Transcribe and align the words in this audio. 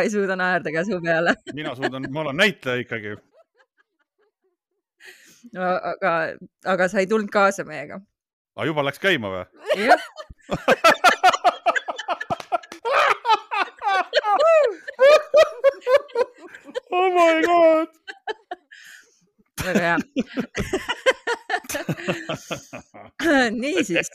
Genka 0.00 0.08
ei 0.08 0.10
suuda 0.10 0.36
naerda 0.36 0.70
käsu 0.72 1.00
peale. 1.04 1.34
mina 1.54 1.74
suudan, 1.74 2.06
ma 2.12 2.20
olen 2.20 2.36
näitleja 2.36 2.80
ikkagi. 2.80 3.16
no 5.52 5.62
aga, 5.92 6.12
aga 6.64 6.88
sa 6.88 6.98
ei 7.00 7.06
tulnud 7.06 7.28
kaasa 7.32 7.64
meiega. 7.64 8.00
aga 8.56 8.66
juba 8.66 8.84
läks 8.84 8.98
käima 9.00 9.28
või? 9.28 9.44
jah 9.84 10.00
oh 16.90 17.08
my 17.16 17.42
god. 17.44 17.88
väga 19.64 19.80
hea 19.80 19.98
niisiis 23.60 24.10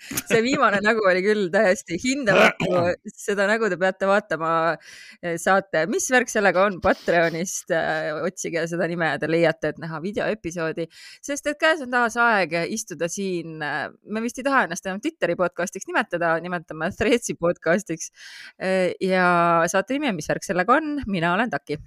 see 0.00 0.40
viimane 0.44 0.80
nägu 0.84 1.04
oli 1.08 1.22
küll 1.24 1.48
täiesti 1.52 1.98
hindamatu, 2.00 2.68
seda 3.26 3.46
nägu 3.50 3.68
te 3.70 3.78
peate 3.80 4.08
vaatama 4.08 4.52
eh, 4.72 5.36
saate, 5.40 5.84
mis 5.92 6.08
värk 6.12 6.32
sellega 6.32 6.64
on, 6.68 6.80
Patreonist 6.84 7.72
eh, 7.76 8.10
otsige 8.24 8.64
seda 8.70 8.88
nime 8.90 9.12
ja 9.12 9.20
te 9.20 9.30
leiate, 9.30 9.74
et 9.74 9.80
näha 9.82 10.00
videoepisoodi, 10.04 10.88
sest 11.24 11.50
et 11.52 11.60
käes 11.60 11.84
on 11.84 11.92
taas 11.92 12.16
aeg 12.20 12.56
istuda 12.72 13.10
siin. 13.12 13.60
Eh, 13.64 13.86
me 14.10 14.24
vist 14.24 14.40
ei 14.40 14.46
taha 14.46 14.64
ennast 14.66 14.88
enam 14.88 15.02
Twitteri 15.04 15.36
podcastiks 15.38 15.88
nimetada, 15.90 16.34
nimetame 16.42 16.90
Threadsi 16.96 17.36
podcastiks. 17.40 18.10
ja 19.00 19.26
saate 19.70 19.96
nimi, 19.96 20.12
mis 20.16 20.28
värk 20.28 20.44
sellega 20.44 20.76
on, 20.78 21.00
mina 21.10 21.34
olen 21.34 21.50
Taki. 21.50 21.78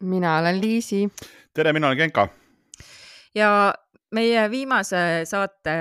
mina 0.00 0.38
olen 0.38 0.60
Liisi. 0.60 1.08
tere, 1.54 1.72
mina 1.72 1.88
olen 1.88 1.98
Genka. 1.98 2.28
ja 3.34 3.74
meie 4.16 4.46
viimase 4.52 5.24
saate 5.28 5.74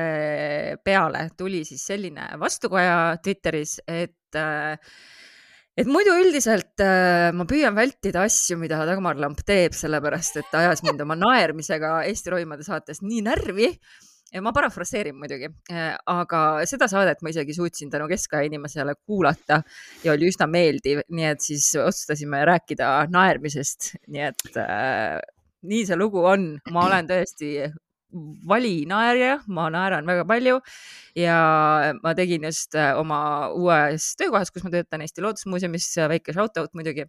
peale 0.83 1.27
tuli 1.37 1.63
siis 1.67 1.85
selline 1.87 2.27
vastukaja 2.39 3.17
Twitteris, 3.23 3.79
et 3.87 4.35
äh, 4.35 4.75
et 5.77 5.89
muidu 5.89 6.15
üldiselt 6.17 6.81
äh, 6.81 7.29
ma 7.37 7.45
püüan 7.49 7.75
vältida 7.77 8.25
asju, 8.25 8.57
mida 8.59 8.81
Dagmar 8.89 9.19
Lamp 9.21 9.43
teeb, 9.45 9.75
sellepärast 9.77 10.41
et 10.41 10.51
ta 10.51 10.63
ajas 10.65 10.83
mind 10.85 11.03
oma 11.05 11.17
naermisega 11.27 12.01
Eesti 12.09 12.33
Roimade 12.33 12.65
saates 12.67 13.03
nii 13.05 13.23
närvi. 13.29 13.71
ja 14.33 14.41
ma 14.43 14.51
parafraseerin 14.51 15.15
muidugi, 15.15 15.47
äh, 15.71 15.93
aga 16.11 16.41
seda 16.67 16.89
saadet 16.91 17.21
ma 17.23 17.31
isegi 17.31 17.53
suutsin 17.55 17.93
tänu 17.93 18.09
keskaja 18.11 18.49
inimesele 18.49 18.97
kuulata 19.05 19.61
ja 20.03 20.11
oli 20.11 20.27
üsna 20.27 20.49
meeldiv, 20.51 21.05
nii 21.07 21.29
et 21.29 21.45
siis 21.45 21.69
otsustasime 21.79 22.41
rääkida 22.49 22.89
naermisest, 23.13 23.93
nii 24.11 24.25
et 24.27 24.59
äh, 24.59 25.21
nii 25.69 25.85
see 25.87 25.99
lugu 25.99 26.25
on, 26.27 26.49
ma 26.73 26.89
olen 26.89 27.07
tõesti 27.07 27.53
valinaerja, 28.47 29.41
ma 29.51 29.67
naeran 29.73 30.07
väga 30.07 30.23
palju 30.27 30.59
ja 31.17 31.37
ma 32.03 32.13
tegin 32.15 32.47
just 32.47 32.75
äh, 32.75 32.95
oma 32.97 33.49
uues 33.51 34.13
töökohas, 34.19 34.51
kus 34.53 34.63
ma 34.63 34.71
töötan 34.73 35.03
Eesti 35.03 35.23
Loodusmuuseumis, 35.25 35.89
väike 36.13 36.35
shout 36.35 36.57
out 36.57 36.73
muidugi. 36.77 37.07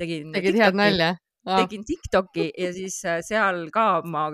tegin. 0.00 0.32
tegid 0.32 0.56
head 0.56 0.78
nalja? 0.78 1.14
tegin 1.48 1.84
Tiktoki 1.84 2.50
ja 2.56 2.72
siis 2.72 3.00
äh, 3.04 3.20
seal 3.24 3.68
ka 3.74 4.02
ma 4.04 4.30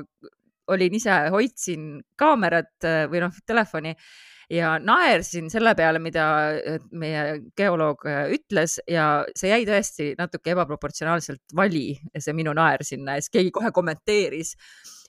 olin 0.71 0.95
ise, 0.97 1.17
hoidsin 1.35 1.99
kaamerat 2.19 2.87
äh, 2.87 3.05
või 3.11 3.25
noh, 3.27 3.35
telefoni 3.47 3.95
ja 4.55 4.75
naersin 4.79 5.51
selle 5.53 5.75
peale, 5.79 6.01
mida 6.03 6.25
meie 6.95 7.25
geoloog 7.59 8.07
ütles 8.35 8.79
ja 8.91 9.25
see 9.37 9.51
jäi 9.51 9.63
tõesti 9.69 10.13
natuke 10.19 10.55
ebaproportsionaalselt 10.55 11.57
vali, 11.57 11.95
see 12.17 12.37
minu 12.37 12.55
naer 12.57 12.85
sinna 12.87 13.19
ja 13.19 13.25
siis 13.25 13.35
keegi 13.35 13.55
kohe 13.55 13.73
kommenteeris 13.75 14.55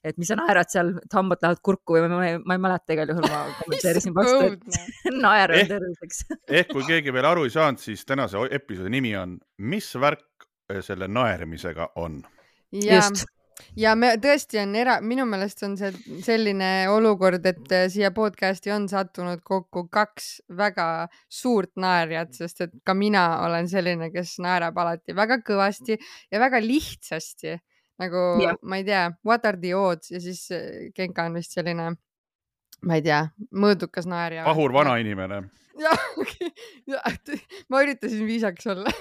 et 0.05 0.19
mis 0.21 0.29
sa 0.29 0.37
naerad 0.37 0.69
seal, 0.69 0.91
et 1.01 1.17
hambad 1.17 1.41
lähevad 1.41 1.61
kurku 1.65 1.97
või 1.97 2.09
ma, 2.11 2.19
ma 2.45 2.57
ei 2.57 2.61
mäleta, 2.61 2.93
igal 2.93 3.11
juhul 3.11 3.25
ma 3.25 3.41
kommenteerisin 3.61 4.15
vastu, 4.15 4.51
et 4.53 5.15
naer 5.25 5.53
on 5.55 5.71
terviseks. 5.71 6.25
ehk 6.61 6.73
kui 6.73 6.85
keegi 6.89 7.13
veel 7.15 7.29
aru 7.31 7.47
ei 7.47 7.53
saanud, 7.55 7.81
siis 7.81 8.05
tänase 8.07 8.45
episoodi 8.59 8.93
nimi 8.93 9.15
on 9.19 9.39
Mis 9.71 9.89
värk 10.01 10.47
eh, 10.69 10.81
selle 10.85 11.09
naermisega 11.11 11.91
on? 12.01 12.21
just 12.75 13.25
ja 13.79 13.95
me 13.95 14.13
tõesti 14.21 14.59
on 14.61 14.75
era, 14.77 14.97
minu 15.01 15.25
meelest 15.29 15.63
on 15.67 15.75
see 15.79 15.91
selline 16.25 16.71
olukord, 16.91 17.45
et 17.45 17.75
eh, 17.75 17.85
siia 17.91 18.11
podcast'i 18.15 18.73
on 18.75 18.87
sattunud 18.91 19.43
kokku 19.45 19.87
kaks 19.91 20.31
väga 20.57 20.87
suurt 21.31 21.73
naerjat, 21.81 22.33
sest 22.35 22.65
et 22.67 22.75
ka 22.85 22.95
mina 22.97 23.25
olen 23.45 23.69
selline, 23.71 24.11
kes 24.13 24.37
naerab 24.43 24.77
alati 24.83 25.15
väga 25.15 25.39
kõvasti 25.45 25.97
ja 26.31 26.41
väga 26.43 26.61
lihtsasti 26.63 27.57
nagu 28.01 28.23
yeah. 28.41 28.57
ma 28.61 28.79
ei 28.81 28.87
tea, 28.87 29.07
what 29.23 29.45
are 29.47 29.59
the 29.59 29.75
odds 29.75 30.11
ja 30.11 30.19
siis 30.19 30.49
äh, 30.51 30.89
Genka 30.95 31.27
on 31.29 31.37
vist 31.39 31.55
selline, 31.55 31.93
ma 32.83 32.97
ei 32.99 33.05
tea, 33.05 33.25
mõõdukas 33.55 34.07
naerja. 34.09 34.45
pahur 34.47 34.73
vanainimene. 34.75 35.45
jah, 35.85 36.03
ja, 36.87 37.01
ma 37.67 37.81
üritasin 37.83 38.21
viisakas 38.23 38.69
olla 38.71 38.91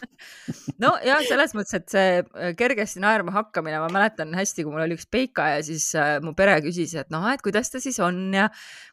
nojah, 0.82 1.22
selles 1.24 1.54
mõttes, 1.56 1.78
et 1.78 1.94
see 1.94 2.18
äh, 2.20 2.50
kergesti 2.58 3.00
naerma 3.00 3.32
hakkamine, 3.32 3.78
ma 3.80 3.88
mäletan 3.92 4.34
hästi, 4.36 4.66
kui 4.66 4.74
mul 4.74 4.84
oli 4.84 4.98
üks 4.98 5.08
Peika 5.08 5.46
ja 5.54 5.62
siis 5.64 5.86
äh, 5.96 6.18
mu 6.24 6.34
pere 6.36 6.58
küsis, 6.66 6.92
et 7.00 7.08
noh, 7.14 7.24
et 7.32 7.40
kuidas 7.44 7.72
ta 7.72 7.80
siis 7.80 7.96
on 8.04 8.20
ja 8.36 8.50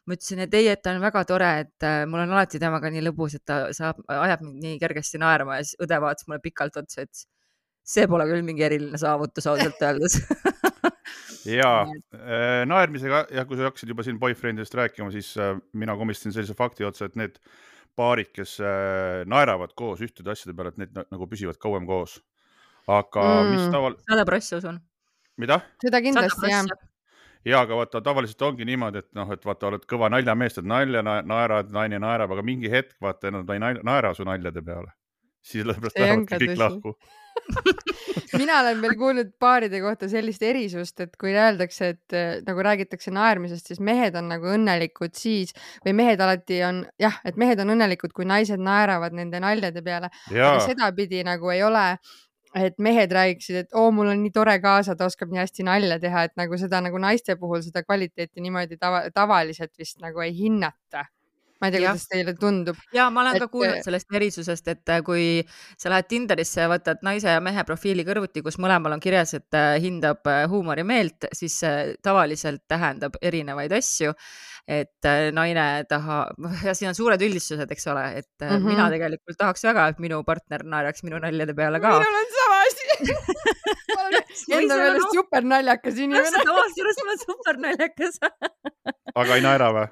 ma 0.08 0.16
ütlesin, 0.16 0.40
et 0.46 0.56
ei, 0.56 0.70
et 0.72 0.80
ta 0.80 0.96
on 0.96 1.04
väga 1.04 1.26
tore, 1.28 1.52
et 1.66 1.88
äh, 1.88 2.02
mul 2.08 2.24
on 2.24 2.32
alati 2.32 2.62
temaga 2.62 2.88
nii 2.92 3.04
lõbus, 3.10 3.36
et 3.36 3.44
ta 3.44 3.60
saab, 3.76 4.00
ajab 4.08 4.46
mind 4.48 4.64
nii 4.64 4.80
kergesti 4.80 5.20
naerma 5.20 5.60
ja 5.60 5.68
siis 5.68 5.84
õde 5.84 6.00
vaatas 6.00 6.28
mulle 6.30 6.40
pikalt 6.44 6.80
otsa, 6.80 7.04
ütles 7.04 7.26
see 7.92 8.06
pole 8.08 8.24
küll 8.30 8.44
mingi 8.46 8.64
eriline 8.64 8.98
saavutus 9.00 9.48
ausalt 9.50 9.80
öeldes 9.82 10.20
ja 11.48 11.70
äh, 11.84 12.62
naermisega 12.68 13.26
ja 13.34 13.44
kui 13.48 13.58
sa 13.58 13.68
hakkasid 13.70 13.92
juba 13.92 14.04
siin 14.06 14.20
boyfriend'ist 14.22 14.74
rääkima, 14.78 15.10
siis 15.14 15.32
äh, 15.40 15.56
mina 15.72 15.96
komistasin 15.98 16.34
sellise 16.36 16.56
fakti 16.58 16.86
otsa, 16.88 17.08
et 17.10 17.18
need 17.18 17.40
paarid, 17.98 18.32
kes 18.34 18.58
äh, 18.64 19.22
naeravad 19.28 19.74
koos 19.78 20.02
ühtede 20.04 20.32
asjade 20.32 20.56
peale, 20.56 20.72
et 20.72 20.80
need 20.82 21.02
nagu 21.02 21.28
püsivad 21.30 21.60
kauem 21.62 21.88
koos. 21.88 22.20
aga 22.90 23.26
mm. 23.42 23.52
mis 23.54 23.68
taval-. 23.74 23.98
sada 24.10 24.24
prossa 24.26 24.62
usun. 24.62 24.80
mida? 25.38 25.60
seda 25.82 26.02
kindlasti 26.02 26.50
jah 26.50 26.66
ja, 27.44 27.60
aga 27.60 27.76
vaata, 27.76 28.00
tavaliselt 28.04 28.42
ongi 28.46 28.66
niimoodi, 28.66 29.02
et 29.02 29.08
noh, 29.18 29.30
et 29.34 29.44
vaata, 29.46 29.70
oled 29.72 29.86
kõva 29.90 30.10
naljamees, 30.12 30.56
teed 30.56 30.68
nalja, 30.68 31.02
naerad, 31.02 31.72
naine 31.74 31.98
naerab, 32.02 32.34
aga 32.36 32.44
mingi 32.46 32.70
hetk 32.70 32.94
vaata, 33.02 33.32
nad 33.34 33.50
ei 33.50 33.62
naera 33.82 34.12
su 34.14 34.26
naljade 34.26 34.62
peale. 34.62 34.92
Siis 35.42 35.62
sellepärast 35.62 35.98
lähevadki 35.98 36.38
kõik 36.46 36.60
lahku. 36.60 36.94
Mina 38.40 38.58
olen 38.60 38.80
veel 38.82 38.94
kuulnud 39.00 39.30
paaride 39.40 39.80
kohta 39.80 40.08
sellist 40.08 40.42
erisust, 40.44 41.00
et 41.04 41.14
kui 41.20 41.32
öeldakse, 41.32 41.92
et 41.94 42.16
äh, 42.16 42.34
nagu 42.46 42.64
räägitakse 42.64 43.12
naermisest, 43.14 43.70
siis 43.72 43.80
mehed 43.80 44.16
on 44.18 44.28
nagu 44.32 44.50
õnnelikud 44.52 45.16
siis 45.18 45.54
või 45.84 45.96
mehed 46.02 46.20
alati 46.20 46.60
on 46.66 46.82
jah, 47.00 47.16
et 47.28 47.40
mehed 47.40 47.62
on 47.64 47.72
õnnelikud, 47.76 48.12
kui 48.16 48.28
naised 48.28 48.60
naeravad 48.62 49.16
nende 49.16 49.40
naljade 49.42 49.84
peale. 49.84 50.12
aga 50.30 50.58
sedapidi 50.66 51.24
nagu 51.26 51.50
ei 51.54 51.64
ole 51.66 51.86
et 52.52 52.76
mehed 52.84 53.12
räägiksid, 53.12 53.56
et 53.62 53.74
oo, 53.76 53.88
mul 53.96 54.12
on 54.12 54.20
nii 54.20 54.32
tore 54.34 54.58
kaasa, 54.60 54.96
ta 54.96 55.08
oskab 55.08 55.32
nii 55.32 55.40
hästi 55.40 55.64
nalja 55.64 55.96
teha, 56.02 56.26
et 56.28 56.36
nagu 56.36 56.58
seda 56.60 56.82
nagu 56.84 57.00
naiste 57.00 57.36
puhul 57.40 57.64
seda 57.64 57.80
kvaliteeti 57.86 58.44
niimoodi 58.44 58.76
tava, 58.80 59.06
tavaliselt 59.14 59.72
vist 59.80 60.02
nagu 60.04 60.20
ei 60.20 60.34
hinnata 60.36 61.06
ma 61.62 61.68
ei 61.70 61.76
tea, 61.76 61.82
kuidas 61.86 62.08
teile 62.10 62.32
tundub. 62.34 62.78
ja 62.94 63.06
ma 63.14 63.22
olen 63.22 63.36
et... 63.38 63.44
ka 63.44 63.48
kuulnud 63.52 63.78
äh, 63.78 63.84
sellest 63.86 64.16
erisusest, 64.18 64.70
et 64.72 64.90
äh, 64.90 65.02
kui 65.06 65.26
sa 65.78 65.92
lähed 65.92 66.08
Tinderisse 66.10 66.64
ja 66.64 66.70
võtad 66.72 67.04
naise 67.06 67.36
ja 67.36 67.42
mehe 67.44 67.62
profiili 67.68 68.04
kõrvuti, 68.06 68.42
kus 68.42 68.58
mõlemal 68.62 68.96
on 68.96 69.02
kirjas, 69.02 69.36
et 69.38 69.58
äh, 69.58 69.76
hindab 69.82 70.26
huumorimeelt, 70.50 71.28
siis 71.38 71.60
see 71.62 71.94
tavaliselt 72.02 72.64
tähendab 72.70 73.14
erinevaid 73.22 73.74
asju. 73.78 74.16
et 74.62 75.06
naine 75.34 75.62
tahab, 75.90 76.36
ja 76.66 76.74
siin 76.78 76.92
on 76.92 76.94
suured 76.94 77.22
üldistused, 77.22 77.70
eks 77.74 77.86
ole, 77.90 78.04
et 78.20 78.28
mm 78.42 78.48
-hmm. 78.48 78.68
mina 78.70 78.90
tegelikult 78.90 79.38
tahaks 79.38 79.64
väga, 79.66 79.88
et 79.90 79.98
minu 79.98 80.22
partner 80.24 80.62
naeraks 80.64 81.02
minu 81.02 81.18
naljade 81.18 81.54
peale 81.54 81.80
ka. 81.80 81.96
minul 81.98 82.20
on 82.20 82.30
sama 82.38 82.60
asi 82.66 82.84
enda 84.58 84.76
meelest 84.76 85.14
super 85.14 85.42
naljakas 85.42 85.98
inimene. 85.98 86.22
täpselt, 86.22 86.46
samas 86.46 86.78
juures 86.78 87.02
ma 87.02 87.10
olen 87.10 87.18
super 87.26 87.58
naljakas 87.66 88.18
aga 89.14 89.34
ei 89.36 89.42
naera 89.42 89.72
või? 89.74 89.90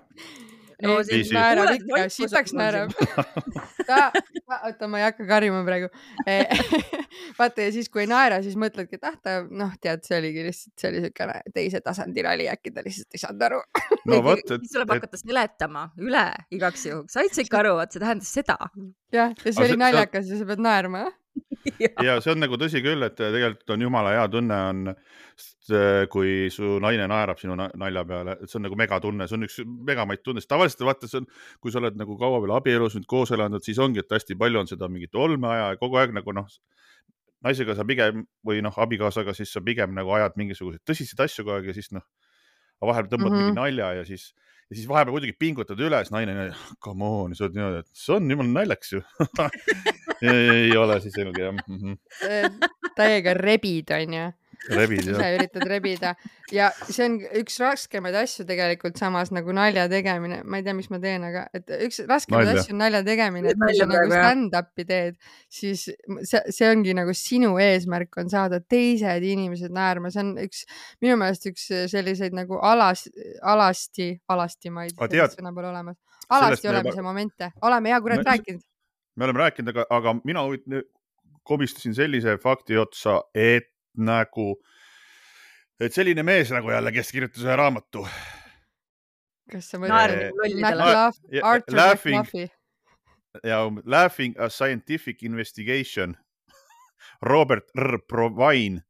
No 0.85 0.99
siis 1.06 1.31
naerab 1.35 1.73
ikka, 1.77 2.03
sitaks 2.12 2.55
naerab. 2.56 2.94
ta, 3.88 4.11
oota, 4.61 4.88
ma 4.91 5.00
ei 5.00 5.06
hakka 5.09 5.27
karjuma 5.29 5.62
praegu 5.67 5.91
vaata 7.38 7.67
ja 7.67 7.73
siis, 7.75 7.91
kui 7.93 8.05
ei 8.05 8.11
naera, 8.11 8.41
siis 8.44 8.56
mõtledki, 8.61 8.99
et 9.00 9.09
ah, 9.09 9.17
ta 9.23 9.37
noh, 9.44 9.73
tead, 9.82 10.05
see 10.06 10.19
oligi 10.21 10.44
lihtsalt, 10.47 10.75
see 10.81 10.91
oli 10.93 11.05
siukene 11.06 11.38
teise 11.55 11.82
tasandi 11.85 12.25
nali, 12.27 12.49
äkki 12.53 12.75
ta 12.75 12.85
lihtsalt 12.87 13.19
ei 13.19 13.25
saanud 13.25 13.47
aru 13.49 13.62
no 14.11 14.21
vot, 14.27 14.43
et. 14.44 14.56
siis 14.56 14.77
tuleb 14.77 14.94
hakata 14.97 15.21
seletama 15.21 15.87
üle 16.00 16.27
igaks 16.56 16.87
juhuks, 16.88 17.17
said 17.17 17.35
sa 17.35 17.47
ikka 17.47 17.62
aru, 17.65 17.77
et 17.85 17.94
see 17.94 18.03
tähendas 18.03 18.35
seda. 18.41 18.59
jah, 19.15 19.35
ja 19.35 19.55
see 19.55 19.67
oli 19.69 19.81
naljakas 19.81 20.31
ja 20.31 20.41
sa 20.41 20.49
pead 20.49 20.65
naerma 20.65 21.09
ja 22.07 22.17
see 22.23 22.33
on 22.35 22.43
nagu 22.43 22.59
tõsi 22.61 22.83
küll, 22.85 23.03
et 23.07 23.17
tegelikult 23.19 23.75
on 23.75 23.85
jumala 23.87 24.15
hea 24.15 24.27
tunne 24.33 24.59
on, 24.71 24.83
äh, 24.93 26.05
kui 26.13 26.49
su 26.55 26.79
naine 26.83 27.07
naerab 27.11 27.41
sinu 27.41 27.57
nalja 27.59 28.05
peale, 28.09 28.37
et 28.41 28.51
see 28.51 28.61
on 28.61 28.67
nagu 28.69 28.79
megatunne, 28.81 29.29
see 29.29 29.39
on 29.39 29.49
üks 29.49 29.61
megamaid 29.91 30.25
tundeid. 30.25 30.49
tavaliselt 30.51 30.85
vaata, 30.89 31.11
see 31.11 31.23
on, 31.23 31.29
kui 31.61 31.75
sa 31.75 31.83
oled 31.83 31.99
nagu 32.01 32.19
kaua 32.21 32.43
veel 32.45 32.55
abielus 32.57 32.99
nüüd 32.99 33.09
koos 33.11 33.35
elanud, 33.37 33.65
siis 33.67 33.81
ongi, 33.83 34.05
et 34.05 34.17
hästi 34.17 34.39
palju 34.41 34.63
on 34.63 34.71
seda 34.71 34.91
mingit 34.93 35.15
olmeaja 35.15 35.73
ja 35.75 35.81
kogu 35.81 36.01
aeg 36.01 36.15
nagu 36.17 36.37
noh, 36.37 36.49
naisega 37.47 37.77
sa 37.79 37.87
pigem 37.89 38.25
või 38.47 38.61
noh, 38.65 38.77
abikaasaga, 38.85 39.35
siis 39.37 39.53
sa 39.55 39.63
pigem 39.65 39.95
nagu 39.97 40.13
ajad 40.17 40.37
mingisuguseid 40.41 40.85
tõsiseid 40.89 41.25
asju 41.27 41.47
kogu 41.47 41.59
aeg 41.59 41.73
ja 41.73 41.77
siis 41.77 41.93
noh, 41.97 42.07
vahel 42.81 43.09
tõmbad 43.09 43.31
mm 43.31 43.37
-hmm. 43.37 43.51
mingi 43.51 43.61
nalja 43.61 43.93
ja 44.01 44.05
siis 44.09 44.31
ja 44.70 44.76
siis 44.78 44.88
vahepeal 44.88 45.17
muidugi 45.17 45.34
pingutad 45.38 45.81
üle, 45.82 45.99
siis 46.05 46.14
naine, 46.14 46.50
come 46.82 47.06
on, 47.06 47.34
sa 47.34 47.46
oled 47.46 47.56
niimoodi, 47.58 47.82
et 47.82 48.02
see 48.05 48.17
on 48.17 48.31
jumala 48.31 48.55
naljakas 48.61 48.94
ju. 48.94 49.02
Ei 50.31 50.70
ole 50.76 51.00
siis 51.00 51.14
selge 51.17 51.43
jah 51.46 51.55
mm 51.56 51.78
-hmm.. 51.81 52.70
täiega 52.99 53.34
rebid, 53.34 53.90
onju 53.96 54.28
rebid 54.69 55.05
jah. 55.09 55.17
ise 55.17 55.29
üritad 55.39 55.65
rebida. 55.69 56.12
Ja 56.53 56.69
see 56.83 57.07
on 57.07 57.17
üks 57.41 57.57
raskemaid 57.62 58.17
asju 58.21 58.45
tegelikult 58.49 58.99
samas 59.01 59.31
nagu 59.35 59.55
nalja 59.57 59.87
tegemine, 59.91 60.41
ma 60.45 60.61
ei 60.61 60.67
tea, 60.67 60.75
miks 60.77 60.91
ma 60.93 61.01
teen, 61.03 61.25
aga 61.27 61.47
et 61.57 61.71
üks 61.87 62.03
raskemaid 62.09 62.51
asju 62.55 62.75
on 62.75 62.83
nalja 62.83 63.03
tegemine, 63.07 63.53
et 63.53 63.61
kui 63.61 63.79
sa 63.79 63.89
nagu 63.91 64.11
stand-up'i 64.11 64.87
teed, 64.89 65.19
siis 65.53 65.87
see, 65.87 66.43
see 66.43 66.71
ongi 66.71 66.95
nagu 66.99 67.15
sinu 67.17 67.55
eesmärk 67.62 68.21
on 68.23 68.33
saada 68.33 68.61
teised 68.61 69.27
inimesed 69.31 69.75
naerma, 69.75 70.12
see 70.12 70.25
on 70.25 70.35
üks 70.43 70.65
minu 71.05 71.19
meelest 71.21 71.51
üks 71.51 71.69
selliseid 71.93 72.37
nagu 72.37 72.61
alas, 72.67 73.06
alasti, 73.55 74.13
alastimaid, 74.31 74.97
sõna 75.37 75.55
pole 75.56 75.71
olemas, 75.73 76.01
alasti 76.29 76.73
olemise 76.73 76.99
juba... 76.99 77.09
momente, 77.09 77.53
oleme 77.67 77.95
hea 77.95 78.01
kurat 78.03 78.27
rääkinud. 78.27 78.65
me 79.17 79.29
oleme 79.29 79.47
rääkinud, 79.47 79.75
aga, 79.75 79.87
aga 79.95 80.19
mina 80.25 80.45
komistasin 81.51 81.95
sellise 81.97 82.37
fakti 82.43 82.79
otsa, 82.79 83.21
et 83.35 83.69
nagu, 83.99 84.53
et 85.81 85.95
selline 85.95 86.23
mees 86.27 86.53
nagu 86.55 86.71
jälle, 86.71 86.93
kes 86.93 87.13
kirjutas 87.13 87.45
ühe 87.47 87.57
raamatu. 87.57 88.07
kas 89.51 89.71
sa 89.73 89.81
mõtled 89.83 90.65
Arthur 91.43 91.81
McMuffy? 91.81 92.49
ja 93.45 93.65
Laughing 93.85 94.35
a 94.39 94.49
scientific 94.49 95.23
investigation 95.23 96.17
Robert 97.33 97.71
R. 97.79 97.99
Provine, 98.09 98.83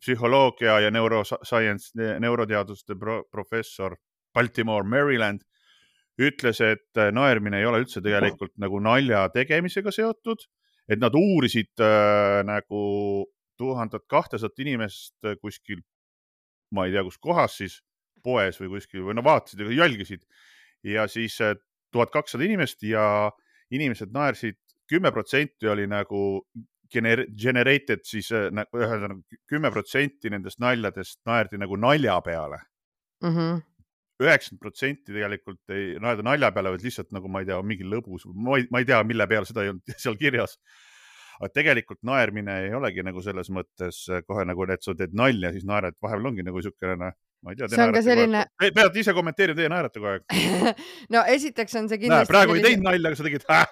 psühholoogia 0.00 0.80
ja 0.80 0.90
neuroscience, 0.90 1.92
neuroteaduste 2.20 2.96
pro 2.98 3.22
professor 3.30 3.96
Baltimore, 4.34 4.86
Maryland, 4.88 5.44
ütles, 6.18 6.60
et 6.62 7.00
naermine 7.14 7.58
ei 7.60 7.66
ole 7.66 7.82
üldse 7.84 8.02
tegelikult 8.02 8.54
nagu 8.62 8.80
nalja 8.82 9.24
tegemisega 9.34 9.92
seotud, 9.94 10.42
et 10.90 11.00
nad 11.00 11.14
uurisid 11.18 11.82
äh, 11.82 12.42
nagu 12.46 12.82
tuhandet 13.60 14.06
kahtesat 14.10 14.58
inimest 14.62 15.16
äh, 15.26 15.38
kuskil, 15.40 15.82
ma 16.74 16.86
ei 16.86 16.94
tea, 16.94 17.04
kus 17.06 17.18
kohas 17.22 17.58
siis, 17.60 17.78
poes 18.24 18.58
või 18.60 18.76
kuskil 18.76 19.04
või 19.06 19.16
no 19.18 19.24
vaatasid 19.24 19.60
ja 19.64 19.80
jälgisid. 19.84 20.22
Ja 20.84 21.08
siis 21.10 21.36
äh, 21.44 21.56
tuhat 21.92 22.12
kakssada 22.14 22.44
inimest 22.46 22.82
ja 22.86 23.30
inimesed 23.74 24.14
naersid, 24.14 24.58
kümme 24.90 25.12
protsenti 25.12 25.68
oli 25.70 25.86
nagu 25.88 26.44
gener 26.92 27.24
generated 27.34 28.04
siis 28.06 28.30
äh, 28.34 28.50
ühesõnaga 28.50 29.20
kümme 29.50 29.70
protsenti 29.74 30.32
nendest 30.32 30.60
naljadest 30.62 31.20
naerdi 31.26 31.60
nagu 31.60 31.78
nalja 31.80 32.18
peale. 32.24 32.64
Mm. 33.24 33.36
-hmm 33.36 33.62
üheksakümmend 34.22 34.62
protsenti 34.62 35.10
tegelikult 35.10 35.72
ei 35.74 35.96
naerda 36.02 36.22
nalja 36.22 36.50
peale, 36.54 36.70
vaid 36.70 36.84
lihtsalt 36.86 37.10
nagu 37.14 37.28
ma 37.28 37.40
ei 37.42 37.48
tea, 37.48 37.56
mingi 37.66 37.86
lõbus, 37.88 38.22
ma 38.30 38.58
ei, 38.60 38.86
tea, 38.86 39.00
mille 39.02 39.26
peale 39.26 39.48
seda 39.48 39.64
ei 39.64 39.72
olnud 39.72 39.94
seal 40.04 40.18
kirjas 40.20 40.54
aga 41.40 41.50
tegelikult 41.52 42.00
naermine 42.06 42.56
ei 42.66 42.74
olegi 42.76 43.04
nagu 43.06 43.22
selles 43.24 43.50
mõttes 43.54 44.04
äh, 44.10 44.24
kohe 44.26 44.46
nagu, 44.48 44.66
et 44.70 44.84
sa 44.84 44.94
teed 44.98 45.14
nalja, 45.16 45.52
siis 45.54 45.66
naerad, 45.68 45.96
vahepeal 46.02 46.30
ongi 46.32 46.46
nagu 46.46 46.60
niisugune 46.60 46.98
noh, 47.00 47.14
ma 47.44 47.54
ei 47.54 47.60
tea. 47.60 47.70
on 47.84 47.94
ka 47.94 48.02
selline. 48.06 48.44
peate 48.64 49.02
ise 49.02 49.14
kommenteerima, 49.16 49.58
teie 49.58 49.72
naerate 49.72 50.02
kogu 50.02 50.12
aeg 50.14 50.22
no 51.14 51.24
esiteks 51.36 51.80
on 51.80 51.90
see 51.92 52.02
kindlasti. 52.04 52.32
praegu 52.32 52.54
selline... 52.54 52.68
ei 52.68 52.76
teinud 52.76 52.88
nalja, 52.90 53.10
aga 53.10 53.20
sa 53.20 53.28
tegid 53.28 53.44
äh. 53.54 53.66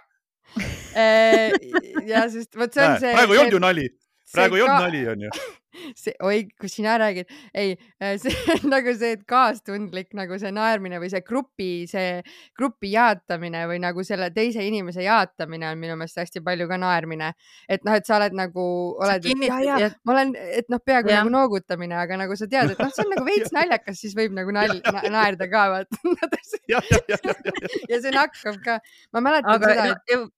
ja 2.12 2.26
sest 2.32 2.58
vot 2.58 2.74
see 2.74 2.86
on 2.86 2.98
see. 3.02 3.14
praegu 3.16 3.36
ei 3.36 3.44
olnud 3.44 3.58
ju 3.58 3.62
nali, 3.62 3.86
praegu 4.34 4.58
ei 4.58 4.64
olnud 4.66 4.86
nali, 4.86 5.02
onju. 5.14 5.32
see, 5.96 6.12
oi, 6.22 6.44
kus 6.60 6.74
sina 6.76 6.94
räägid, 7.00 7.30
ei, 7.54 7.76
äh, 8.02 8.14
see 8.20 8.32
on 8.54 8.70
nagu 8.72 8.92
see, 8.96 9.14
et 9.16 9.24
kaastundlik 9.28 10.12
nagu 10.16 10.36
see 10.40 10.52
naermine 10.54 11.00
või 11.02 11.10
see 11.12 11.22
grupi, 11.26 11.70
see 11.90 12.20
grupi 12.58 12.92
jaatamine 12.92 13.64
või 13.70 13.80
nagu 13.82 14.04
selle 14.06 14.30
teise 14.34 14.64
inimese 14.66 15.04
jaatamine 15.06 15.70
on 15.70 15.80
minu 15.80 15.96
meelest 16.00 16.20
hästi 16.22 16.42
palju 16.44 16.68
ka 16.70 16.78
naermine. 16.80 17.32
et 17.68 17.84
noh, 17.88 17.96
et 17.96 18.08
sa 18.08 18.18
oled 18.18 18.36
nagu, 18.36 18.66
oled, 19.00 19.28
ma 20.04 20.16
olen, 20.16 20.34
et 20.60 20.68
noh, 20.72 20.82
peaaegu 20.84 21.12
ja. 21.12 21.22
nagu 21.22 21.32
noogutamine, 21.32 21.96
aga 21.98 22.20
nagu 22.24 22.36
sa 22.38 22.48
tead, 22.50 22.74
et 22.74 22.82
noh, 22.82 22.92
see 22.92 23.06
on 23.06 23.14
nagu 23.16 23.26
veits 23.28 23.54
naljakas, 23.58 24.00
siis 24.02 24.16
võib 24.18 24.36
nagu 24.36 24.54
nal-, 24.54 24.80
naerda 25.12 25.48
ka 25.52 25.66
vaata. 25.76 26.00
Ja, 26.70 26.80
ja, 26.88 27.18
ja, 27.88 27.98
see 27.98 28.12
nakkab 28.14 28.60
ka. 28.64 28.78
ma 29.12 29.24
mäletan 29.24 29.56
aga, 29.56 29.72
seda, 29.72 29.96
et, 30.14 30.28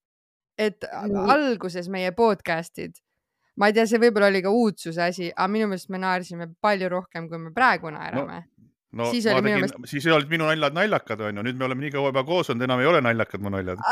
et 0.70 0.86
alguses 0.94 1.90
meie 1.92 2.14
podcast'id 2.16 3.03
ma 3.60 3.70
ei 3.70 3.76
tea, 3.76 3.86
see 3.90 4.00
võib-olla 4.02 4.30
oli 4.32 4.42
ka 4.44 4.52
uudsuse 4.54 5.02
asi, 5.04 5.30
aga 5.30 5.48
minu 5.50 5.68
meelest 5.70 5.90
me 5.94 6.00
naersime 6.02 6.48
palju 6.64 6.90
rohkem, 6.92 7.28
kui 7.30 7.40
me 7.40 7.54
praegu 7.54 7.92
naerame 7.94 8.40
no 8.42 9.04
no 9.04 9.10
siis 9.10 9.26
oli 9.30 9.42
minu 9.46 9.60
meelest. 9.62 9.78
siis 9.90 10.06
olid 10.12 10.30
minu 10.30 10.48
naljad 10.48 10.76
naljakad, 10.76 11.26
onju, 11.28 11.44
nüüd 11.46 11.58
me 11.58 11.68
oleme 11.68 11.86
nii 11.86 11.94
kaua 11.94 12.12
juba 12.12 12.24
koos 12.26 12.50
olnud, 12.50 12.66
enam 12.66 12.82
ei 12.82 12.90
ole 12.90 13.02
naljakad 13.04 13.44
mu 13.44 13.52
naljad. 13.54 13.82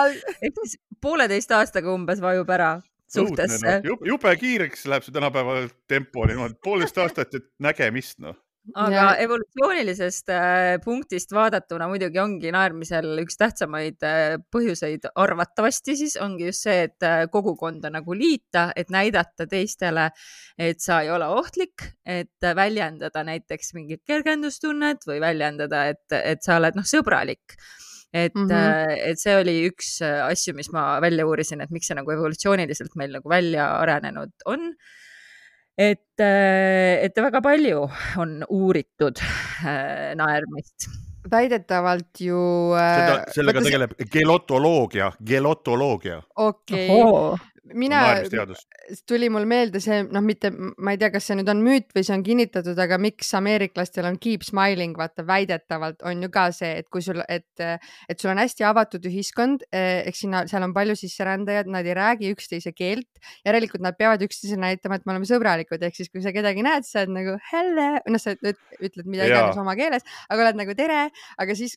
ehk 0.44 0.62
siis 0.62 0.76
pooleteist 1.02 1.52
aastaga 1.56 1.92
umbes 1.92 2.20
vajub 2.22 2.50
ära 2.52 2.70
suhtesse. 3.10 3.80
No. 3.86 3.96
jube 4.06 4.34
kiireks 4.38 4.86
läheb 4.90 5.06
see 5.06 5.14
tänapäeva 5.16 5.62
tempo 5.90 6.26
niimoodi, 6.28 6.58
poolteist 6.64 7.00
aastat, 7.02 7.34
et 7.40 7.48
nägemist 7.62 8.20
noh 8.22 8.38
aga 8.74 8.94
ja... 8.94 9.06
evolutsioonilisest 9.24 10.30
äh, 10.34 10.76
punktist 10.84 11.32
vaadatuna 11.34 11.88
muidugi 11.90 12.20
ongi 12.22 12.52
naermisel 12.54 13.22
üks 13.22 13.38
tähtsamaid 13.40 14.04
äh, 14.06 14.36
põhjuseid. 14.52 15.08
Arvatavasti 15.20 15.96
siis 15.98 16.16
ongi 16.20 16.48
just 16.50 16.66
see, 16.66 16.86
et 16.88 17.06
äh, 17.06 17.24
kogukonda 17.32 17.90
nagu 17.92 18.16
liita, 18.16 18.68
et 18.76 18.92
näidata 18.92 19.48
teistele, 19.50 20.10
et 20.60 20.80
sa 20.84 21.00
ei 21.04 21.10
ole 21.14 21.28
ohtlik, 21.32 21.88
et 22.04 22.50
väljendada 22.56 23.24
näiteks 23.26 23.74
mingit 23.78 24.04
kergendustunnet 24.08 25.06
või 25.08 25.20
väljendada, 25.22 25.86
et, 25.94 26.06
et 26.20 26.42
sa 26.44 26.60
oled 26.60 26.78
noh, 26.78 26.86
sõbralik. 26.86 27.58
Et 28.10 28.34
mm, 28.34 28.48
-hmm. 28.50 28.96
et 29.06 29.20
see 29.22 29.36
oli 29.38 29.52
üks 29.68 30.00
asju, 30.02 30.56
mis 30.58 30.72
ma 30.74 30.98
välja 31.02 31.22
uurisin, 31.26 31.60
et 31.62 31.70
miks 31.70 31.86
see 31.86 31.94
nagu 31.94 32.10
evolutsiooniliselt 32.10 32.96
meil 32.98 33.14
nagu 33.14 33.30
välja 33.30 33.68
arenenud 33.78 34.32
on 34.50 34.72
et, 35.78 36.20
äh, 36.20 37.04
et 37.04 37.16
väga 37.16 37.42
palju 37.44 37.86
on 38.22 38.40
uuritud 38.48 39.20
äh, 39.20 40.16
naermist 40.18 40.90
väidetavalt 41.30 42.20
ju 42.20 42.38
äh,. 42.74 43.24
sellega 43.34 43.60
tegeleb 43.64 43.92
gelotoloogia, 44.12 45.12
gelotoloogia. 45.26 46.22
okei 46.36 46.88
okay., 46.90 47.49
mina, 47.78 48.00
tuli 49.08 49.28
mul 49.32 49.46
meelde 49.48 49.80
see, 49.82 50.02
noh, 50.10 50.22
mitte, 50.24 50.50
ma 50.52 50.94
ei 50.94 51.00
tea, 51.00 51.10
kas 51.14 51.28
see 51.28 51.36
nüüd 51.38 51.50
on 51.52 51.62
müüt 51.64 51.90
või 51.96 52.04
see 52.06 52.14
on 52.16 52.24
kinnitatud, 52.26 52.78
aga 52.82 52.98
miks 53.00 53.30
ameeriklastel 53.38 54.08
on 54.08 54.18
keep 54.22 54.44
smiling, 54.46 54.96
vaata 54.98 55.24
väidetavalt 55.26 56.04
on 56.08 56.24
ju 56.24 56.30
ka 56.32 56.48
see, 56.56 56.72
et 56.82 56.88
kui 56.92 57.04
sul, 57.04 57.22
et, 57.28 57.64
et 58.10 58.20
sul 58.20 58.32
on 58.32 58.40
hästi 58.42 58.66
avatud 58.68 59.06
ühiskond, 59.10 59.66
eks 59.70 60.24
sinna, 60.24 60.44
seal 60.50 60.66
on 60.66 60.74
palju 60.76 60.96
sisserändajad, 61.00 61.70
nad 61.70 61.86
ei 61.88 61.96
räägi 61.98 62.32
üksteise 62.34 62.74
keelt, 62.76 63.08
järelikult 63.46 63.84
nad 63.84 63.98
peavad 63.98 64.22
üksteisele 64.26 64.62
näitama, 64.64 64.98
et 64.98 65.06
me 65.06 65.14
oleme 65.14 65.28
sõbralikud, 65.28 65.82
ehk 65.86 66.00
siis 66.00 66.10
kui 66.12 66.24
sa 66.24 66.34
kedagi 66.34 66.64
näed, 66.66 66.86
sa 66.88 67.04
oled 67.04 67.14
nagu 67.16 67.36
hello, 67.52 67.88
noh, 68.10 68.22
sa 68.22 68.34
ütled 68.36 69.06
mida 69.06 69.28
iganes 69.28 69.60
oma 69.60 69.76
keeles, 69.78 70.06
aga 70.28 70.46
oled 70.46 70.60
nagu 70.62 70.76
tere, 70.78 71.02
aga 71.40 71.56
siis 71.58 71.76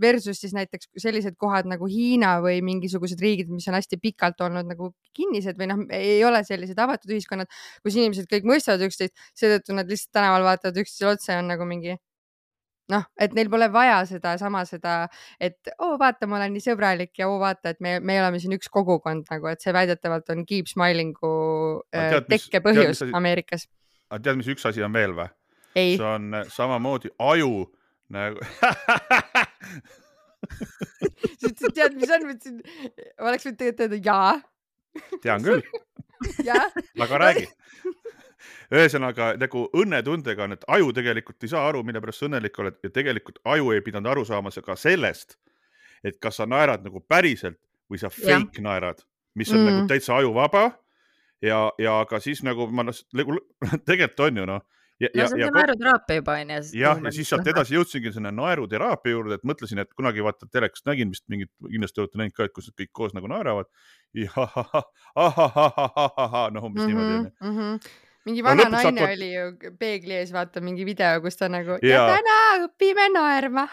versus 0.00 0.40
siis 0.40 0.54
näiteks 0.56 0.90
sellised 1.02 1.36
kohad 1.40 1.68
nagu 1.70 1.88
Hiina 1.90 2.36
või 2.44 2.60
mingisugused 2.64 3.20
riigid, 3.22 3.50
mis 3.52 3.68
on 3.70 3.78
hästi 3.78 3.98
pikalt 4.02 4.40
olnud 4.44 4.68
nagu 4.68 4.92
kinnised 5.16 5.58
või 5.58 5.68
noh, 5.70 5.82
ei 5.96 6.22
ole 6.24 6.40
sellised 6.46 6.78
avatud 6.80 7.12
ühiskonnad, 7.12 7.50
kus 7.84 7.98
inimesed 7.98 8.28
kõik 8.30 8.46
mõistavad 8.48 8.84
üksteist, 8.86 9.14
seetõttu 9.38 9.76
nad 9.76 9.90
lihtsalt 9.90 10.14
tänaval 10.16 10.46
vaatavad 10.46 10.80
üksteisele 10.82 11.16
otsa 11.16 11.36
ja 11.36 11.42
on 11.42 11.52
nagu 11.52 11.66
mingi 11.68 11.98
noh, 12.92 13.04
et 13.20 13.34
neil 13.36 13.50
pole 13.52 13.68
vaja 13.72 14.00
sedasama, 14.08 14.64
seda, 14.68 14.94
et 15.40 15.72
oo 15.78 15.94
vaata, 16.00 16.28
ma 16.28 16.38
olen 16.40 16.52
nii 16.56 16.64
sõbralik 16.64 17.12
ja 17.20 17.28
oo 17.30 17.38
vaata, 17.42 17.72
et 17.72 17.80
me, 17.84 17.98
me 18.00 18.18
oleme 18.20 18.40
siin 18.42 18.56
üks 18.56 18.70
kogukond 18.72 19.28
nagu, 19.30 19.48
et 19.52 19.64
see 19.64 19.74
väidetavalt 19.74 20.32
on 20.34 20.44
keep 20.48 20.70
smiling'u 20.70 21.32
äh, 21.96 22.18
tekkepõhjus 22.28 23.04
Ameerikas. 23.12 23.68
aga 24.10 24.22
tead, 24.26 24.42
mis 24.42 24.50
üks 24.54 24.68
asi 24.68 24.84
on 24.84 24.94
veel 24.96 25.16
või? 25.16 25.30
see 25.76 26.04
on 26.04 26.42
äh, 26.42 26.48
samamoodi 26.52 27.14
aju 27.22 27.66
nagu 28.12 28.42
tead, 31.76 31.94
mis 31.96 32.10
on, 32.10 32.26
mõtlesin, 32.28 32.58
oleks 33.22 33.46
võinud 33.46 33.60
tegelikult 33.60 33.86
öelda 33.86 34.00
jaa 34.04 34.51
tean 35.22 35.44
küll 35.44 35.62
aga 37.04 37.18
räägi. 37.18 37.46
ühesõnaga 38.74 39.32
nagu 39.38 39.64
õnnetundega 39.76 40.46
on, 40.46 40.56
et 40.56 40.64
aju 40.74 40.92
tegelikult 40.96 41.44
ei 41.44 41.52
saa 41.52 41.64
aru, 41.68 41.82
mille 41.86 42.00
pärast 42.02 42.22
sa 42.22 42.28
õnnelik 42.28 42.58
oled 42.58 42.78
ja 42.82 42.90
tegelikult 42.94 43.40
aju 43.54 43.72
ei 43.74 43.82
pidanud 43.84 44.10
aru 44.10 44.24
saama 44.26 44.50
ka 44.64 44.76
sellest, 44.76 45.36
et 46.04 46.18
kas 46.20 46.40
sa 46.40 46.46
naerad 46.46 46.84
nagu 46.86 47.00
päriselt 47.00 47.60
või 47.90 48.00
sa 48.00 48.10
fake 48.10 48.60
ja. 48.60 48.66
naerad, 48.68 49.02
mis 49.34 49.52
on 49.52 49.60
mm. 49.60 49.70
nagu 49.70 49.88
täitsa 49.90 50.16
ajuvaba. 50.16 50.70
ja, 51.42 51.70
ja 51.78 52.04
ka 52.08 52.20
siis 52.20 52.42
nagu 52.42 52.66
ma 52.70 52.86
noh, 52.86 53.02
nagu 53.12 53.38
tegelikult 53.88 54.26
on 54.28 54.42
ju 54.42 54.46
noh 54.46 54.62
ja, 55.00 55.08
no 55.14 55.26
see 55.28 55.38
on 55.38 55.40
see 55.46 55.50
naeruteraapia 55.56 56.20
juba 56.20 56.36
onju. 56.42 56.60
jah, 56.78 57.02
ja 57.06 57.14
siis 57.14 57.32
sealt 57.32 57.48
edasi 57.54 57.76
jõudsingi 57.78 58.12
sinna 58.14 58.30
naeruteraapia 58.34 59.16
juurde, 59.16 59.40
et 59.40 59.48
mõtlesin, 59.48 59.82
et 59.82 59.90
kunagi 59.96 60.24
vaata 60.24 60.48
telekast 60.50 60.86
nägin 60.90 61.12
vist 61.14 61.26
mingit, 61.32 61.52
kindlasti 61.64 62.04
olete 62.04 62.20
näinud 62.20 62.36
ka, 62.36 62.48
et 62.48 62.54
kus 62.56 62.70
nad 62.70 62.76
kõik 62.82 62.92
koos 62.92 63.12
nagu 63.16 63.30
naeravad. 63.32 63.68
noh, 66.52 66.64
umbes 66.64 66.82
mm 66.82 66.86
-hmm, 66.86 66.86
niimoodi 66.86 67.12
onju 67.14 67.30
mm. 67.40 67.58
-hmm 67.58 68.00
mingi 68.26 68.42
No 68.42 68.48
vana 68.48 68.62
lõpuks 68.62 68.76
naine 68.76 69.00
hakkavad- 69.00 69.16
oli 69.16 69.30
ju 69.32 69.72
peegli 69.78 70.14
ees, 70.14 70.32
vaata 70.34 70.62
mingi 70.62 70.84
video, 70.86 71.20
kus 71.24 71.36
ta 71.36 71.48
nagu 71.50 71.78
ja, 71.82 71.94
ja 71.96 72.02
täna 72.12 72.36
õpime 72.68 73.08
naerma. 73.14 73.66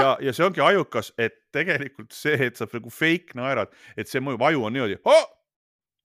ja, 0.00 0.16
ja 0.20 0.32
see 0.36 0.44
ongi 0.44 0.60
ajukas, 0.60 1.12
et 1.18 1.38
tegelikult 1.56 2.12
see, 2.12 2.36
et 2.50 2.60
sa 2.60 2.68
nagu 2.72 2.92
fake 2.92 3.38
naerad, 3.38 3.72
et 3.96 4.08
see 4.08 4.20
mõjub, 4.20 4.44
aju 4.50 4.68
on 4.68 4.76
niimoodi 4.76 5.00
oh,. 5.04 5.32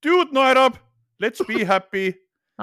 Dude 0.02 0.34
naerab, 0.34 0.80
let's 1.22 1.44
be 1.46 1.62
happy, 1.62 2.16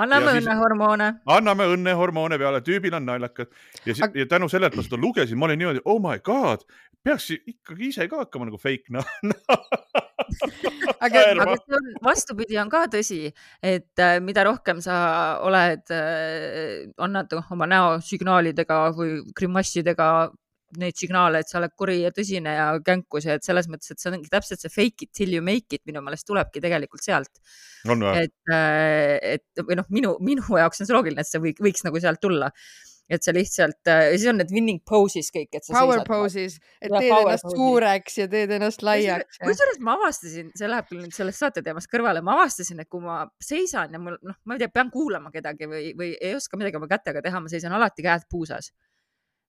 anname 0.04 0.34
õnnehormoone. 0.40 1.08
anname 1.34 1.68
õnnehormoone 1.74 2.38
peale, 2.40 2.60
tüübil 2.66 2.96
on 2.98 3.06
naljakas 3.08 3.50
ja, 3.84 3.94
Aga- 4.06 4.22
ja 4.22 4.26
tänu 4.30 4.48
sellele, 4.50 4.72
et 4.72 4.78
ma 4.78 4.86
seda 4.86 5.00
lugesin, 5.00 5.38
ma 5.38 5.48
olin 5.48 5.62
niimoodi, 5.62 5.84
oh 5.84 6.00
my 6.02 6.18
god, 6.24 6.64
peaks 7.04 7.30
ikkagi 7.38 7.92
ise 7.92 8.08
ka 8.10 8.24
hakkama 8.24 8.48
nagu 8.48 8.60
fake 8.60 8.94
naerma. 8.94 9.58
aga 11.04 11.22
aga 11.34 11.54
see 11.60 11.78
on, 11.78 11.88
vastupidi 12.04 12.58
on 12.60 12.72
ka 12.72 12.84
tõsi, 12.92 13.20
et 13.62 14.02
äh, 14.04 14.18
mida 14.24 14.44
rohkem 14.48 14.82
sa 14.84 14.98
oled, 15.46 15.94
annad 16.98 17.38
oma 17.40 17.70
näosignaalidega 17.70 18.82
või 18.98 19.22
grimassidega 19.36 20.10
neid 20.76 20.98
signaale, 21.00 21.40
et 21.40 21.48
sa 21.48 21.58
oled 21.62 21.72
kuri 21.78 22.02
ja 22.02 22.10
tõsine 22.14 22.52
ja 22.52 22.66
känkus 22.84 23.28
ja 23.28 23.38
et 23.38 23.46
selles 23.46 23.70
mõttes, 23.72 23.94
et 23.94 24.02
see 24.02 24.12
ongi 24.12 24.28
täpselt 24.32 24.60
see 24.60 24.72
fake 24.72 25.06
it 25.06 25.14
till 25.16 25.32
you 25.32 25.44
make 25.44 25.72
it 25.72 25.84
minu 25.88 26.02
meelest 26.04 26.28
tulebki 26.28 26.60
tegelikult 26.64 27.04
sealt, 27.04 27.40
on 27.88 28.04
või? 28.04 28.26
et, 28.26 28.52
et 29.38 29.64
või 29.64 29.78
noh, 29.80 29.88
minu, 29.94 30.12
minu 30.24 30.60
jaoks 30.60 30.82
on 30.82 30.88
see 30.90 30.96
loogiline, 30.96 31.24
et 31.24 31.30
see 31.30 31.40
võiks, 31.42 31.64
võiks 31.64 31.86
nagu 31.88 32.04
sealt 32.04 32.20
tulla. 32.20 32.52
et 33.08 33.24
see 33.24 33.32
lihtsalt, 33.32 33.88
ja 33.88 34.10
siis 34.12 34.26
on 34.28 34.36
need 34.36 34.50
winning 34.52 34.82
poses 34.84 35.30
kõik, 35.32 35.48
et 35.56 35.64
sa 35.64 35.78
power 35.78 36.02
seisad 36.02 36.08
poses, 36.10 36.56
et 36.76 36.92
teed 36.92 37.06
power 37.08 37.30
ennast 37.30 37.46
pose'id. 37.46 37.62
suureks 37.62 38.18
ja 38.18 38.26
teed 38.34 38.50
ennast 38.58 38.84
laiaks. 38.84 39.38
kusjuures 39.40 39.80
ma 39.86 39.94
avastasin, 39.96 40.50
see 40.52 40.68
läheb 40.68 40.90
küll 40.90 41.00
nüüd 41.06 41.16
sellest 41.16 41.40
saate 41.40 41.62
teemast 41.64 41.88
kõrvale, 41.88 42.20
ma 42.20 42.34
avastasin, 42.36 42.84
et 42.84 42.90
kui 42.92 43.00
ma 43.00 43.22
seisan 43.40 43.96
ja 43.96 44.02
mul 44.02 44.20
noh, 44.20 44.36
ma 44.44 44.58
ei 44.58 44.60
tea, 44.60 44.68
pean 44.76 44.92
kuulama 44.92 45.32
kedagi 45.32 45.70
või, 45.72 45.86
või 45.96 46.10
ei 46.20 46.34
oska 46.36 46.60
midagi 46.60 46.76
oma 46.76 46.90
kätega 46.92 47.24
teha, 47.24 47.40
ma 47.40 47.48
seisan 47.48 47.72
alati 47.80 48.04
käed 48.04 48.28
puusas. 48.28 48.68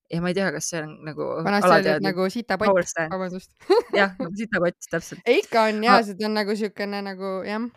Ja 0.09 0.21
ma 0.21 0.31
ei 0.31 0.37
tea, 0.37 0.49
kas 0.55 0.69
see 0.71 0.81
on 0.83 0.95
nagu 1.05 1.27
vanasti 1.45 1.69
alateadlik 1.69 2.07
nagu 2.09 2.29
sitapott, 2.33 2.95
vabandust. 3.13 3.51
jah, 3.95 4.15
nagu 4.19 4.33
sitakott 4.37 4.89
täpselt. 4.89 5.21
ikka 5.39 5.67
on 5.69 5.83
ja 5.85 5.99
see 6.05 6.25
on 6.25 6.37
nagu 6.37 6.55
siukene 6.57 7.03
nagu 7.05 7.39
jah. 7.47 7.69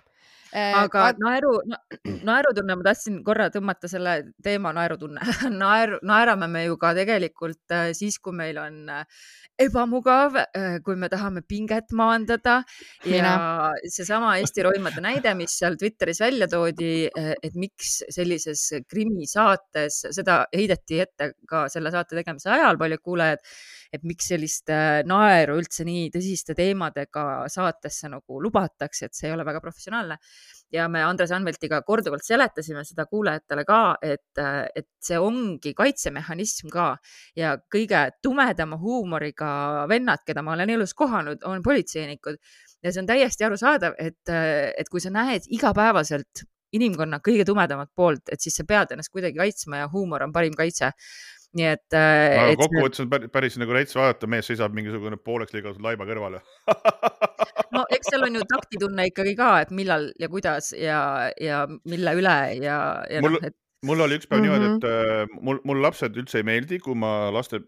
Aga 0.52 1.04
naeru 1.21 1.52
na, 1.68 1.78
naerutunne, 2.28 2.76
ma 2.76 2.87
tahtsin 2.87 3.21
korra 3.26 3.49
tõmmata 3.52 3.88
selle 3.90 4.18
teema 4.44 4.73
naerutunne. 4.76 5.23
naeru, 5.62 6.00
naerame 6.06 6.49
me 6.52 6.66
ju 6.66 6.76
ka 6.80 6.92
tegelikult 6.99 7.75
äh, 7.75 7.92
siis, 7.97 8.18
kui 8.23 8.37
meil 8.37 8.61
on 8.61 8.82
äh, 8.92 9.23
ebamugav, 9.62 10.37
kui 10.82 10.97
me 10.99 11.09
tahame 11.12 11.42
pinget 11.47 11.92
maandada 11.94 12.62
ja 13.06 13.35
seesama 13.85 14.32
Eesti 14.40 14.64
roimade 14.64 15.02
näide, 15.04 15.35
mis 15.38 15.54
seal 15.61 15.76
Twitteris 15.78 16.23
välja 16.25 16.49
toodi, 16.50 17.04
et 17.12 17.59
miks 17.61 17.99
sellises 18.11 18.64
krimisaates, 18.90 20.00
seda 20.16 20.40
heideti 20.56 21.02
ette 21.04 21.32
ka 21.49 21.66
selle 21.73 21.92
saate 21.94 22.18
tegemise 22.18 22.50
ajal 22.50 22.80
paljud 22.80 23.04
kuulajad, 23.04 23.44
et 23.92 24.04
miks 24.08 24.30
sellist 24.32 24.70
äh, 24.72 25.02
naeru 25.08 25.58
üldse 25.61 25.84
nii 25.87 26.08
tõsiste 26.14 26.56
teemadega 26.58 27.25
saatesse 27.52 28.08
nagu 28.12 28.40
lubatakse, 28.42 29.06
et 29.08 29.16
see 29.16 29.28
ei 29.28 29.34
ole 29.37 29.46
väga 29.46 29.61
professionaalne. 29.64 30.18
Ja 30.72 30.87
me 30.88 31.02
Andres 31.04 31.34
Anveltiga 31.37 31.82
korduvalt 31.84 32.25
seletasime 32.25 32.84
seda 32.88 33.04
kuulajatele 33.11 33.64
ka, 33.68 33.80
et, 34.00 34.40
et 34.75 34.88
see 35.04 35.18
ongi 35.20 35.75
kaitsemehhanism 35.76 36.70
ka. 36.72 36.94
Ja 37.37 37.58
kõige 37.72 38.06
tumedama 38.25 38.78
huumoriga 38.80 39.50
vennad, 39.90 40.25
keda 40.26 40.44
ma 40.44 40.54
olen 40.56 40.72
elus 40.72 40.96
kohanud, 40.96 41.44
on 41.44 41.61
politseinikud. 41.62 42.40
Ja 42.82 42.90
see 42.90 43.04
on 43.04 43.11
täiesti 43.11 43.44
arusaadav, 43.46 43.99
et, 44.00 44.32
et 44.32 44.88
kui 44.90 45.04
sa 45.04 45.12
näed 45.12 45.44
igapäevaselt 45.52 46.46
inimkonna 46.76 47.20
kõige 47.25 47.44
tumedamat 47.49 47.92
poolt, 47.94 48.32
et 48.32 48.40
siis 48.40 48.56
sa 48.56 48.64
pead 48.68 48.94
ennast 48.94 49.12
kuidagi 49.12 49.38
kaitsma 49.38 49.82
ja 49.82 49.92
huumor 49.92 50.25
on 50.25 50.32
parim 50.32 50.56
kaitse. 50.56 50.92
Nii 51.59 51.66
et, 51.68 51.87
aga 51.92 52.44
et 52.49 52.54
see- 52.54 52.61
kokkuvõttes 52.62 53.02
on 53.04 53.11
päris, 53.35 53.59
nagu 53.61 53.75
rets 53.76 53.97
vaadata, 53.99 54.26
mees 54.30 54.47
seisab 54.49 54.73
mingisugune 54.76 55.18
pooleks 55.21 55.52
lõigatud 55.56 55.82
laiba 55.85 56.06
kõrval 56.09 56.38
no 57.73 57.82
eks 57.92 58.12
seal 58.12 58.25
on 58.28 58.38
ju 58.38 58.44
taktitunne 58.49 59.09
ikkagi 59.11 59.35
ka, 59.38 59.50
et 59.64 59.73
millal 59.75 60.11
ja 60.21 60.28
kuidas 60.32 60.73
ja, 60.76 61.00
ja 61.40 61.64
mille 61.88 62.14
üle 62.21 62.37
ja, 62.62 62.78
ja 63.11 63.21
Mul- 63.25 63.37
noh, 63.38 63.44
et 63.49 63.56
mul 63.87 63.99
oli 64.04 64.16
üks 64.21 64.28
päev 64.30 64.42
mm 64.44 64.47
Mhm. 64.47 64.54
-hmm. 64.54 64.62
niimoodi, 64.62 64.76
et 64.76 65.28
äh, 65.32 65.40
mul, 65.42 65.59
mul 65.66 65.80
lapsed 65.82 66.16
üldse 66.16 66.38
ei 66.38 66.47
meeldi, 66.47 66.78
kui 66.78 66.94
ma 66.94 67.30
laste 67.35 67.61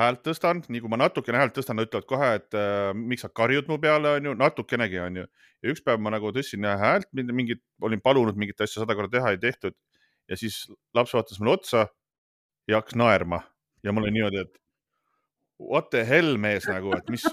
häält 0.00 0.22
tõstan, 0.26 0.62
nii 0.68 0.80
kui 0.80 0.88
ma 0.92 0.96
natukene 1.02 1.38
häält 1.38 1.54
tõstan, 1.58 1.76
nad 1.76 1.86
ütlevad 1.88 2.06
kohe, 2.08 2.30
et 2.40 2.54
äh, 2.56 2.94
miks 2.96 3.22
sa 3.26 3.28
karjud 3.28 3.68
mu 3.68 3.78
peale, 3.78 4.16
onju, 4.20 4.34
natukenegi 4.40 4.98
onju. 5.06 5.26
ja 5.62 5.70
üks 5.74 5.82
päev 5.84 6.00
ma 6.00 6.10
nagu 6.14 6.30
tõstsin 6.32 6.64
häält, 6.64 7.06
mingit, 7.12 7.60
olin 7.82 8.00
palunud 8.00 8.36
mingit 8.40 8.60
asja 8.60 8.80
sada 8.80 8.94
korda 8.96 9.18
teha, 9.18 9.30
ei 9.36 9.38
tehtud. 9.38 9.74
ja 10.30 10.36
siis 10.36 10.62
laps 10.94 11.12
vaatas 11.12 11.40
mulle 11.40 11.58
otsa 11.58 11.88
ja 12.68 12.80
hakkas 12.80 12.98
naerma 12.98 13.42
ja 13.84 13.92
mul 13.92 14.06
oli 14.06 14.16
niimoodi, 14.18 14.44
et 14.44 14.58
what 15.60 15.90
the 15.92 16.02
hell 16.08 16.38
mees 16.40 16.66
nagu, 16.68 16.92
et 16.96 17.08
mis 17.12 17.24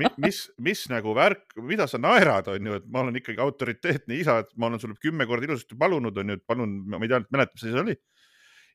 mis, 0.00 0.16
mis, 0.24 0.40
mis 0.68 0.84
nagu 0.92 1.14
värk, 1.16 1.56
mida 1.68 1.86
sa 1.90 2.00
naerad, 2.00 2.48
onju, 2.54 2.78
et 2.80 2.86
ma 2.90 3.04
olen 3.04 3.20
ikkagi 3.20 3.42
autoriteetne 3.44 4.18
isa, 4.18 4.40
et 4.44 4.52
ma 4.56 4.70
olen 4.70 4.82
sulle 4.82 4.96
kümme 5.00 5.26
korda 5.28 5.48
ilusasti 5.48 5.78
palunud, 5.80 6.16
onju, 6.22 6.38
et 6.38 6.44
palun, 6.48 6.78
ma 6.90 7.02
ei 7.02 7.12
tea, 7.12 7.20
mäletad, 7.34 7.56
mis 7.56 7.66
see 7.66 7.82
oli. 7.84 7.96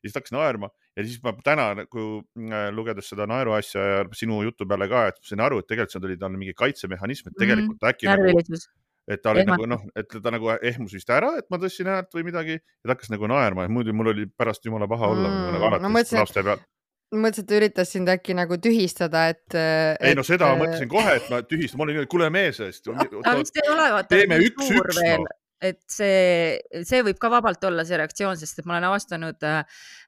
ja 0.00 0.08
siis 0.08 0.14
ta 0.14 0.22
hakkas 0.22 0.32
naerma 0.32 0.70
ja 0.96 1.04
siis 1.04 1.18
ma 1.24 1.34
täna 1.44 1.66
nagu 1.82 2.04
äh, 2.48 2.68
lugedes 2.72 3.10
seda 3.12 3.26
naeruasja 3.28 3.82
ja 3.84 4.04
sinu 4.16 4.40
jutu 4.46 4.66
peale 4.68 4.88
ka, 4.90 5.06
et 5.10 5.18
ma 5.20 5.28
sain 5.28 5.42
aru, 5.44 5.60
et 5.60 5.68
tegelikult 5.68 5.96
see 5.96 6.06
oli 6.08 6.18
tal 6.20 6.36
mingi 6.36 6.54
kaitsemehhanism, 6.56 7.30
et 7.30 7.42
tegelikult 7.42 7.90
äkki 7.90 8.08
nagu, 8.08 8.30
närvilisus. 8.30 8.68
Et 9.10 9.22
ta 9.22 9.32
oli 9.34 9.42
ehmatab. 9.42 9.58
nagu 9.58 9.68
noh, 9.74 9.86
et 9.98 10.16
ta 10.22 10.30
nagu 10.34 10.52
ehmus 10.70 10.92
vist 10.96 11.10
ära, 11.10 11.32
et 11.40 11.46
ma 11.50 11.58
tõstsin 11.62 11.88
häält 11.90 12.14
või 12.14 12.26
midagi 12.28 12.56
ja 12.58 12.84
ta 12.86 12.94
hakkas 12.94 13.10
nagu 13.12 13.26
naerma 13.30 13.66
ja 13.66 13.72
muidu 13.72 13.94
mul 13.96 14.12
oli 14.14 14.26
pärast 14.30 14.64
jumala 14.68 14.86
paha 14.90 15.10
olla 15.14 15.28
Mm, 15.30 15.40
mm, 15.40 15.56
nagu 15.56 15.68
alati 15.70 15.90
mõtlesin, 15.96 16.20
no, 16.20 16.24
laste 16.28 16.44
peal. 16.46 16.62
mõtlesin, 17.14 17.42
et 17.44 17.50
ta 17.50 17.58
üritas 17.58 17.92
sind 17.96 18.08
äkki 18.14 18.36
nagu 18.38 18.58
tühistada, 18.62 19.26
et. 19.34 19.58
ei 20.00 20.14
no 20.14 20.22
seda 20.26 20.52
ma 20.54 20.62
mõtlesin 20.64 20.88
kohe, 20.90 21.16
et 21.18 21.30
ma 21.32 21.42
tühistan, 21.42 21.78
ma 21.80 21.88
olin 21.88 22.02
et 22.04 22.10
kuule 22.10 22.30
mees, 22.30 22.60
teeme 24.08 24.38
nii 24.38 24.52
üks- 24.52 25.39
et 25.60 25.80
see, 25.92 26.58
see 26.88 27.02
võib 27.04 27.18
ka 27.20 27.30
vabalt 27.32 27.64
olla 27.68 27.84
see 27.86 27.98
reaktsioon, 28.00 28.38
sest 28.40 28.60
et 28.60 28.68
ma 28.68 28.76
olen 28.76 28.88
avastanud 28.88 29.46
äh, 29.46 29.60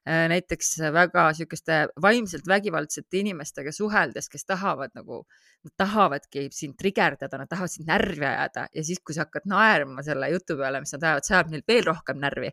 äh, 0.07 0.25
näiteks 0.31 0.75
väga 0.95 1.27
sihukeste 1.37 1.79
vaimselt 2.01 2.49
vägivaldsete 2.49 3.21
inimestega 3.21 3.73
suheldes, 3.75 4.29
kes 4.33 4.49
tahavad 4.49 4.95
nagu, 4.97 5.23
nad 5.63 5.75
tahavadki 5.79 6.47
sind 6.53 6.77
trigerdada, 6.79 7.39
nad 7.39 7.51
tahavad 7.51 7.73
sind 7.73 7.91
närvi 7.91 8.27
ajada 8.29 8.67
ja 8.73 8.83
siis, 8.85 9.03
kui 9.05 9.15
sa 9.15 9.27
hakkad 9.27 9.47
naerma 9.49 10.03
selle 10.05 10.31
jutu 10.33 10.57
peale, 10.59 10.81
mis 10.83 10.97
nad 10.97 11.07
ajavad, 11.09 11.29
see 11.29 11.37
ajab 11.37 11.53
neil 11.53 11.65
veel 11.69 11.87
rohkem 11.91 12.21
närvi 12.23 12.51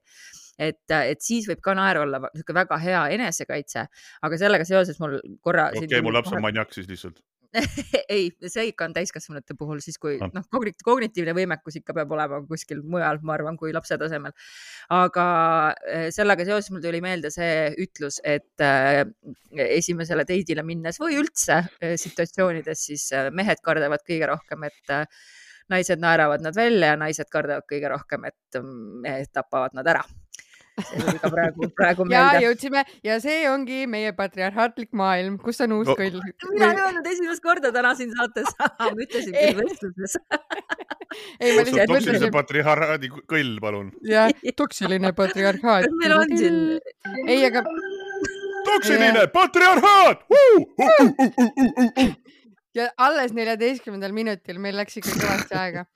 et, 0.60 0.84
et 0.92 1.24
siis 1.24 1.48
võib 1.48 1.62
ka 1.64 1.74
naer 1.78 2.02
olla 2.02 2.20
niisugune 2.26 2.60
väga 2.60 2.78
hea 2.82 3.02
enesekaitse, 3.16 3.86
aga 4.26 4.40
sellega 4.40 4.66
seoses 4.68 5.00
mul 5.02 5.18
korra. 5.40 5.70
okei 5.72 5.88
okay,, 5.88 6.04
mu 6.04 6.12
laps 6.14 6.34
on 6.36 6.44
maniak 6.44 6.74
siis 6.76 6.88
lihtsalt. 6.90 7.22
ei, 8.14 8.28
see 8.46 8.66
ikka 8.70 8.86
on 8.86 8.94
täiskasvanute 8.94 9.56
puhul 9.58 9.80
siis, 9.82 9.98
kui 9.98 10.16
Ah. 10.22 10.30
noh, 10.34 10.44
kognitiivne 10.86 11.34
võimekus 11.36 11.80
ikka 11.80 11.94
peab 11.96 12.12
olema 12.14 12.40
kuskil 12.46 12.82
mujal, 12.86 13.18
ma 13.26 13.34
arvan, 13.34 13.58
kui 13.60 13.72
lapse 13.74 13.98
tasemel. 13.98 14.34
aga 14.94 15.26
eh, 15.88 16.08
sellega 16.14 16.46
seoses 16.46 16.70
mul 16.70 16.84
tuli 16.84 17.02
meelde 17.04 17.32
see 17.34 17.74
ütlus, 17.82 18.20
et 18.24 18.64
eh, 18.66 19.04
esimesele 19.80 20.26
teidile 20.28 20.64
minnes 20.66 21.00
või 21.02 21.18
üldse 21.20 21.62
eh, 21.80 21.96
situatsioonides 22.00 22.86
siis 22.90 23.10
eh, 23.12 23.30
mehed 23.34 23.62
kardavad 23.64 24.06
kõige 24.06 24.30
rohkem, 24.30 24.68
et 24.70 24.96
naised 25.70 26.02
naeravad 26.02 26.42
nad 26.42 26.56
välja 26.56 26.94
ja 26.94 26.98
naised 26.98 27.30
kardavad 27.30 27.66
kõige 27.70 27.90
rohkem, 27.92 28.26
et 28.30 28.58
mm, 28.58 29.00
mehed 29.06 29.30
tapavad 29.34 29.74
nad 29.78 29.86
ära. 29.90 30.04
See 30.88 31.00
tuli 31.02 31.18
ka 31.22 31.30
praegu, 31.34 31.68
praegu 31.80 32.06
ja 32.10 32.24
meelde. 32.24 32.44
jõudsime 32.46 32.84
ja 33.06 33.18
see 33.22 33.42
ongi 33.50 33.82
meie 33.90 34.12
patriarhaatlik 34.16 34.90
maailm, 34.96 35.38
kus 35.42 35.60
on 35.66 35.76
uus 35.78 35.90
No- 35.90 35.96
kõll. 35.98 36.20
mina 36.52 36.70
ei 36.72 36.82
öelnud 36.86 37.06
esimest 37.12 37.42
korda 37.44 37.72
täna 37.74 37.94
siin 37.98 38.12
saates, 38.16 38.50
ma 38.80 38.90
ütlesin 39.06 39.34
Ei. 39.34 39.54
küll 39.54 39.64
vestluses. 39.68 40.16
ei, 41.42 41.56
ma 41.56 41.64
lihtsalt 41.64 41.90
toksilise 41.90 41.94
mõtlesin, 41.94 42.34
patriarhaadi 42.38 43.12
kõll, 43.34 43.56
palun. 43.62 43.90
jah, 44.06 44.30
toksiline 44.56 45.12
patriarhaat 45.16 45.88
kas. 45.88 45.98
meil 46.02 46.16
on 46.18 46.36
siin? 46.36 46.60
ei, 47.26 47.40
aga 47.48 47.64
toksiline 48.68 49.26
patriarhaat. 49.34 50.24
ja 52.78 52.88
alles 52.96 53.34
neljateistkümnendal 53.36 54.14
minutil 54.14 54.60
meil 54.62 54.78
läks 54.78 55.00
ikka 55.00 55.16
kõvasti 55.18 55.58
aega. 55.58 55.86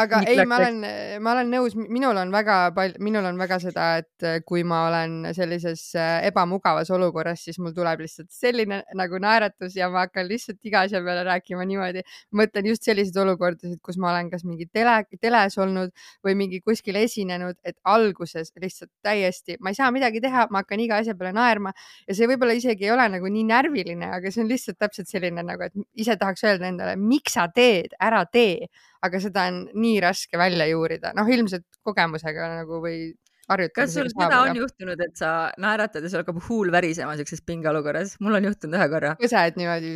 Aga 0.00 0.20
Nii 0.24 0.34
ei, 0.34 0.44
ma 0.48 0.58
olen, 0.58 0.78
ma 1.22 1.32
olen 1.34 1.50
nõus, 1.52 1.74
minul 1.78 2.18
on 2.18 2.32
väga 2.34 2.56
palju, 2.76 3.00
minul 3.04 3.26
on 3.28 3.38
väga 3.38 3.58
seda, 3.62 3.86
et 4.02 4.26
äh, 4.26 4.38
kui 4.46 4.64
ma 4.66 4.84
olen 4.88 5.16
sellises 5.36 5.82
äh, 5.98 6.26
ebamugavas 6.28 6.90
olukorras, 6.94 7.44
siis 7.46 7.60
mul 7.62 7.74
tuleb 7.76 8.02
lihtsalt 8.04 8.30
selline 8.34 8.80
nagu 8.98 9.20
naeratus 9.22 9.76
ja 9.78 9.88
ma 9.92 10.06
hakkan 10.06 10.26
lihtsalt 10.28 10.58
iga 10.66 10.84
asja 10.88 11.02
peale 11.04 11.24
rääkima 11.28 11.66
niimoodi. 11.68 12.04
mõtlen 12.34 12.68
just 12.70 12.86
selliseid 12.86 13.20
olukordasid, 13.22 13.80
kus 13.84 13.98
ma 14.02 14.10
olen 14.12 14.30
kas 14.32 14.44
mingi 14.46 14.66
tele, 14.72 14.96
teles 15.20 15.58
olnud 15.58 15.92
või 16.26 16.36
mingi 16.38 16.60
kuskil 16.64 16.98
esinenud, 16.98 17.58
et 17.64 17.76
alguses 17.84 18.52
lihtsalt 18.60 18.90
täiesti, 19.04 19.58
ma 19.60 19.70
ei 19.70 19.78
saa 19.78 19.90
midagi 19.94 20.22
teha, 20.24 20.48
ma 20.50 20.64
hakkan 20.64 20.82
iga 20.82 20.98
asja 21.02 21.14
peale 21.18 21.34
naerma 21.36 21.74
ja 22.08 22.16
see 22.16 22.28
võib-olla 22.30 22.56
isegi 22.58 22.88
ei 22.88 22.94
ole 22.94 23.06
nagu 23.16 23.30
nii 23.30 23.46
närviline, 23.50 24.10
aga 24.18 24.32
see 24.32 24.42
on 24.44 24.50
lihtsalt 24.50 24.80
täpselt 24.80 25.10
selline 25.10 25.44
nagu, 25.46 25.68
et 25.68 26.02
ise 26.04 26.18
tahaks 26.18 26.44
öelda 26.46 26.70
endale, 26.70 26.96
miks 27.00 27.34
sa 27.38 27.46
teed, 27.54 27.94
ära 28.02 28.24
tee, 28.30 28.68
aga 29.04 29.20
seda 29.22 29.48
on 29.50 29.60
nii 29.74 29.98
raske 30.04 30.40
välja 30.40 30.66
juurida, 30.70 31.12
noh, 31.16 31.28
ilmselt 31.30 31.66
kogemusega 31.84 32.50
nagu 32.60 32.80
või 32.84 32.98
kas 33.44 33.92
sul 33.92 34.06
harjutamisega 34.08 34.12
seda 34.14 34.42
on 34.42 34.56
juhtunud, 34.56 35.00
et 35.04 35.18
sa 35.20 35.30
naeratad 35.60 36.04
ja 36.04 36.10
sul 36.12 36.22
hakkab 36.22 36.38
huul 36.48 36.70
värisema 36.72 37.16
siukses 37.18 37.42
pingeolukorras? 37.44 38.16
mul 38.24 38.38
on 38.38 38.46
juhtunud 38.48 38.78
ühe 38.78 38.86
korra. 38.92 39.16
põsed 39.20 39.58
niimoodi. 39.60 39.90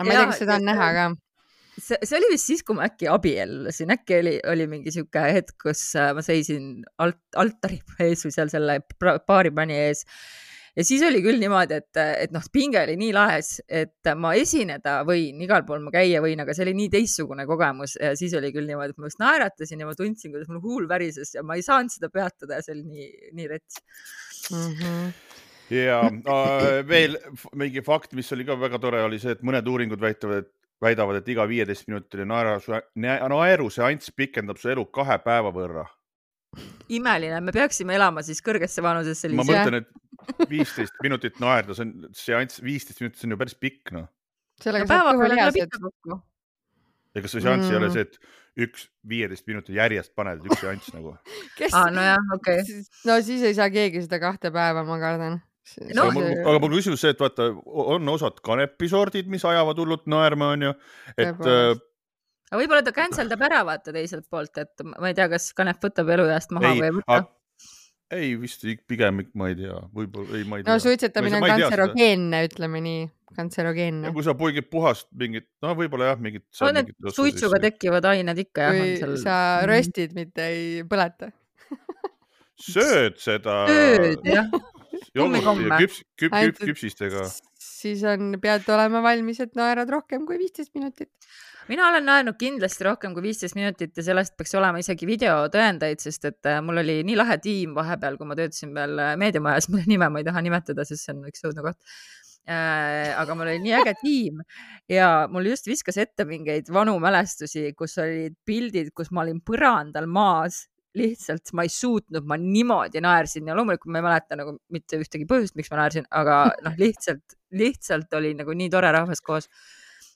ma 0.00 0.06
ei 0.06 0.16
tea, 0.16 0.28
kas 0.30 0.40
seda 0.40 0.56
on 0.56 0.68
näha 0.70 0.90
ka. 0.96 1.06
see, 1.76 1.98
see 2.00 2.16
oli 2.20 2.30
vist 2.32 2.52
siis, 2.52 2.64
kui 2.64 2.78
ma 2.78 2.86
äkki 2.88 3.10
abiellusin, 3.12 3.92
äkki 3.96 4.20
oli, 4.22 4.36
oli 4.54 4.68
mingi 4.72 4.94
sihuke 4.94 5.26
hetk, 5.36 5.58
kus 5.66 5.84
äh, 6.00 6.14
ma 6.16 6.24
seisin 6.24 6.78
alt, 7.02 7.20
altari 7.40 7.82
ees 8.06 8.24
või 8.24 8.36
seal 8.36 8.52
selle 8.52 8.80
baaripani 9.28 9.76
ees. 9.88 10.06
Ja 10.76 10.84
siis 10.86 11.02
oli 11.06 11.22
küll 11.24 11.40
niimoodi, 11.42 11.80
et, 11.80 12.00
et 12.24 12.34
noh, 12.34 12.44
pinge 12.52 12.80
oli 12.82 12.96
nii 13.00 13.14
laes, 13.16 13.56
et 13.66 14.12
ma 14.18 14.32
esineda 14.38 15.00
võin, 15.08 15.40
igal 15.44 15.64
pool 15.68 15.82
ma 15.84 15.92
käia 15.94 16.22
võin, 16.24 16.42
aga 16.44 16.54
see 16.56 16.66
oli 16.66 16.76
nii 16.82 16.92
teistsugune 16.92 17.46
kogemus 17.48 17.96
ja 18.00 18.12
siis 18.18 18.34
oli 18.38 18.52
küll 18.54 18.68
niimoodi, 18.70 18.94
et 18.94 19.02
ma 19.02 19.10
just 19.10 19.22
naeratasin 19.22 19.82
ja 19.82 19.88
ma 19.88 19.96
tundsin, 19.98 20.34
kuidas 20.34 20.50
mul 20.52 20.62
huul 20.64 20.88
värises 20.90 21.34
ja 21.36 21.44
ma 21.46 21.58
ei 21.58 21.66
saanud 21.66 21.92
seda 21.94 22.10
peatada 22.12 22.58
ja 22.58 22.66
see 22.66 22.76
oli 22.76 22.86
nii, 22.86 23.10
nii 23.38 23.50
rets. 23.50 23.82
Mhm. 24.50 25.10
ja 25.74 26.00
äh, 26.08 26.64
veel 26.88 27.18
mingi 27.58 27.82
fakt, 27.86 28.14
mis 28.18 28.30
oli 28.34 28.46
ka 28.48 28.56
väga 28.58 28.80
tore, 28.82 29.02
oli 29.06 29.20
see, 29.22 29.36
et 29.36 29.44
mõned 29.46 29.66
uuringud 29.70 30.00
väitavad, 30.02 30.46
et 30.46 30.52
väidavad, 30.80 31.20
et 31.20 31.28
iga 31.28 31.44
viieteistminutiline 31.48 32.28
naeru, 32.30 32.80
naeruseanss 32.96 34.14
pikendab 34.16 34.60
su 34.60 34.70
elu 34.72 34.86
kahe 34.94 35.18
päeva 35.24 35.52
võrra. 35.54 35.84
imeline, 36.90 37.40
me 37.46 37.52
peaksime 37.54 37.94
elama 37.94 38.24
siis 38.26 38.40
kõrgesse 38.42 38.82
vanusesse. 38.82 39.28
ma 39.28 39.44
mõtlen, 39.46 39.84
et 39.84 39.99
viisteist 40.50 40.96
minutit 41.04 41.40
naerda, 41.42 41.76
see 41.76 41.86
on 41.86 42.10
seanss, 42.16 42.62
viisteist 42.64 43.02
minutit, 43.02 43.20
see 43.20 43.28
on 43.28 43.36
ju 43.36 43.40
päris 43.40 43.56
pikk 43.58 43.94
noh. 43.96 44.08
sellega 44.62 44.88
saab 44.90 45.12
kõhulihased 45.20 45.62
ikka. 45.66 45.82
kokku. 45.86 46.20
ja 47.14 47.24
kas 47.24 47.36
see 47.36 47.44
seanss 47.46 47.66
mm. 47.66 47.74
ei 47.74 47.80
ole 47.80 47.90
Mm. 47.90 47.96
see, 47.96 48.06
et 48.08 48.66
üks 48.66 48.88
viieteist 49.06 49.46
minutit 49.48 49.76
järjest 49.76 50.14
paned, 50.18 50.42
üks 50.46 50.62
seanss 50.62 50.94
nagu? 50.96 51.14
kes 51.60 51.76
aa, 51.76 51.92
nojah, 51.94 52.32
okei 52.38 52.58
okay.. 52.64 52.80
no 53.08 53.20
siis 53.26 53.44
ei 53.46 53.56
saa 53.58 53.70
keegi 53.72 54.06
seda 54.06 54.20
kahte 54.22 54.52
päeva, 54.54 54.84
ma 54.86 54.98
kardan. 55.02 55.40
No, 55.94 56.08
aga 56.08 56.14
mul, 56.16 56.24
aga 56.50 56.60
mul 56.64 56.72
küsimus 56.80 57.02
see, 57.04 57.12
et 57.14 57.20
vaata, 57.20 57.50
on 57.68 58.08
osad 58.10 58.40
kanepisordid, 58.42 59.28
mis 59.30 59.44
ajavad 59.46 59.78
hullult 59.78 60.08
naerma, 60.10 60.48
onju, 60.56 60.72
et 61.14 61.44
äh, 61.46 61.76
aga 62.50 62.58
võib-olla 62.58 62.82
ta 62.86 62.94
cancel 62.94 63.30
dab 63.30 63.44
ära, 63.46 63.60
vaata 63.66 63.94
teiselt 63.94 64.26
poolt, 64.30 64.58
et 64.58 64.82
ma 64.90 65.10
ei 65.10 65.14
tea, 65.14 65.28
kas 65.30 65.50
kanep 65.56 65.78
võtab 65.84 66.10
elueast 66.16 66.50
maha 66.56 66.72
ei 66.72 66.82
või 66.82 66.88
ei, 66.88 66.96
võta. 66.98 67.20
Ei 68.14 68.34
vist 68.40 68.64
ik- 68.66 68.84
pigem 68.90 69.22
ma 69.38 69.50
ei 69.50 69.56
tea, 69.58 69.76
võib-olla 69.94 70.38
ei, 70.38 70.44
ma 70.48 70.58
ei 70.58 70.64
tea. 70.64 70.74
no 70.74 70.82
suitsetamine 70.82 71.38
on 71.38 71.46
kantserogeenne, 71.46 72.42
ütleme 72.48 72.82
nii, 72.84 73.04
kantserogeenne 73.36 74.10
ja. 74.10 74.14
kui 74.16 74.26
sa 74.26 74.34
poegid 74.38 74.70
puhast 74.72 75.08
mingit, 75.16 75.46
no 75.64 75.74
võib-olla 75.78 76.10
jah, 76.12 76.22
mingit. 76.22 76.46
no 76.60 76.72
need 76.74 76.90
suitsuga 77.16 77.60
tekkivad 77.62 78.08
ained 78.12 78.42
ikka 78.44 78.70
jah. 78.70 78.80
kui 79.04 79.20
sa 79.22 79.36
röstid, 79.70 80.16
mitte 80.18 80.48
ei 80.50 80.82
põleta. 80.90 81.30
sööd 82.60 83.20
seda 83.22 83.62
tööd 83.70 84.26
jah, 84.26 84.50
jogurti 85.16 85.68
ja 85.68 85.78
küps, 85.84 86.02
küp, 86.18 86.34
küp, 86.34 86.64
küpsistega. 86.72 87.28
siis 87.62 88.02
on, 88.08 88.34
pead 88.42 88.66
olema 88.74 89.04
valmis, 89.06 89.40
et 89.42 89.54
naerad 89.58 89.90
rohkem 89.92 90.26
kui 90.28 90.40
viisteist 90.42 90.74
minutit. 90.74 91.12
Mina 91.68 91.88
olen 91.90 92.06
naernud 92.08 92.38
kindlasti 92.40 92.86
rohkem 92.86 93.14
kui 93.16 93.24
viisteist 93.28 93.56
minutit 93.58 93.96
ja 93.96 94.04
sellest 94.06 94.36
peaks 94.38 94.54
olema 94.58 94.80
isegi 94.82 95.08
videotõendeid, 95.08 96.00
sest 96.02 96.24
et 96.30 96.48
äh, 96.48 96.62
mul 96.64 96.82
oli 96.82 97.00
nii 97.06 97.18
lahe 97.18 97.36
tiim 97.42 97.74
vahepeal, 97.76 98.16
kui 98.20 98.30
ma 98.30 98.38
töötasin 98.38 98.72
veel 98.76 98.96
äh, 99.02 99.12
meediamajas, 99.20 99.68
mille 99.72 99.86
nime 99.90 100.08
ma 100.08 100.22
ei 100.22 100.26
taha 100.28 100.42
nimetada, 100.46 100.86
sest 100.88 101.06
see 101.06 101.14
on 101.16 101.28
üks 101.30 101.46
õudne 101.48 101.66
koht. 101.66 102.00
aga 102.50 103.34
mul 103.36 103.50
oli 103.50 103.60
nii 103.62 103.74
äge 103.76 103.92
tiim 104.00 104.38
ja 104.90 105.28
mul 105.30 105.44
just 105.50 105.68
viskas 105.68 105.98
ette 106.00 106.24
mingeid 106.26 106.70
vanu 106.72 106.96
mälestusi, 106.98 107.68
kus 107.76 107.98
olid 108.00 108.34
pildid, 108.48 108.88
kus 108.96 109.12
ma 109.12 109.22
olin 109.22 109.42
põrandal 109.44 110.08
maas 110.10 110.64
lihtsalt 110.96 111.52
ma 111.54 111.64
ei 111.66 111.70
suutnud, 111.70 112.24
ma 112.26 112.38
niimoodi 112.40 113.02
naersin 113.02 113.46
ja 113.46 113.54
loomulikult 113.54 113.92
ma 113.92 114.00
ei 114.00 114.06
mäleta 114.06 114.38
nagu 114.38 114.56
mitte 114.74 114.98
ühtegi 114.98 115.26
põhjust, 115.30 115.54
miks 115.58 115.70
ma 115.70 115.82
naersin, 115.82 116.06
aga 116.10 116.40
noh, 116.66 116.74
lihtsalt, 116.80 117.36
lihtsalt 117.54 118.18
oli 118.18 118.32
nagu 118.38 118.56
nii 118.56 118.70
tore 118.72 118.90
rahvas 118.96 119.22
koos, 119.22 119.46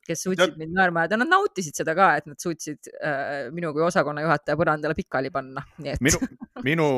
kes 0.06 0.24
suutsid 0.26 0.56
mind 0.60 0.74
naerma 0.76 1.04
ajada, 1.04 1.18
nad 1.20 1.30
nautisid 1.30 1.76
seda 1.78 1.94
ka, 1.96 2.10
et 2.20 2.28
nad 2.28 2.40
suutsid 2.40 2.90
äh, 2.98 3.50
minu 3.54 3.72
kui 3.74 3.84
osakonna 3.86 4.24
juhataja 4.24 4.58
põrandale 4.60 4.96
pikali 4.98 5.32
panna, 5.34 5.64
nii 5.80 5.94
et 5.94 6.04
minu, 6.04 6.20
minu, 6.68 6.88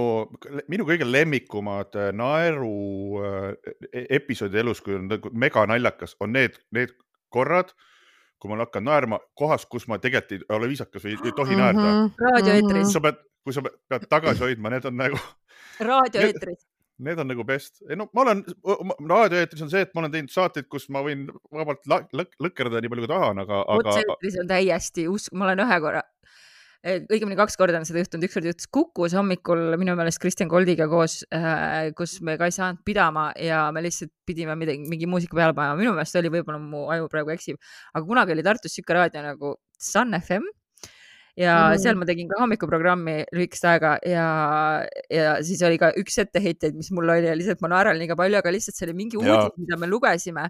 minu 0.72 0.86
kõige 0.88 1.08
lemmikumad 1.08 1.98
äh, 1.98 2.12
naeru 2.16 2.72
äh, 3.22 4.06
episoodi 4.18 4.62
elus, 4.62 4.82
kui 4.84 4.98
on 4.98 5.10
nagu 5.12 5.32
mega 5.32 5.66
naljakas, 5.70 6.16
on 6.20 6.34
need, 6.36 6.58
need 6.76 6.94
korrad, 7.32 7.72
kui 8.42 8.52
ma 8.52 8.60
hakkan 8.64 8.84
naerma 8.86 9.20
kohas, 9.38 9.66
kus 9.70 9.88
ma 9.90 10.00
tegelikult 10.02 10.36
ei 10.36 10.58
ole 10.58 10.70
viisakas 10.70 11.06
või 11.06 11.16
ei 11.16 11.36
tohi 11.36 11.58
naerda. 11.58 11.88
Mhm. 11.88 12.14
raadioeetris, 12.28 12.94
sa 12.94 13.04
pead, 13.04 13.20
kui 13.46 13.54
sa 13.56 13.64
pead 13.66 14.08
tagasi 14.10 14.44
hoidma, 14.48 14.74
need 14.74 14.88
on 14.90 14.98
nagu, 14.98 15.20
raadioeetris, 15.80 16.64
need 16.98 17.20
on 17.20 17.28
nagu 17.28 17.44
best. 17.44 17.82
ei 17.90 17.96
no 17.98 18.08
ma 18.16 18.24
olen, 18.24 18.42
raadioeetris 19.10 19.62
on 19.66 19.72
see, 19.72 19.84
et 19.84 19.94
ma 19.94 20.04
olen 20.04 20.14
teinud 20.14 20.32
saateid, 20.32 20.68
kus 20.72 20.88
ma 20.92 21.02
võin 21.04 21.26
vabalt 21.52 21.86
la- 21.90 22.04
lõk- 22.16 22.36
lõkerdada 22.42 22.80
nii 22.82 22.92
palju 22.92 23.06
kui 23.06 23.12
tahan, 23.14 23.40
aga, 23.44 23.62
aga 23.64 23.94
otse-eetris 23.94 24.38
on 24.42 24.50
täiesti 24.50 25.08
usk, 25.12 25.34
ma 25.36 25.48
olen 25.48 25.64
ühe 25.66 25.78
korra, 25.84 26.02
õigemini 26.86 27.36
kaks 27.38 27.56
korda 27.58 27.80
on 27.80 27.86
seda 27.88 28.02
juhtunud, 28.02 28.26
ükskord 28.28 28.46
juhtus 28.46 28.68
Kukus 28.72 29.14
hommikul 29.16 29.74
minu 29.80 29.96
meelest 29.98 30.20
Kristjan 30.22 30.50
Koldiga 30.50 30.86
koos, 30.90 31.20
kus 31.98 32.18
me 32.26 32.36
ka 32.38 32.48
ei 32.48 32.54
saanud 32.54 32.84
pidama 32.86 33.30
ja 33.42 33.66
me 33.74 33.82
lihtsalt 33.84 34.12
pidime 34.28 34.54
midagi, 34.58 34.86
mingi 34.88 35.08
muusika 35.10 35.36
peale 35.38 35.56
panema, 35.56 35.78
minu 35.80 35.96
meelest 35.96 36.20
oli, 36.20 36.30
võib-olla 36.32 36.60
mu 36.62 36.86
aju 36.94 37.10
praegu 37.12 37.34
eksib, 37.34 37.58
aga 37.92 38.06
kunagi 38.06 38.36
oli 38.36 38.46
Tartus 38.46 38.76
sihuke 38.76 38.96
raadio 38.96 39.24
nagu 39.26 39.56
Sun 39.82 40.14
FM 40.20 40.46
ja 41.36 41.54
mm. 41.68 41.80
seal 41.82 41.98
ma 42.00 42.08
tegin 42.08 42.30
ka 42.30 42.40
hommikuprogrammi 42.40 43.16
lühikest 43.36 43.66
aega 43.68 43.96
ja, 44.08 44.26
ja 45.12 45.36
siis 45.44 45.60
oli 45.66 45.76
ka 45.80 45.90
üks 46.00 46.16
etteheiteid, 46.22 46.76
mis 46.78 46.88
mul 46.96 47.12
oli 47.12 47.28
ja 47.28 47.36
lihtsalt 47.36 47.60
ma 47.64 47.72
naeran 47.74 48.00
liiga 48.00 48.16
palju, 48.18 48.40
aga 48.40 48.54
lihtsalt 48.54 48.78
see 48.78 48.88
oli 48.88 48.96
mingi 49.02 49.20
uudis, 49.20 49.52
mida 49.60 49.78
me 49.80 49.90
lugesime 49.90 50.48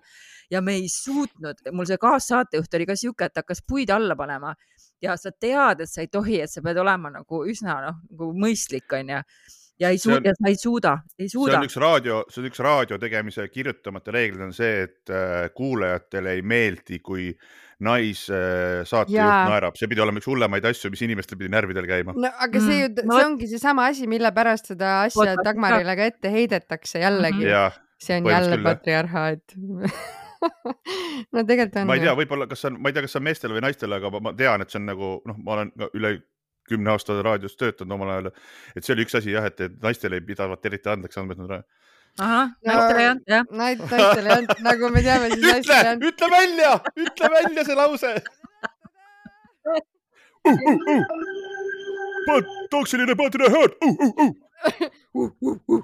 ja 0.50 0.62
me 0.62 0.76
ei 0.78 0.88
suutnud, 0.92 1.60
mul 1.74 1.88
see 1.90 1.98
kaassaatejuht 2.00 2.78
oli 2.78 2.88
ka 2.88 2.96
sihuke, 2.98 3.28
et 3.28 3.42
hakkas 3.42 3.62
puid 3.66 3.90
alla 3.90 4.16
panema. 4.18 4.54
Ja 5.02 5.16
sa 5.20 5.32
tead, 5.34 5.82
et 5.82 5.90
sa 5.90 6.00
ei 6.04 6.08
tohi, 6.08 6.38
et 6.40 6.50
sa 6.50 6.62
pead 6.64 6.78
olema 6.80 7.10
nagu 7.12 7.42
üsna 7.50 7.80
noh, 7.84 7.98
nagu 8.10 8.30
mõistlik 8.38 8.94
onju. 8.96 9.20
Ja 9.80 9.88
ei 9.92 9.98
See 9.98 10.08
suuda, 10.12 10.32
sa 10.38 10.48
ei 10.48 10.56
suuda, 10.56 10.92
ei 11.18 11.26
see 11.28 11.34
suuda 11.36 11.58
on. 11.60 11.66
üks 11.68 11.76
raadio, 11.82 12.22
see 12.32 12.40
on 12.42 12.48
üks 12.50 12.60
raadio 12.64 12.98
tegemise 13.02 13.48
kirjutamata 13.52 14.12
reeglid 14.14 14.40
on 14.48 14.52
see, 14.56 14.82
et 14.88 15.10
äh, 15.12 15.50
kuulajatele 15.54 16.32
ei 16.38 16.42
meeldi, 16.42 16.98
kui 17.04 17.30
naissaatejuht 17.84 19.12
Jaa. 19.12 19.48
naerab, 19.50 19.74
see 19.76 19.88
pidi 19.90 20.00
olema 20.00 20.20
üks 20.22 20.28
hullemaid 20.30 20.64
asju, 20.70 20.88
mis 20.94 21.02
inimestel 21.04 21.36
pidi 21.40 21.50
närvidel 21.52 21.84
käima. 21.90 22.14
no 22.16 22.30
aga 22.40 22.62
see 22.64 22.78
ju, 22.82 22.88
Mm, 22.96 23.12
see 23.12 23.26
ongi 23.26 23.48
seesama 23.50 23.84
asi, 23.92 24.06
mille 24.08 24.30
pärast 24.32 24.72
seda 24.72 25.02
asja 25.04 25.18
Podcast 25.20 25.44
Dagmarile 25.44 25.96
ka 25.98 26.06
ette 26.12 26.32
heidetakse 26.32 27.02
jällegi 27.04 27.42
Mhm. 27.44 27.50
ja 27.52 27.70
see 28.00 28.16
on 28.20 28.30
jälle 28.32 28.58
patriarhaat 28.64 29.56
no 31.32 31.44
tegelikult 31.44 31.76
on. 31.82 31.86
ma 31.90 31.94
ei 31.96 32.00
tea, 32.04 32.14
võib-olla, 32.16 32.46
kas 32.48 32.60
see 32.64 32.70
on, 32.72 32.80
ma 32.80 32.88
ei 32.90 32.96
tea, 32.96 33.04
kas 33.06 33.12
see 33.16 33.20
on 33.20 33.26
meestele 33.28 33.56
või 33.56 33.64
naistele, 33.66 34.00
aga 34.00 34.10
ma, 34.20 34.32
tean, 34.36 34.64
et 34.64 34.72
see 34.72 34.80
on 34.80 34.88
nagu 34.90 35.12
noh, 35.28 35.38
ma 35.44 35.56
olen 35.58 35.72
üle 35.96 36.10
kümne 36.70 36.92
aasta 36.94 37.16
raadios 37.22 37.56
töötanud 37.56 37.96
omal 37.96 38.12
ajal, 38.14 38.30
et 38.76 38.84
see 38.84 38.94
oli 38.94 39.06
üks 39.06 39.18
asi 39.18 39.34
jah, 39.34 39.46
et 39.48 39.60
et 39.68 39.82
naistele 39.82 40.20
ei 40.20 40.24
pidavat 40.26 40.70
eriti 40.70 40.92
andeks 40.92 41.20
andma, 41.20 41.36
et 41.36 41.42
nad 41.42 41.66
ahah, 42.18 42.54
naistele 42.64 43.02
ei 43.02 43.10
olnud 43.10 43.34
jah. 43.34 43.44
Naid-, 43.50 43.84
naistele 43.90 44.30
ei 44.30 44.38
olnud, 44.38 44.64
nagu 44.66 44.90
me 44.94 45.02
teame, 45.04 45.30
siis 45.32 45.42
ütle 45.42 45.52
naistele 45.52 45.82
ei, 45.82 45.92
olnud. 45.92 46.08
ütle 46.10 46.30
välja, 46.32 46.72
ütle 47.06 47.30
välja 47.36 47.66
see 47.68 47.82
lause 47.82 48.16
uh. 49.66 49.84
Uh, 50.46 50.52
uh. 50.54 51.00
But 52.26 52.46
toksiline 52.70 53.16
patriarhaat 53.18 53.72
uh, 53.82 54.28
uh, 55.14 55.30
uh.. 55.42 55.82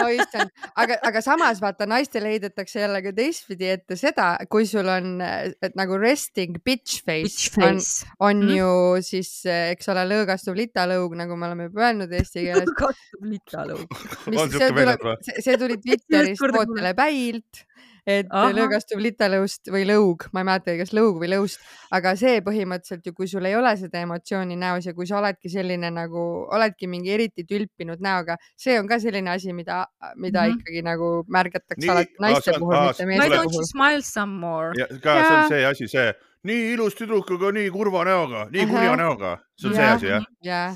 oh 0.00 0.10
issand, 0.14 0.50
aga, 0.80 0.98
aga 1.06 1.22
samas 1.24 1.60
vaata 1.62 1.86
naistele 1.90 2.34
heidetakse 2.34 2.80
jälle 2.82 3.02
ka 3.04 3.12
teistpidi 3.16 3.70
ette 3.74 3.98
seda, 4.00 4.32
kui 4.50 4.66
sul 4.68 4.88
on 4.90 5.20
et 5.22 5.76
nagu 5.78 5.98
resting 6.00 6.60
bitch 6.64 7.00
face, 7.04 7.50
Bitch 7.50 7.58
on, 7.58 7.80
face. 7.80 8.06
on 8.20 8.44
Mhm. 8.44 8.54
ju 8.56 8.70
siis, 9.04 9.32
eks 9.46 9.90
ole, 9.92 10.04
lõõgastuv 10.10 10.56
litalõug, 10.58 11.16
nagu 11.18 11.36
me 11.36 11.50
oleme 11.50 11.68
juba 11.70 11.88
öelnud 11.88 12.12
eesti 12.16 12.46
keeles. 12.48 12.70
kasvab 12.78 13.26
litalõug. 13.34 13.98
on 14.26 14.34
mis 14.34 15.44
see 15.44 15.56
tuli 15.60 15.76
Twitteris 15.80 16.30
Esimest 16.30 16.40
korda 16.40 16.60
Vootele 16.60 16.94
päilt, 16.98 17.64
et 18.06 18.26
Ahah. 18.30 18.52
lõõgastuv 18.56 19.02
litalõust 19.02 19.70
või 19.72 19.84
lõug, 19.88 20.26
ma 20.32 20.42
ei 20.42 20.48
mäleta, 20.48 20.76
kas 20.80 20.94
lõug 20.96 21.20
või 21.22 21.30
lõust, 21.32 21.60
aga 21.90 22.14
see 22.16 22.40
põhimõtteliselt 22.46 23.06
ju, 23.06 23.14
kui 23.16 23.28
sul 23.30 23.44
ei 23.48 23.56
ole 23.56 23.74
seda 23.80 24.02
emotsiooni 24.04 24.56
näos 24.56 24.86
ja 24.86 24.94
kui 24.94 25.06
sa 25.06 25.18
oledki 25.18 25.52
selline 25.52 25.90
nagu, 25.94 26.24
oledki 26.52 26.88
mingi 26.90 27.12
eriti 27.14 27.44
tülpinud 27.44 28.00
näoga, 28.00 28.36
see 28.56 28.78
on 28.80 28.88
ka 28.90 29.00
selline 29.02 29.30
asi, 29.30 29.52
mida, 29.52 29.86
mida 30.16 30.46
mm. 30.46 30.46
-hmm. 30.46 30.60
ikkagi 30.60 30.82
nagu 30.82 31.12
märgatakse 31.28 31.80
Nii, 31.80 31.90
alati 31.90 32.14
naiste 32.20 32.58
puhul, 32.58 32.76
mitte 32.86 33.04
Why 33.04 33.06
meeste 33.06 33.28
tuleb- 33.28 33.36
don't 33.36 33.54
you 33.54 33.60
puhul. 33.60 33.70
smile 33.72 34.02
some 34.02 34.38
more? 34.38 34.72
ja 34.78 34.86
ka 34.86 35.14
see 35.20 35.36
on 35.36 35.48
see 35.48 35.64
asi, 35.66 35.88
see 35.88 36.12
nii 36.48 36.72
ilus 36.74 36.96
tüdruk, 36.96 37.28
aga 37.36 37.52
nii 37.52 37.68
kurva 37.70 38.04
näoga, 38.08 38.46
nii 38.52 38.66
kurja 38.70 38.96
näoga, 38.96 39.36
see 39.60 39.68
on 39.68 39.74
see 39.74 39.84
Jaa. 39.84 39.94
asi 39.94 40.06
jah. 40.06 40.24
jaa. 40.42 40.74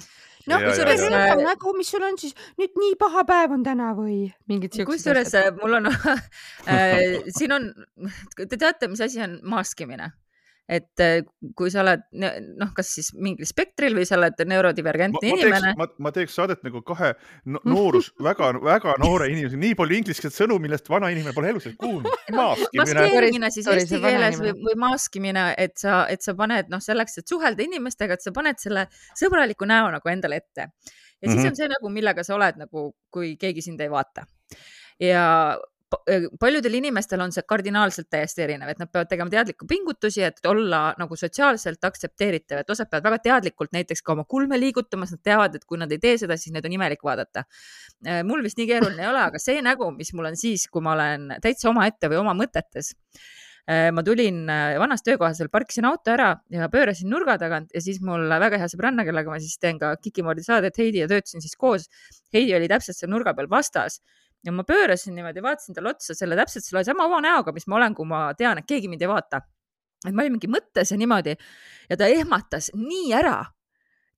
No 0.51 0.59
Ja, 0.61 0.71
kusjuures 0.71 1.05
nägu, 1.43 1.77
mis 1.79 1.93
sul 1.93 2.05
on 2.07 2.19
siis 2.21 2.35
nüüd 2.61 2.77
nii 2.81 2.99
paha 3.01 3.25
päev 3.29 3.55
on 3.57 3.65
täna 3.67 3.93
või? 3.97 4.19
Mingid 4.51 4.77
siuksed 4.77 4.91
kusjuures 4.93 5.35
äh, 5.41 5.51
mul 5.61 5.79
on 5.81 5.89
äh,, 5.93 7.23
siin 7.37 7.55
on, 7.57 7.71
te 8.37 8.57
teate, 8.57 8.91
mis 8.93 9.03
asi 9.05 9.23
on 9.25 9.39
maskimine? 9.43 10.13
Et 10.68 11.03
äh, 11.05 11.18
kui 11.57 11.68
sa 11.72 11.83
oled 11.83 12.05
noh, 12.16 12.70
kas 12.77 12.94
siis 12.96 13.11
mingil 13.20 13.44
spektril 13.48 13.92
või 13.98 14.07
sa 14.09 14.16
oled 14.16 14.38
ma, 14.38 14.46
neurodivergentne 14.55 15.20
ma 15.20 15.24
teeks 15.24 15.42
inimene,, 15.44 15.72
ma, 15.77 15.87
ma 16.07 16.12
teeks 16.16 16.37
saadet 16.38 16.62
nagu 16.64 16.81
kahe 16.87 17.11
no, 17.44 17.61
noorus, 17.74 18.09
väga, 18.24 18.48
väga 18.64 18.94
noore 19.03 19.29
inimesega, 19.33 19.61
nii 19.61 19.77
palju 19.77 19.98
ingliskeelset 20.00 20.44
sõnu, 20.44 20.57
millest 20.64 20.88
vana 20.88 21.11
inimene 21.12 21.35
pole 21.37 21.53
elus 21.53 21.68
kuulnud. 21.81 22.09
maaskimine, 22.33 22.96
maskeerimine 23.05 23.50
siis 23.53 23.68
Sorry, 23.68 23.85
eesti 23.85 23.96
see 23.96 24.03
vana 24.05 24.14
keeles 24.16 24.40
või 24.40 24.55
või 24.64 24.79
maskimine, 24.87 25.44
et 25.61 25.77
sa, 25.81 26.05
et 26.09 26.24
sa 26.24 26.37
paned 26.38 26.72
noh, 26.72 26.81
selleks, 26.85 27.18
et 27.20 27.29
suhelda 27.29 27.66
inimestega, 27.66 28.16
et 28.16 28.24
sa 28.24 28.33
paned 28.33 28.61
selle 28.62 28.87
sõbraliku 29.20 29.68
näo 29.68 29.92
nagu 29.92 30.12
endale 30.12 30.40
ette. 30.40 30.70
Ja 31.20 31.31
siis 31.31 31.40
Mhm. 31.40 31.46
on 31.53 31.57
see 31.57 31.68
nagu, 31.68 31.92
millega 31.92 32.24
sa 32.24 32.35
oled 32.37 32.57
nagu, 32.61 32.88
kui 33.12 33.37
keegi 33.40 33.62
sind 33.64 33.81
ei 33.81 33.92
vaata. 33.92 34.24
Ja 35.00 35.59
paljudel 36.41 36.77
inimestel 36.79 37.23
on 37.25 37.33
see 37.35 37.45
kardinaalselt 37.49 38.09
täiesti 38.13 38.45
erinev, 38.45 38.71
et 38.73 38.81
nad 38.81 38.91
peavad 38.93 39.11
tegema 39.11 39.33
teadlikku 39.33 39.67
pingutusi, 39.69 40.23
et 40.27 40.41
olla 40.49 40.83
nagu 41.01 41.19
sotsiaalselt 41.19 41.85
aktsepteeritav, 41.89 42.63
et 42.63 42.73
osad 42.75 42.91
peavad 42.91 43.09
väga 43.11 43.21
teadlikult 43.29 43.75
näiteks 43.77 44.05
ka 44.05 44.15
oma 44.15 44.25
kulme 44.29 44.59
liigutamas, 44.61 45.15
nad 45.15 45.23
teavad, 45.25 45.57
et 45.59 45.65
kui 45.69 45.81
nad 45.81 45.93
ei 45.93 46.01
tee 46.03 46.17
seda, 46.21 46.39
siis 46.41 46.55
neid 46.55 46.67
on 46.69 46.77
imelik 46.79 47.05
vaadata. 47.05 47.45
mul 48.25 48.43
vist 48.45 48.59
nii 48.61 48.69
keeruline 48.71 49.03
ei 49.03 49.11
ole, 49.11 49.23
aga 49.29 49.41
see 49.43 49.63
nägu, 49.65 49.91
mis 49.97 50.13
mul 50.15 50.31
on 50.33 50.37
siis, 50.41 50.69
kui 50.73 50.85
ma 50.85 50.95
olen 50.97 51.39
täitsa 51.43 51.71
omaette 51.73 52.13
või 52.13 52.21
oma 52.23 52.37
mõtetes. 52.39 52.95
ma 53.97 54.03
tulin 54.05 54.45
vanas 54.79 55.01
töökohas, 55.03 55.39
seal 55.39 55.49
parkisin 55.49 55.87
auto 55.89 56.11
ära 56.13 56.35
ja 56.53 56.69
pöörasin 56.69 57.09
nurga 57.09 57.39
tagant 57.41 57.71
ja 57.73 57.81
siis 57.81 58.03
mul 58.05 58.29
väga 58.29 58.59
hea 58.61 58.69
sõbranna, 58.69 59.07
kellega 59.09 59.31
ma 59.31 59.39
siis 59.41 59.57
teen 59.59 59.79
ka 59.81 59.95
Kikimoodi 59.97 60.45
saadet 60.45 60.77
Heidi 60.79 61.01
ja 61.01 61.09
töötasin 61.09 61.41
siis 61.41 61.57
koos. 61.57 61.89
Heidi 62.35 62.53
oli 62.59 62.69
täpselt 62.69 62.99
seal 62.99 63.11
nurga 63.11 63.33
peal 63.33 63.49
vastas 63.49 64.03
ja 64.45 64.53
ma 64.53 64.65
pöörasin 64.69 65.15
niimoodi, 65.17 65.43
vaatasin 65.43 65.77
talle 65.77 65.95
otsa 65.95 66.17
selle 66.17 66.37
täpselt 66.39 66.67
selle 66.67 66.85
sama 66.87 67.07
oma 67.09 67.21
näoga, 67.25 67.53
mis 67.57 67.67
ma 67.71 67.79
olen, 67.81 67.95
kui 67.97 68.09
ma 68.09 68.27
tean, 68.39 68.61
et 68.61 68.69
keegi 68.69 68.91
mind 68.93 69.05
ei 69.05 69.11
vaata. 69.11 69.43
et 70.05 70.13
ma 70.13 70.23
olin 70.23 70.35
mingi 70.37 70.51
mõttes 70.53 70.91
ja 70.93 70.99
niimoodi 71.01 71.33
ja 71.89 71.97
ta 71.97 72.09
ehmatas 72.13 72.71
nii 72.77 73.13
ära. 73.17 73.39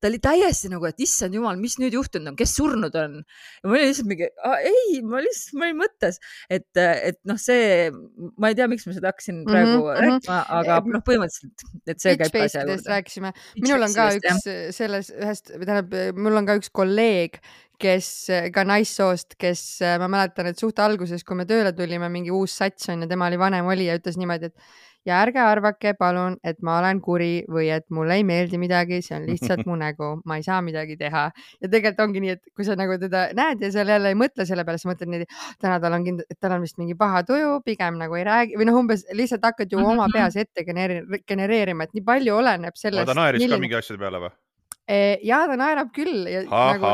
Ta 0.00 0.10
oli 0.10 0.20
täiesti 0.22 0.72
nagu, 0.72 0.84
et 0.88 1.00
issand 1.00 1.34
jumal, 1.36 1.56
mis 1.60 1.78
nüüd 1.80 1.96
juhtunud 1.96 2.34
on, 2.34 2.38
kes 2.38 2.56
surnud 2.58 3.00
on? 3.00 3.18
ja 3.62 3.70
ma 3.70 3.78
olin 3.78 3.88
lihtsalt 3.88 4.10
mingi, 4.10 4.28
ei, 4.72 5.00
ma 5.06 5.22
lihtsalt, 5.24 5.56
ma 5.56 5.70
olin 5.70 5.80
mõttes, 5.80 6.20
et, 6.52 6.68
et 6.76 7.20
noh, 7.28 7.40
see, 7.40 7.88
ma 8.36 8.52
ei 8.52 8.58
tea, 8.58 8.68
miks 8.70 8.84
ma 8.88 8.96
seda 8.96 9.14
hakkasin 9.14 9.36
Mhm, 9.46 9.52
praegu 9.52 9.84
mhm. 9.84 10.00
rääkima, 10.04 10.38
aga 10.58 10.78
noh, 10.90 11.02
põhimõtteliselt, 11.06 11.66
et 11.86 12.02
see 12.02 12.16
käib 12.18 12.32
ka 12.34 12.46
asja 12.46 12.64
juurde. 12.64 12.90
rääkisime, 12.92 13.32
minul 13.60 13.86
on 13.86 13.94
ka 13.94 14.08
üks 14.18 14.48
äh, 14.50 14.64
selles 14.74 15.12
ühest, 15.14 15.52
tähendab, 15.52 15.94
mul 16.18 16.40
on 16.40 16.48
ka 16.48 16.56
üks 16.58 16.72
kolleeg, 16.74 17.38
kes 17.82 18.08
äh, 18.32 18.48
ka 18.54 18.64
naissoost, 18.68 19.36
kes 19.40 19.62
äh, 19.84 19.98
ma 20.02 20.08
mäletan, 20.12 20.50
et 20.50 20.62
suht 20.62 20.80
alguses, 20.82 21.24
kui 21.26 21.38
me 21.38 21.46
tööle 21.48 21.74
tulime, 21.76 22.10
mingi 22.12 22.34
uus 22.34 22.56
sats 22.58 22.90
on 22.92 23.04
ja 23.04 23.10
tema 23.10 23.30
oli 23.30 23.40
vanem 23.40 23.68
olija, 23.70 23.98
ütles 24.00 24.18
niimoodi, 24.20 24.50
et 24.50 24.76
ja 25.06 25.20
ärge 25.22 25.40
arvake 25.42 25.92
palun, 25.98 26.36
et 26.44 26.58
ma 26.66 26.78
olen 26.80 27.00
kuri 27.04 27.44
või 27.52 27.68
et 27.74 27.86
mulle 27.94 28.18
ei 28.18 28.24
meeldi 28.26 28.58
midagi, 28.60 29.00
see 29.04 29.16
on 29.18 29.26
lihtsalt 29.28 29.64
mu 29.68 29.78
nägu, 29.80 30.10
ma 30.26 30.38
ei 30.40 30.46
saa 30.46 30.60
midagi 30.64 30.98
teha. 31.00 31.26
ja 31.60 31.68
tegelikult 31.70 32.02
ongi 32.06 32.24
nii, 32.24 32.36
et 32.36 32.42
kui 32.56 32.66
sa 32.68 32.76
nagu 32.78 32.98
teda 33.02 33.26
näed 33.36 33.62
ja 33.64 33.72
seal 33.74 33.92
jälle 33.94 34.12
ei 34.12 34.18
mõtle 34.18 34.46
selle 34.48 34.66
peale, 34.66 34.82
sa 34.82 34.90
mõtled 34.90 35.12
niimoodi, 35.12 35.28
täna 35.62 35.80
tal 35.82 35.98
on 35.98 36.06
kindlasti, 36.06 36.38
tal 36.40 36.56
on 36.58 36.66
vist 36.66 36.80
mingi 36.82 36.98
paha 36.98 37.22
tuju, 37.28 37.60
pigem 37.66 38.00
nagu 38.02 38.18
ei 38.18 38.26
räägi 38.26 38.60
või 38.60 38.68
noh, 38.70 38.80
umbes 38.82 39.06
lihtsalt 39.16 39.46
hakkad 39.46 39.72
ju 39.72 39.82
oma 39.82 40.08
peas 40.16 40.38
ette 40.40 40.66
genereeri- 40.66 41.22
genereerima, 41.28 41.86
et 41.86 41.96
nii 41.96 42.06
palju 42.06 42.40
oleneb 42.40 42.76
sellest. 42.78 43.08
ta 43.08 43.16
naeris 43.18 43.46
ka 43.46 43.60
mingi 43.62 43.78
asjade 43.78 44.02
peale 44.02 44.26
või? 44.26 44.34
ja 45.26 45.42
ta 45.50 45.58
naerab 45.58 45.90
küll 45.94 46.26
nagu 46.46 46.90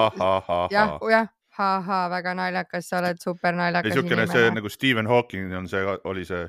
jah, 0.72 0.96
jah, 1.10 1.28
ha-ha, 1.58 2.00
väga 2.12 2.34
naljakas, 2.36 2.88
sa 2.88 3.00
oled 3.02 3.20
super 3.20 3.56
naljakas 3.56 3.96
siukene 3.96 4.26
see 4.30 4.50
nagu 4.56 4.72
Stephen 4.72 5.08
Hawking 5.10 5.52
on 5.56 5.68
see, 5.68 5.84
oli 6.08 6.24
see. 6.28 6.48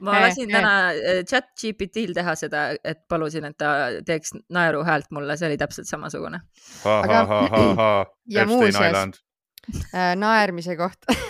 Ma 0.00 0.12
lasin 0.22 0.46
täna 0.54 0.72
chat 1.26 1.48
GPT-l 1.58 2.12
teha 2.14 2.34
seda, 2.38 2.60
et 2.84 3.00
palusin, 3.10 3.44
et 3.50 3.56
ta 3.58 3.70
teeks 4.06 4.36
naeru 4.54 4.84
häält 4.86 5.10
mulle, 5.10 5.36
see 5.36 5.48
oli 5.48 5.58
täpselt 5.58 5.88
samasugune. 5.90 6.40
ja 8.36 8.44
muuseas- 8.46 8.92
äh, 9.94 10.12
naermise 10.16 10.76
kohta 10.76 11.14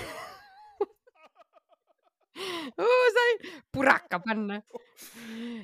sai 3.14 3.33
puraka 3.73 4.18
panna. 4.20 4.61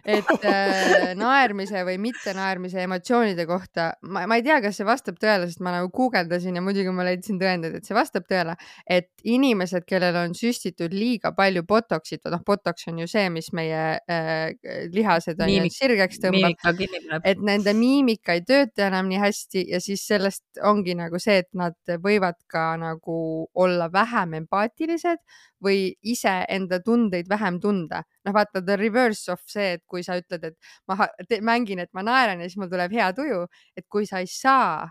Et 0.04 0.44
äh, 0.48 1.12
naermise 1.18 1.82
või 1.86 1.98
mittenaermise 2.00 2.84
emotsioonide 2.86 3.44
kohta, 3.48 3.90
ma, 4.02 4.24
ma 4.30 4.38
ei 4.38 4.44
tea, 4.46 4.58
kas 4.64 4.78
see 4.80 4.86
vastab 4.88 5.18
tõele, 5.20 5.48
sest 5.50 5.62
ma 5.64 5.74
nagu 5.74 5.90
guugeldasin 5.94 6.56
ja 6.56 6.62
muidugi 6.64 6.92
ma 6.94 7.04
leidsin 7.06 7.40
tõendeid, 7.40 7.76
et 7.78 7.88
see 7.88 7.96
vastab 7.96 8.26
tõele, 8.30 8.56
et 8.88 9.10
inimesed, 9.28 9.84
kellel 9.88 10.16
on 10.22 10.34
süstitud 10.36 10.94
liiga 10.96 11.34
palju 11.36 11.64
botox'it, 11.68 12.24
noh, 12.32 12.44
botox 12.46 12.88
on 12.90 13.02
ju 13.02 13.08
see, 13.10 13.26
mis 13.32 13.50
meie 13.56 13.82
äh, 14.00 14.46
lihased 14.94 15.40
on 15.40 15.50
Miimik- 15.50 15.76
sirgeks 15.76 16.22
tõmbab, 16.22 16.80
et 17.24 17.44
nende 17.44 17.74
miimika 17.76 18.38
ei 18.38 18.44
tööta 18.46 18.88
enam 18.88 19.10
nii 19.10 19.20
hästi 19.20 19.66
ja 19.74 19.82
siis 19.84 20.06
sellest 20.08 20.62
ongi 20.66 20.96
nagu 20.98 21.20
see, 21.20 21.40
et 21.44 21.50
nad 21.56 21.76
võivad 22.02 22.40
ka 22.50 22.72
nagu 22.80 23.20
olla 23.54 23.90
vähem 23.92 24.34
empaatilised 24.42 25.20
või 25.64 25.92
iseenda 26.02 26.80
tundeid 26.84 27.28
vähem 27.28 27.60
tunda. 27.60 28.02
noh, 28.26 28.34
vaata 28.36 28.62
the 28.64 28.76
reverse 28.80 29.32
of 29.32 29.40
see, 29.48 29.76
et 29.78 29.84
kui 29.88 30.04
sa 30.06 30.18
ütled, 30.20 30.44
et 30.50 30.56
ma 30.88 31.08
mängin, 31.46 31.82
et 31.84 31.92
ma 31.96 32.04
naeran 32.06 32.40
ja 32.42 32.48
siis 32.48 32.60
mul 32.60 32.70
tuleb 32.72 32.92
hea 32.96 33.10
tuju, 33.16 33.44
et 33.76 33.86
kui 33.88 34.08
sa 34.08 34.22
ei 34.24 34.28
saa 34.30 34.88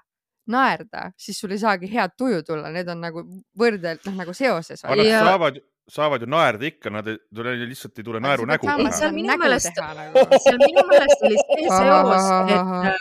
naerda, 0.50 1.10
siis 1.20 1.38
sul 1.40 1.54
ei 1.54 1.62
saagi 1.62 1.90
head 1.92 2.16
tuju 2.18 2.42
tulla, 2.48 2.72
need 2.74 2.90
on 2.90 3.04
nagu 3.04 3.24
võrdelt 3.60 4.06
noh, 4.10 4.16
nagu 4.24 4.34
seoses. 4.34 4.82
aga 4.84 4.98
nad 4.98 5.28
saavad, 5.28 5.60
saavad 5.90 6.26
ju 6.26 6.30
naerda 6.34 6.70
ikka, 6.70 6.94
nad 6.94 7.10
ei 7.12 7.20
tule, 7.36 7.54
lihtsalt 7.70 8.02
ei 8.02 8.08
tule 8.08 8.22
naeru 8.24 8.48
nägu 8.50 8.70
pähe 8.70 8.92
seal 8.98 9.14
minu 9.16 9.30
nägu 9.32 9.46
meelest- 9.46 9.78
nagu. 9.78 10.26
seal 10.46 10.60
minu 10.64 10.86
meelest 10.90 11.26
oli 11.30 11.40
see 11.44 11.70
seos, 11.70 12.28
Ahahaha. 12.50 12.96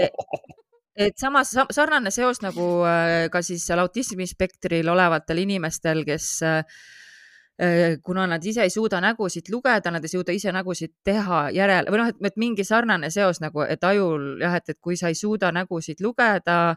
et, 0.00 0.10
et 1.08 1.20
samas 1.20 1.52
sa- 1.58 1.68
sarnane 1.74 2.12
seos 2.14 2.40
nagu 2.44 2.68
äh, 2.88 3.28
ka 3.32 3.44
siis 3.44 3.66
seal 3.68 3.84
autismispektril 3.84 4.88
olevatel 4.94 5.44
inimestel, 5.44 6.04
kes 6.08 6.30
äh, 6.42 6.60
äh, 6.62 7.03
kuna 8.02 8.26
nad 8.26 8.44
ise 8.44 8.64
ei 8.66 8.70
suuda 8.70 8.98
nägusid 9.00 9.46
lugeda, 9.52 9.92
nad 9.94 10.02
ei 10.02 10.10
suuda 10.10 10.34
ise 10.34 10.52
nägusid 10.52 10.90
teha 11.06 11.44
järele 11.54 11.92
või 11.92 12.00
noh, 12.02 12.08
et, 12.10 12.18
et 12.26 12.40
mingi 12.40 12.64
sarnane 12.66 13.10
seos 13.14 13.38
nagu, 13.44 13.62
et 13.62 13.84
ajul 13.84 14.42
jah, 14.42 14.56
et, 14.58 14.74
et 14.74 14.80
kui 14.82 14.96
sa 14.98 15.12
ei 15.12 15.14
suuda 15.14 15.52
nägusid 15.54 16.02
lugeda 16.02 16.74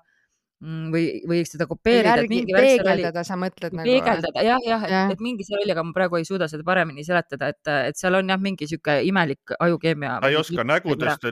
mm, 0.61 0.91
või, 0.93 1.05
või 1.29 1.39
seda 1.49 1.65
kopeerida, 1.69 2.19
et 2.21 2.29
seal 2.29 2.51
peegeldada, 2.53 3.23
sa 3.25 3.39
mõtled 3.41 3.73
nagu. 3.73 3.89
peegeldada 3.89 4.43
jah, 4.45 4.61
jah, 4.67 4.85
et, 4.85 4.93
Jah. 4.93 5.15
et 5.15 5.23
mingi 5.23 5.47
see 5.47 5.57
oli, 5.57 5.73
aga 5.73 5.85
ma 5.87 5.95
praegu 5.97 6.19
ei 6.19 6.27
suuda 6.29 6.49
seda 6.51 6.65
paremini 6.67 7.05
seletada, 7.07 7.49
et, 7.53 7.73
et 7.89 7.97
seal 7.97 8.19
on 8.19 8.29
jah, 8.33 8.41
mingi 8.41 8.69
sihuke 8.69 8.99
imelik 9.09 9.55
ajukeemia. 9.57 10.19
ta 10.21 10.29
ei 10.29 10.37
oska 10.37 10.67
nägudest, 10.67 11.27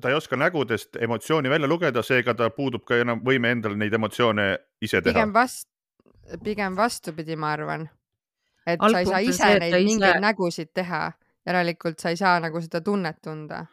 ta 0.00 0.10
ei 0.10 0.18
oska 0.18 0.40
nägudest 0.40 0.98
emotsiooni 0.98 1.52
välja 1.52 1.70
lugeda, 1.70 2.02
seega 2.02 2.34
ta 2.34 2.50
puudub 2.50 2.82
ka 2.90 2.98
enam 3.04 3.22
võime 3.26 3.54
endal 3.54 3.78
neid 3.78 3.94
emotsioone 3.94 4.50
ise 4.82 4.98
teha 4.98 5.14
pigem. 5.14 5.34
vast-, 5.38 5.70
pigem 6.42 6.74
vastupidi, 6.78 7.38
ma 7.38 7.54
arvan. 7.54 7.88
Et 8.72 8.80
sa 8.80 8.86
ei 8.86 8.94
Algpunkt 8.94 9.08
saa 9.10 9.18
on 9.18 9.28
ise 9.28 9.42
see, 9.42 9.58
neid 9.58 9.74
ise- 9.74 9.84
mingeid 9.88 10.20
nägusid 10.24 10.70
teha, 10.74 11.12
järelikult 11.46 11.98
sa 12.00 12.08
ei 12.10 12.16
saa 12.16 12.40
nagu 12.40 12.60
seda 12.60 12.80
tunnet 12.80 13.16
tunda. 13.22 13.66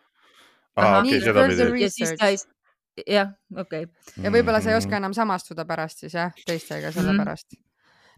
jah, 3.08 3.32
okei 3.58 3.86
ja 4.24 4.32
võib-olla 4.34 4.62
sa 4.62 4.70
ei 4.72 4.76
Mhm. 4.76 4.82
oska 4.84 4.98
enam 4.98 5.14
samastuda 5.14 5.66
pärast 5.66 6.00
siis 6.00 6.14
jah, 6.14 6.32
teistega 6.46 6.90
Mhm. 6.90 6.94
sellepärast. 7.00 7.54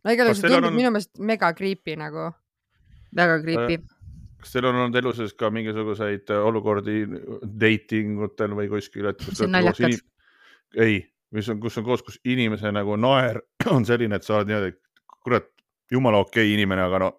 no 0.04 0.12
igal 0.12 0.28
juhul 0.28 0.36
Kas 0.36 0.38
see 0.42 0.50
teil 0.50 0.54
tundub 0.62 0.72
on- 0.72 0.76
minu 0.78 0.92
meelest 0.92 1.20
mega 1.20 1.54
creepy 1.54 1.96
nagu. 1.96 2.32
väga 3.16 3.42
creepy. 3.44 3.78
kas 4.40 4.52
teil 4.52 4.66
on 4.66 4.76
olnud 4.76 4.96
elu 4.96 5.14
sees 5.14 5.34
ka 5.34 5.50
mingisuguseid 5.50 6.30
äh, 6.30 6.46
olukordi 6.46 7.06
dating 7.60 8.20
utel 8.24 8.50
või 8.56 8.70
kuskil, 8.70 9.10
et 9.10 9.18
kus 9.18 9.40
inim- 9.80 10.02
ei, 10.78 11.06
mis 11.32 11.50
on, 11.50 11.60
kus 11.60 11.78
on 11.78 11.84
koos, 11.84 12.02
kus 12.04 12.20
inimese 12.26 12.72
nagu 12.72 12.96
naer 12.98 13.42
on 13.72 13.86
selline, 13.86 14.16
et 14.16 14.24
sa 14.24 14.36
oled 14.38 14.48
niimoodi, 14.48 14.74
kurat, 15.24 15.46
jumala 15.92 16.22
okei 16.24 16.46
okay 16.46 16.54
inimene, 16.54 16.86
aga 16.86 17.00
no 17.06 17.12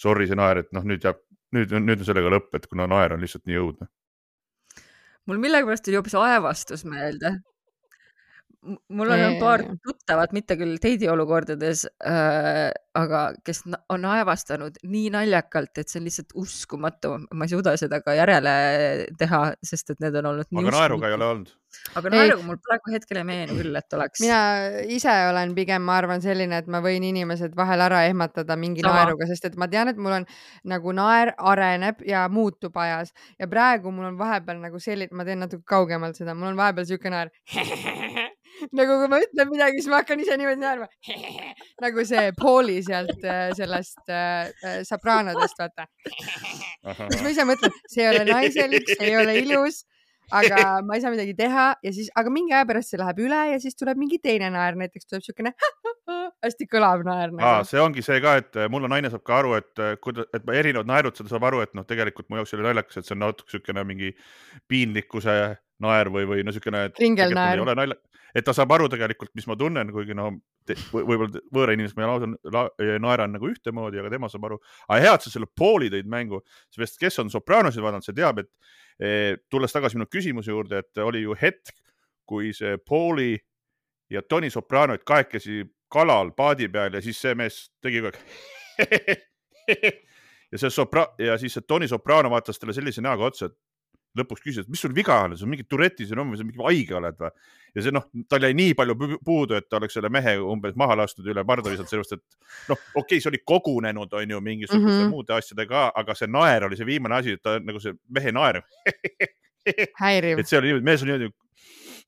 sorry, 0.00 0.26
see 0.28 0.38
naer, 0.38 0.62
et 0.62 0.70
noh, 0.76 0.84
nüüd 0.86 1.04
jääb, 1.04 1.20
nüüd, 1.56 1.72
nüüd 1.76 2.02
on 2.02 2.08
sellega 2.08 2.32
lõpp, 2.32 2.52
et 2.56 2.68
kuna 2.70 2.86
naer 2.90 3.14
on 3.16 3.24
lihtsalt 3.24 3.46
nii 3.50 3.60
õudne. 3.60 3.90
mul 5.28 5.38
millegipärast 5.42 5.84
tuli 5.86 5.98
hoopis 5.98 6.16
aevastus 6.18 6.84
meelde. 6.88 7.36
Mul 8.88 9.10
on 9.10 9.18
Ee. 9.18 9.38
paar 9.40 9.62
tuttavat, 9.84 10.32
mitte 10.36 10.56
küll 10.60 10.76
teidi 10.82 11.08
olukordades 11.08 11.86
äh,, 12.04 12.68
aga 12.96 13.22
kes 13.46 13.62
on 13.92 14.04
aevastanud 14.10 14.76
nii 14.84 15.12
naljakalt, 15.14 15.72
et 15.78 15.88
see 15.88 16.00
on 16.00 16.08
lihtsalt 16.08 16.34
uskumatu, 16.42 17.14
ma 17.32 17.46
ei 17.46 17.54
suuda 17.54 17.76
seda 17.80 18.02
ka 18.04 18.16
järele 18.18 18.52
teha, 19.18 19.40
sest 19.64 19.94
et 19.94 20.04
need 20.04 20.18
on 20.20 20.32
olnud 20.32 20.50
nii 20.50 20.64
aga 20.64 20.76
naeruga 20.76 21.08
ei 21.08 21.16
ole 21.16 21.28
olnud. 21.34 21.54
aga 21.96 22.12
naeruga 22.12 22.46
mul 22.48 22.58
praegu 22.66 22.94
hetkel 22.96 23.22
ei 23.22 23.26
meenu 23.30 23.56
küll, 23.60 23.80
et 23.80 23.96
oleks. 23.96 24.24
mina 24.24 24.40
ise 24.98 25.14
olen 25.30 25.54
pigem, 25.56 25.86
ma 25.86 25.96
arvan, 26.02 26.20
selline, 26.24 26.60
et 26.60 26.68
ma 26.68 26.82
võin 26.84 27.06
inimesed 27.12 27.56
vahel 27.56 27.86
ära 27.86 28.02
ehmatada 28.10 28.58
mingi 28.60 28.84
Sama. 28.84 28.98
naeruga, 28.98 29.30
sest 29.30 29.48
et 29.48 29.56
ma 29.60 29.70
tean, 29.72 29.92
et 29.94 30.00
mul 30.00 30.18
on 30.20 30.28
nagu 30.74 30.96
naer 31.00 31.32
areneb 31.38 32.04
ja 32.06 32.26
muutub 32.28 32.76
ajas 32.82 33.14
ja 33.38 33.48
praegu 33.48 33.94
mul 33.94 34.10
on 34.12 34.20
vahepeal 34.20 34.60
nagu 34.60 34.82
selline, 34.82 35.14
ma 35.16 35.24
teen 35.24 35.40
natuke 35.46 35.64
kaugemalt 35.64 36.20
seda, 36.20 36.36
mul 36.36 36.52
on 36.52 36.60
vahepeal 36.60 36.90
siuke 36.90 37.12
naer. 37.12 37.32
nagu 38.76 38.98
kui 39.02 39.10
ma 39.12 39.20
ütlen 39.22 39.50
midagi, 39.52 39.80
siis 39.80 39.90
ma 39.92 40.00
hakkan 40.02 40.22
ise 40.24 40.36
niimoodi 40.40 40.62
naerma. 40.62 40.88
nagu 41.84 42.04
see 42.08 42.32
Pauli 42.38 42.80
sealt 42.86 43.24
äh, 43.24 43.50
sellest 43.58 44.02
äh, 44.08 44.50
äh, 44.64 44.80
Sopranodest, 44.88 45.60
vaata. 45.60 45.88
siis 47.06 47.22
ma 47.22 47.32
ise 47.32 47.46
mõtlen, 47.48 47.80
see 47.90 48.04
ei 48.04 48.12
ole 48.12 48.26
naiselik, 48.28 48.92
see 48.92 49.10
ei 49.10 49.16
ole 49.20 49.38
ilus, 49.42 49.82
aga 50.34 50.80
ma 50.86 50.96
ei 50.96 51.04
saa 51.04 51.12
midagi 51.14 51.34
teha 51.38 51.66
ja 51.82 51.92
siis, 51.94 52.10
aga 52.18 52.32
mingi 52.32 52.54
aja 52.54 52.66
pärast 52.68 52.92
see 52.92 53.00
läheb 53.00 53.22
üle 53.24 53.40
ja 53.52 53.60
siis 53.62 53.78
tuleb 53.78 53.98
mingi 54.00 54.20
teine 54.22 54.50
naer, 54.54 54.78
näiteks 54.78 55.08
tuleb 55.10 55.24
siukene 55.26 55.54
hästi 56.44 56.68
kõlav 56.70 57.04
naer 57.06 57.34
nagu.. 57.34 57.64
see 57.68 57.80
ongi 57.82 58.04
see 58.04 58.20
ka, 58.22 58.36
et 58.42 58.58
äh, 58.58 58.68
mulle 58.72 58.90
naine 58.90 59.10
saab 59.12 59.24
ka 59.26 59.40
aru, 59.40 59.56
et 59.58 59.82
äh, 59.82 59.96
kuida-, 60.02 60.28
et 60.36 60.46
erinevad 60.62 60.88
naerutused 60.90 61.30
saab 61.32 61.48
aru, 61.50 61.64
et 61.64 61.74
noh, 61.76 61.86
tegelikult 61.88 62.30
mu 62.30 62.40
jaoks 62.40 62.54
oli 62.56 62.66
naljakas, 62.68 63.00
et 63.00 63.08
see 63.08 63.16
on 63.16 63.24
natuke 63.26 63.56
siukene 63.56 63.84
mingi 63.88 64.12
piinlikkuse 64.70 65.36
naer 65.80 66.10
või, 66.12 66.26
või 66.28 66.44
no 66.44 66.52
siukene. 66.52 66.86
Ringelnaer. 67.58 67.96
et 68.34 68.44
ta 68.46 68.52
saab 68.54 68.70
aru 68.76 68.88
tegelikult, 68.92 69.32
mis 69.34 69.46
ma 69.50 69.56
tunnen, 69.58 69.90
kuigi 69.92 70.14
no 70.14 70.28
võib-olla 70.92 71.40
võõra 71.52 71.74
inimesega 71.74 72.00
ma 72.04 72.10
lausa 72.12 72.28
la- 72.54 72.98
naeran 73.02 73.32
nagu 73.34 73.48
ühtemoodi, 73.50 73.98
aga 73.98 74.10
tema 74.12 74.28
saab 74.30 74.44
aru. 74.46 74.58
aga 74.88 75.00
hea, 75.02 75.14
et 75.14 75.22
sa 75.26 75.30
selle 75.30 75.48
pooli 75.58 75.90
tõid 75.90 76.06
mängu, 76.06 76.42
sest 76.70 76.98
kes 77.00 77.18
on 77.18 77.30
Sopranosid 77.30 77.82
vaadanud, 77.82 78.04
see 78.06 78.14
teab, 78.14 78.38
et 78.38 78.50
eh, 79.00 79.36
tulles 79.50 79.72
tagasi 79.72 79.98
minu 79.98 80.06
küsimuse 80.06 80.52
juurde, 80.52 80.78
et 80.84 80.98
oli 81.02 81.24
ju 81.24 81.34
hetk, 81.34 81.74
kui 82.26 82.52
see 82.54 82.76
Pauli 82.78 83.32
ja 84.10 84.22
Tony 84.22 84.50
Soprano 84.50 84.92
olid 84.94 85.02
kahekesi 85.06 85.64
kalal 85.90 86.30
paadi 86.36 86.68
peal 86.68 86.94
ja 86.94 87.00
siis 87.02 87.18
see 87.18 87.34
mees 87.34 87.70
tegi 87.82 87.98
kogu 88.04 88.12
aeg 88.14 89.26
ja 90.52 90.58
see 90.58 90.70
sopra- 90.70 91.08
ja 91.18 91.34
siis 91.38 91.54
see 91.56 91.66
Tony 91.66 91.88
Soprano 91.90 92.30
vaatas 92.30 92.58
talle 92.58 92.74
sellise 92.76 93.02
näoga 93.02 93.26
otsa, 93.30 93.46
et 93.50 93.56
lõpuks 94.18 94.42
küsis, 94.42 94.64
et 94.64 94.70
mis 94.72 94.80
sul 94.82 94.94
viga 94.94 95.20
on, 95.24 95.36
sul 95.38 95.50
mingi 95.50 95.66
Tourette'i 95.68 96.06
sündroom 96.08 96.32
või 96.32 96.40
sa 96.40 96.46
mingi 96.46 96.62
haige 96.64 96.96
oled 96.98 97.18
või? 97.20 97.30
ja 97.74 97.84
see 97.84 97.94
noh, 97.94 98.06
tal 98.30 98.42
jäi 98.42 98.54
nii 98.58 98.74
palju 98.78 98.96
pu- 98.98 99.18
puudu, 99.24 99.54
et 99.58 99.68
ta 99.70 99.78
oleks 99.78 99.94
selle 99.94 100.10
mehe 100.12 100.34
umbes 100.42 100.74
maha 100.80 100.96
lastud 100.98 101.28
üle 101.30 101.44
parda 101.46 101.70
visanud, 101.70 101.90
sellepärast 101.90 102.16
et 102.16 102.72
noh, 102.72 102.80
okei 102.80 103.02
okay,, 103.02 103.22
see 103.22 103.30
oli 103.30 103.42
kogunenud, 103.46 104.16
on 104.18 104.34
ju, 104.34 104.40
mingisuguste 104.46 104.88
mm. 104.88 105.04
-hmm. 105.04 105.12
muude 105.14 105.36
asjadega, 105.36 105.84
aga 106.02 106.16
see 106.18 106.30
naer 106.30 106.66
oli 106.66 106.80
see 106.80 106.88
viimane 106.88 107.20
asi, 107.20 107.36
et 107.38 107.42
ta 107.46 107.58
nagu 107.62 107.82
see 107.82 107.94
mehe 108.10 108.34
naer 108.34 108.62
häiriv 110.02 110.42
et. 110.42 110.50
see 110.50 110.58
oli 110.58 110.72
niimoodi, 110.72 110.88
mees 110.90 111.06
oli 111.06 111.14
niimoodi, 111.14 111.34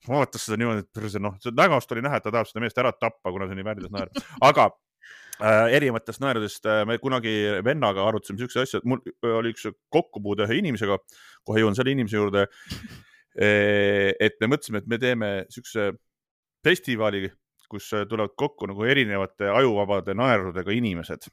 vaatas 0.07 0.47
seda 0.49 0.59
niimoodi, 0.59 0.83
et 0.83 1.19
noh, 1.23 1.37
näost 1.61 1.95
oli 1.95 2.03
näha, 2.03 2.19
et 2.19 2.27
ta 2.27 2.33
tahab 2.35 2.49
seda 2.49 2.65
meest 2.65 2.83
ära 2.83 2.91
tappa, 2.91 3.31
kuna 3.31 3.47
see 3.47 3.59
nii 3.59 3.69
väärides 3.69 3.93
naer. 3.93 4.11
aga 4.41 4.71
äh, 5.41 5.73
erinevatest 5.77 6.21
naerudest 6.23 6.65
äh, 6.69 6.83
me 6.89 6.97
kunagi 7.01 7.33
vennaga 7.65 8.07
arutasime 8.07 8.41
siukse 8.41 8.63
asja, 8.63 8.81
et 8.81 8.89
mul 8.89 9.01
oli 9.39 9.53
üks 9.55 9.67
kokkupuude 9.93 10.47
ühe 10.47 10.59
inimesega, 10.61 10.99
kohe 11.47 11.63
jõuan 11.63 11.77
selle 11.77 11.95
inimese 11.95 12.19
juurde. 12.19 12.47
et 13.33 14.35
me 14.43 14.51
mõtlesime, 14.51 14.83
et 14.83 14.89
me 14.91 14.99
teeme 15.01 15.29
siukse 15.49 15.87
festivali, 16.63 17.23
kus 17.65 17.87
tulevad 18.05 18.35
kokku 18.37 18.67
nagu 18.69 18.85
erinevate 18.85 19.47
ajuvabade 19.49 20.13
naerudega 20.13 20.75
inimesed 20.77 21.25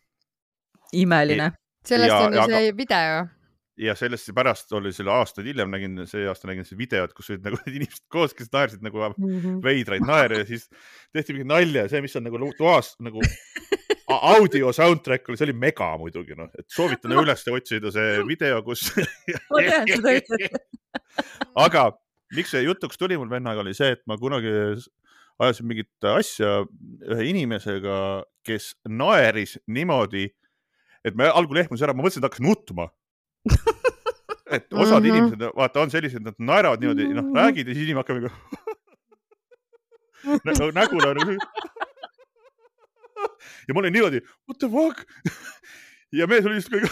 imeline. 0.93 1.53
sellest 1.85 2.09
Ja- 2.11 2.27
on 2.27 2.33
ju 2.33 2.43
see 2.47 2.73
video. 2.77 3.27
Ja 3.81 3.95
sellest 3.97 4.29
pärast 4.37 4.73
oli 4.77 4.93
selle 4.93 5.13
aastaid 5.15 5.49
hiljem 5.49 5.71
nägin, 5.73 6.03
see 6.11 6.27
aasta 6.29 6.51
nägin 6.51 6.67
seda 6.69 6.79
videot, 6.81 7.15
kus 7.17 7.31
olid 7.33 7.47
nagu 7.47 7.59
need 7.63 7.81
inimesed 7.81 8.05
koos, 8.13 8.35
kes 8.37 8.51
naersid 8.53 8.85
nagu 8.85 9.11
veidraid 9.65 10.05
naere 10.07 10.43
ja 10.43 10.49
siis 10.49 10.69
tehti 11.15 11.37
mingi 11.37 11.49
nalja 11.49 11.87
ja 11.87 11.93
see, 11.93 12.03
mis 12.05 12.17
on 12.21 12.27
nagu 12.29 12.53
toas 12.59 12.93
nagu 13.01 13.25
audio 14.11 14.73
soundtrack 14.75 15.29
oli, 15.29 15.39
see 15.39 15.49
oli 15.49 15.57
mega 15.57 15.91
muidugi 16.01 16.37
noh, 16.39 16.51
et 16.59 16.67
soovitan 16.73 17.15
üles 17.23 17.45
otsida 17.53 17.93
see 17.95 18.21
video, 18.29 18.61
kus, 18.67 18.89
ma 19.51 19.65
tean 19.65 19.91
seda 19.91 20.15
ütled. 20.19 20.61
aga 21.67 21.91
miks 22.37 22.55
see 22.55 22.65
jutuks 22.67 23.01
tuli 23.01 23.19
mul 23.21 23.31
vennaga 23.31 23.63
oli 23.65 23.75
see, 23.77 23.95
et 23.97 24.03
ma 24.11 24.19
kunagi 24.21 24.53
ajasin 25.41 25.69
mingit 25.71 26.11
asja 26.13 26.61
ühe 26.67 27.29
inimesega, 27.31 27.97
kes 28.47 28.75
naeris 28.89 29.57
niimoodi, 29.71 30.29
et 31.07 31.17
ma 31.17 31.31
algul 31.33 31.63
ehmusin 31.63 31.89
ära, 31.89 31.97
ma 31.97 32.05
mõtlesin, 32.05 32.23
et 32.23 32.29
hakkas 32.29 32.45
nutma. 32.45 32.91
et 34.51 34.73
osad 34.73 35.03
mm 35.03 35.07
Mhm. 35.07 35.15
-hmm. 35.15 35.17
inimesed, 35.17 35.53
vaata, 35.57 35.81
on 35.81 35.91
sellised, 35.91 36.23
nad 36.27 36.35
naeravad 36.39 36.81
niimoodi, 36.81 37.09
noh, 37.15 37.25
räägid 37.37 37.69
ja 37.69 37.75
siis 37.75 37.85
inimene 37.89 38.01
hakkab 38.01 38.17
nagu 38.17 38.31
Nä- 40.45 40.73
nägul 40.75 41.07
on 41.09 41.17
nagu. 41.17 41.33
ja 43.69 43.75
ma 43.75 43.81
olin 43.81 43.93
niimoodi, 43.93 44.21
what 44.49 44.59
the 44.59 44.69
fuck 44.69 45.05
ja 46.19 46.27
mees 46.27 46.47
oli 46.47 46.55
lihtsalt 46.59 46.75
kõik 46.77 46.91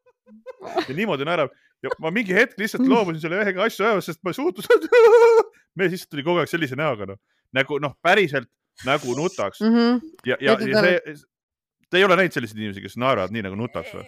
ja 0.88 0.94
niimoodi 0.94 1.24
naerab 1.28 1.50
ja 1.82 1.90
ma 2.00 2.10
mingi 2.10 2.34
hetk 2.36 2.58
lihtsalt 2.60 2.86
loobusin 2.88 3.20
selle 3.22 3.38
mehega 3.40 3.64
asju 3.64 3.84
ajamast, 3.86 4.06
sest 4.10 4.20
ma 4.24 4.30
ei 4.30 4.34
suutnud. 4.34 4.64
mees 5.78 5.92
lihtsalt 5.94 6.10
tuli 6.10 6.22
kogu 6.26 6.38
aeg 6.42 6.48
sellise 6.50 6.76
näoga 6.76 7.06
noh, 7.12 7.18
nagu 7.56 7.78
noh, 7.82 7.94
päriselt 8.02 8.48
nagu 8.86 9.14
nutaks 9.16 9.60
Mhm. 9.60 10.00
ja, 10.26 10.36
ja, 10.40 10.54
Ütled 10.56 10.68
ja 10.74 10.80
see, 10.80 11.14
te 11.90 11.98
ei 11.98 12.04
ole 12.04 12.16
näinud 12.16 12.32
selliseid 12.32 12.58
inimesi, 12.58 12.80
kes 12.84 12.96
naeravad 12.96 13.30
nii 13.34 13.42
nagu 13.42 13.56
nutaks 13.58 13.94
või? 13.94 14.04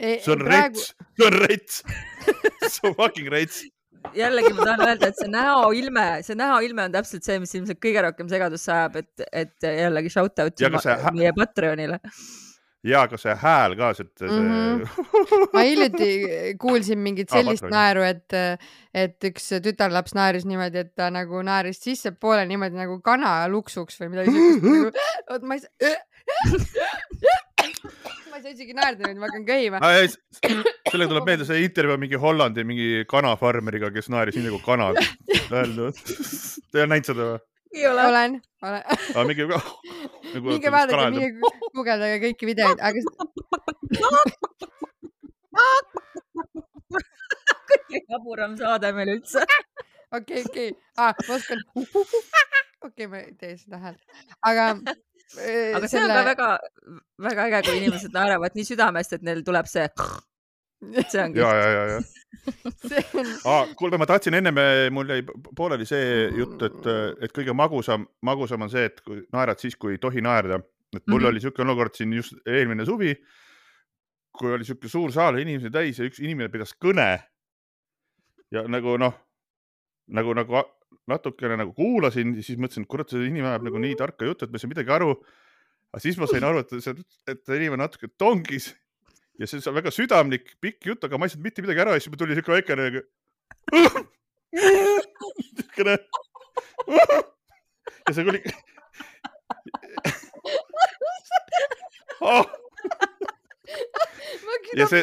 See 0.00 0.32
on 0.32 0.46
rets, 0.48 0.90
see 1.18 1.28
on 1.28 1.38
rets, 1.44 1.82
see 2.66 2.88
on 2.88 2.96
fucking 2.96 3.30
rets. 3.32 3.62
jällegi 4.16 4.52
ma 4.56 4.64
tahan 4.64 4.84
öelda, 4.88 5.10
et 5.10 5.18
see 5.20 5.30
näoilme, 5.32 6.04
see 6.26 6.36
näoilme 6.40 6.86
on 6.88 6.94
täpselt 6.94 7.26
see, 7.26 7.40
mis 7.42 7.52
ilmselt 7.58 7.80
kõige 7.84 8.04
rohkem 8.06 8.30
segadusse 8.32 8.72
ajab, 8.72 9.02
et, 9.02 9.26
et 9.44 9.66
jällegi 9.84 10.12
shout 10.12 10.40
out 10.40 10.62
hä- 10.64 11.12
meie 11.16 11.34
Patreonile. 11.36 12.00
ja 12.86 13.02
ka 13.12 13.18
see 13.20 13.34
hääl 13.42 13.76
ka, 13.76 13.90
see, 13.98 14.08
see 14.16 14.30
mm. 14.30 14.80
-hmm. 14.80 15.44
ma 15.52 15.66
hiljuti 15.68 16.08
kuulsin 16.60 16.98
mingit 16.98 17.28
sellist 17.28 17.66
Patreon. 17.66 17.76
naeru, 17.76 18.06
et, 18.08 18.64
et 18.94 19.28
üks 19.28 19.52
tütarlaps 19.68 20.16
naeris 20.16 20.48
niimoodi, 20.48 20.86
et 20.86 20.94
ta 20.96 21.10
nagu 21.12 21.44
naeris 21.44 21.84
sissepoole 21.84 22.48
niimoodi 22.48 22.80
nagu 22.80 22.96
kana 23.04 23.36
luksuks 23.52 24.00
või 24.00 24.14
midagi 24.16 24.32
siukest 24.32 24.64
nagu, 24.64 25.06
oot 25.36 25.44
ma 25.44 25.60
ei 25.60 25.66
saa, 25.66 25.92
ma 28.30 28.38
ei 28.38 28.42
saa 28.44 28.54
isegi 28.54 28.74
naerda 28.76 29.08
nüüd, 29.08 29.20
ma 29.20 29.28
hakkan 29.28 29.44
köhima. 29.48 29.80
sellega 30.90 31.10
tuleb 31.12 31.28
meelde 31.28 31.46
see 31.48 31.64
intervjuu 31.66 31.98
mingi 32.04 32.20
Hollandi 32.24 32.64
mingi 32.66 32.88
kanafarmeriga, 33.10 33.92
kes 33.94 34.10
naeris 34.12 34.38
nii 34.38 34.48
nagu 34.48 34.60
kanad. 34.64 35.00
Te 35.50 35.56
ei 35.60 36.82
ole 36.82 36.90
näinud 36.94 37.06
seda 37.10 37.22
või? 37.32 37.40
ei 37.74 37.86
ole. 37.86 38.06
olen, 38.06 38.42
olen, 38.62 38.82
aga 39.14 39.24
mingi 39.28 39.44
nagu 39.50 40.46
minge 40.48 40.70
vaadake, 40.74 41.10
minge 41.14 41.28
guugeldage 41.74 42.16
kõiki 42.24 42.48
videoid, 42.50 42.78
aga 42.82 42.98
kõige 47.70 48.02
jaburam 48.08 48.56
saade 48.58 48.92
meil 48.96 49.14
üldse. 49.16 49.44
okei, 50.16 50.42
okei, 50.48 50.70
ma 50.98 51.12
oskan. 51.36 51.62
okei, 52.86 53.06
ma 53.06 53.22
ei 53.22 53.32
tee 53.38 53.54
seda 53.60 53.76
häält, 53.84 54.02
aga. 54.46 54.64
Aga 55.38 55.88
see 55.88 56.00
on 56.02 56.10
ka 56.10 56.22
väga, 56.26 56.48
väga 57.26 57.46
äge, 57.48 57.60
kui 57.68 57.78
inimesed 57.78 58.14
naeravad 58.14 58.56
nii 58.58 58.66
südamest, 58.66 59.14
et 59.14 59.26
neil 59.26 59.42
tuleb 59.46 59.68
see. 59.70 59.86
see 60.80 61.20
ongi 61.22 61.42
ja, 61.42 61.50
ja, 61.54 61.68
ja, 61.70 61.84
ja. 61.92 62.00
on, 62.00 63.30
Ah, 63.50 63.68
kuulge, 63.78 63.98
ma 64.00 64.08
tahtsin 64.08 64.34
ennem, 64.38 64.60
mul 64.94 65.12
jäi 65.12 65.22
pooleli 65.56 65.86
see 65.88 66.30
jutt, 66.38 66.62
et, 66.66 66.90
et 67.26 67.36
kõige 67.36 67.54
magusam, 67.56 68.08
magusam 68.26 68.66
on 68.66 68.72
see, 68.72 68.88
et 68.90 69.00
kui 69.06 69.22
naerad 69.34 69.62
siis, 69.62 69.76
kui 69.78 69.96
ei 69.96 70.02
tohi 70.02 70.24
naerda. 70.24 70.60
et 70.90 71.06
mul 71.06 71.20
mm. 71.20 71.22
-hmm. 71.22 71.28
oli 71.28 71.38
niisugune 71.38 71.70
olukord 71.70 71.94
siin 71.94 72.12
just 72.12 72.34
eelmine 72.46 72.84
suvi, 72.84 73.14
kui 74.38 74.50
oli 74.50 74.64
niisugune 74.64 74.90
suur 74.90 75.12
saal 75.12 75.38
inimesi 75.38 75.70
täis 75.70 75.98
ja 75.98 76.04
üks 76.04 76.18
inimene 76.18 76.48
pidas 76.48 76.74
kõne. 76.74 77.20
ja 78.50 78.62
nagu 78.66 78.96
noh, 78.98 79.14
nagu, 80.08 80.34
nagu 80.34 80.64
natukene 81.10 81.56
nagu 81.60 81.72
kuulasin 81.76 82.36
siis 82.42 82.58
mõtlesin, 82.60 82.84
et 82.86 82.90
kurat, 82.92 83.10
see 83.10 83.26
inimene 83.28 83.50
ajab 83.54 83.64
nagu 83.68 83.78
nii 83.82 83.96
tarka 83.98 84.24
juttu, 84.28 84.44
et 84.46 84.52
ma 84.52 84.58
ei 84.60 84.62
saa 84.64 84.70
midagi 84.72 84.92
aru. 84.94 85.14
aga 85.90 86.00
siis 86.04 86.18
ma 86.22 86.26
sain 86.30 86.44
aru, 86.46 86.62
et 86.62 86.70
see, 86.84 86.94
et 87.30 87.40
see 87.46 87.56
inimene 87.58 87.82
natuke 87.82 88.08
tongis 88.20 88.70
ja 89.40 89.46
see 89.50 89.62
on 89.66 89.74
väga 89.78 89.90
südamlik 89.94 90.52
pikk 90.62 90.86
jutt, 90.92 91.04
aga 91.08 91.18
ma 91.18 91.26
ei 91.26 91.32
saanud 91.34 91.46
mitte 91.48 91.62
midagi 91.64 91.80
ära 91.82 91.96
ja 91.96 92.00
siis 92.02 92.12
mul 92.12 92.20
tuli 92.20 92.36
siuke 92.38 92.52
väikene 92.54 92.82
nagu 92.90 93.00
siukene 95.58 95.96
ja 98.06 98.14
see 98.14 98.26
oli 98.26 98.40
oh,. 102.20 102.44
ma 104.46 104.58
Ja 104.78 104.86
see- 104.90 105.02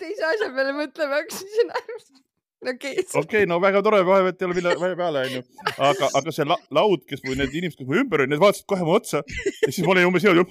teise 0.00 0.24
asja 0.28 0.48
peale 0.54 0.72
mõtlema, 0.76 1.20
hakkasin 1.22 1.70
naerma. 1.70 2.00
okei, 2.00 2.29
okei 2.60 3.04
okay,, 3.22 3.46
no 3.48 3.60
väga 3.62 3.82
tore, 3.84 4.02
vaevalt 4.06 4.42
ei 4.42 4.48
ole 4.48 4.56
mille 4.58 4.74
mille 4.80 4.96
peale 4.98 5.22
onju, 5.28 5.44
aga, 5.76 6.10
aga 6.20 6.34
see 6.34 6.48
la 6.48 6.58
laud, 6.76 7.06
kes 7.08 7.24
või 7.24 7.38
need 7.40 7.54
inimesed, 7.56 7.78
kes 7.80 7.88
mu 7.88 7.96
ümber 8.02 8.24
olid, 8.24 8.34
need 8.34 8.42
vaatasid 8.42 8.68
kohe 8.68 8.84
mu 8.84 8.96
otsa 8.98 9.22
ja 9.22 9.70
siis 9.70 9.80
ma 9.86 9.94
olin 9.94 10.10
umbes 10.10 10.26
niimoodi. 10.26 10.44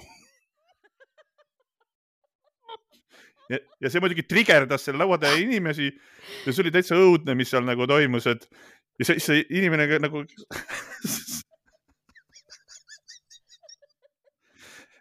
ja, 3.54 3.62
ja 3.86 3.92
see 3.94 4.02
muidugi 4.04 4.26
trigerdas 4.30 4.88
selle 4.88 5.04
laua 5.04 5.20
taga 5.22 5.38
inimesi 5.42 5.90
ja 5.90 6.50
see 6.52 6.64
oli 6.64 6.74
täitsa 6.74 6.98
õudne, 6.98 7.38
mis 7.38 7.54
seal 7.54 7.66
nagu 7.68 7.88
toimus, 7.90 8.26
et 8.32 8.50
ja 9.00 9.10
see, 9.10 9.22
see 9.24 9.46
inimene 9.62 9.88
nagu. 10.04 10.26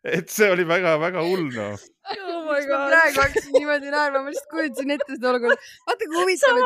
et 0.08 0.28
see 0.32 0.50
oli 0.52 0.64
väga-väga 0.68 1.24
hull 1.26 1.48
noh. 1.56 1.88
Oh 2.16 2.44
my 2.44 2.60
ma 2.60 2.66
god. 2.70 2.88
praegu 2.90 3.18
hakkasin 3.24 3.52
niimoodi 3.58 3.88
naerma, 3.94 4.18
ma 4.24 4.28
lihtsalt 4.32 4.50
kujutasin 4.54 4.90
ette 4.96 5.10
seda 5.14 5.26
olukorda. 5.32 5.58
vaata 5.86 6.04
kui 6.12 6.18
huvitav, 6.22 6.56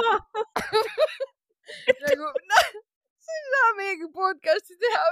et 1.93 1.99
nagu 2.07 2.25
ei 3.33 3.41
saa 3.51 3.71
meiega 3.81 4.07
podcast'i 4.21 4.75
teha. 4.83 5.05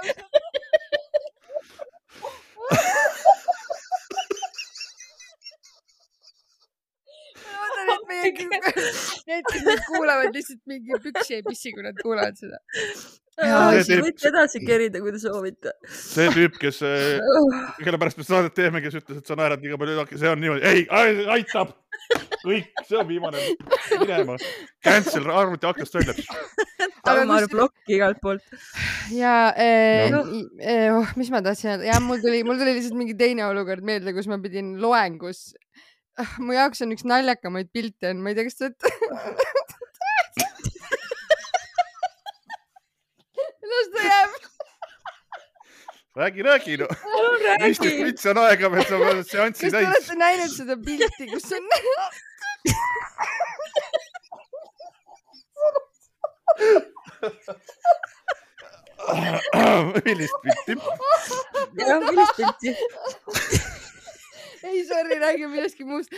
ma 7.51 7.65
loodan, 7.65 7.91
et 7.95 8.05
meie, 8.11 8.31
need, 9.29 9.49
kes 9.49 9.65
meid 9.67 9.83
kuulavad, 9.89 10.31
lihtsalt 10.35 10.61
mingi 10.71 11.01
püksi 11.07 11.37
ei 11.39 11.43
pissi, 11.47 11.73
kui 11.75 11.85
nad 11.85 11.99
kuulavad 12.01 12.39
seda. 12.39 12.61
võite 13.41 14.29
edasi 14.29 14.61
kerida, 14.63 15.01
kui 15.01 15.13
te 15.15 15.21
soovite. 15.23 15.75
see 15.91 16.31
tüüp, 16.35 16.57
kes, 16.61 16.81
kelle 17.81 18.01
pärast 18.01 18.19
me 18.19 18.27
saadet 18.27 18.57
teeme, 18.57 18.83
kes 18.83 18.99
ütles, 19.01 19.21
et 19.21 19.31
sa 19.31 19.37
naerad 19.39 19.63
liiga 19.63 19.79
palju, 19.81 20.07
see 20.13 20.31
on 20.31 20.43
niimoodi, 20.43 20.65
ei, 20.67 20.85
aitab. 21.37 21.77
kõik, 22.41 22.69
see 22.87 22.97
on 22.97 23.07
viimane, 23.07 23.41
minema. 24.01 24.35
Cancel 24.83 25.27
arvuti 25.31 25.67
aknast 25.69 25.95
välja. 25.95 26.15
Tamar 27.05 27.45
plokk 27.49 27.91
igalt 27.93 28.19
poolt. 28.21 28.43
ja 29.15 29.35
eh, 29.57 30.09
No. 30.13 30.21
eh, 30.61 30.89
oh, 30.93 31.13
mis 31.17 31.31
ma 31.33 31.41
tahtsin 31.45 31.75
öelda, 31.75 31.87
ja 31.89 31.99
mul 32.03 32.21
tuli, 32.21 32.43
mul 32.47 32.59
tuli 32.61 32.75
lihtsalt 32.77 32.97
mingi 32.97 33.15
teine 33.17 33.45
olukord 33.47 33.85
meelde, 33.85 34.13
kus 34.17 34.29
ma 34.29 34.37
pidin 34.43 34.75
loengus. 34.81 35.51
mu 36.45 36.51
jaoks 36.55 36.81
on 36.85 36.93
üks 36.95 37.05
naljakamaid 37.07 37.69
pilte 37.73 38.09
on, 38.11 38.17
ma 38.23 38.29
ei 38.31 38.35
tea, 38.37 38.45
kas 38.47 38.57
te 38.57 38.63
olete. 38.67 38.87
las 43.71 43.87
ta 43.93 43.99
jääb. 44.07 44.31
räägi, 46.15 46.41
räägi 46.43 46.77
no. 46.77 46.87
viisteist 47.63 48.03
vintsi 48.03 48.29
on 48.29 48.37
aega, 48.43 48.65
et 48.81 48.87
sa 48.87 48.97
pead 48.99 49.27
seanssi 49.29 49.63
kas 49.63 49.71
te 49.71 49.77
täis. 49.77 49.87
olete 49.87 50.15
näinud 50.19 50.51
seda 50.57 50.75
pilti, 50.85 51.23
kus 51.31 51.47
on 51.57 51.63
millist 60.05 60.37
pilti? 60.43 60.73
jah, 61.79 61.99
millist 62.09 62.35
pilti? 62.37 62.69
ei, 64.63 64.85
sorry, 64.85 65.17
räägime 65.19 65.55
millestki 65.55 65.87
muust. 65.87 66.13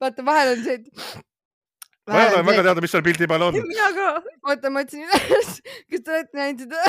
vaata, 0.00 0.26
vahel 0.26 0.54
on 0.56 0.64
see, 0.64 0.74
et. 0.80 0.86
ma 2.08 2.26
tahan 2.28 2.46
väga 2.50 2.66
teada, 2.68 2.84
mis 2.84 2.94
seal 2.94 3.04
pildi 3.06 3.28
peal 3.30 3.48
on. 3.48 3.58
mina 3.68 3.90
ka. 3.96 4.08
oota, 4.50 4.70
ma 4.70 4.84
otsin 4.86 5.06
üles. 5.06 5.58
kas 5.90 6.06
te 6.06 6.16
olete 6.16 6.40
näinud 6.40 6.64
seda? 6.66 6.80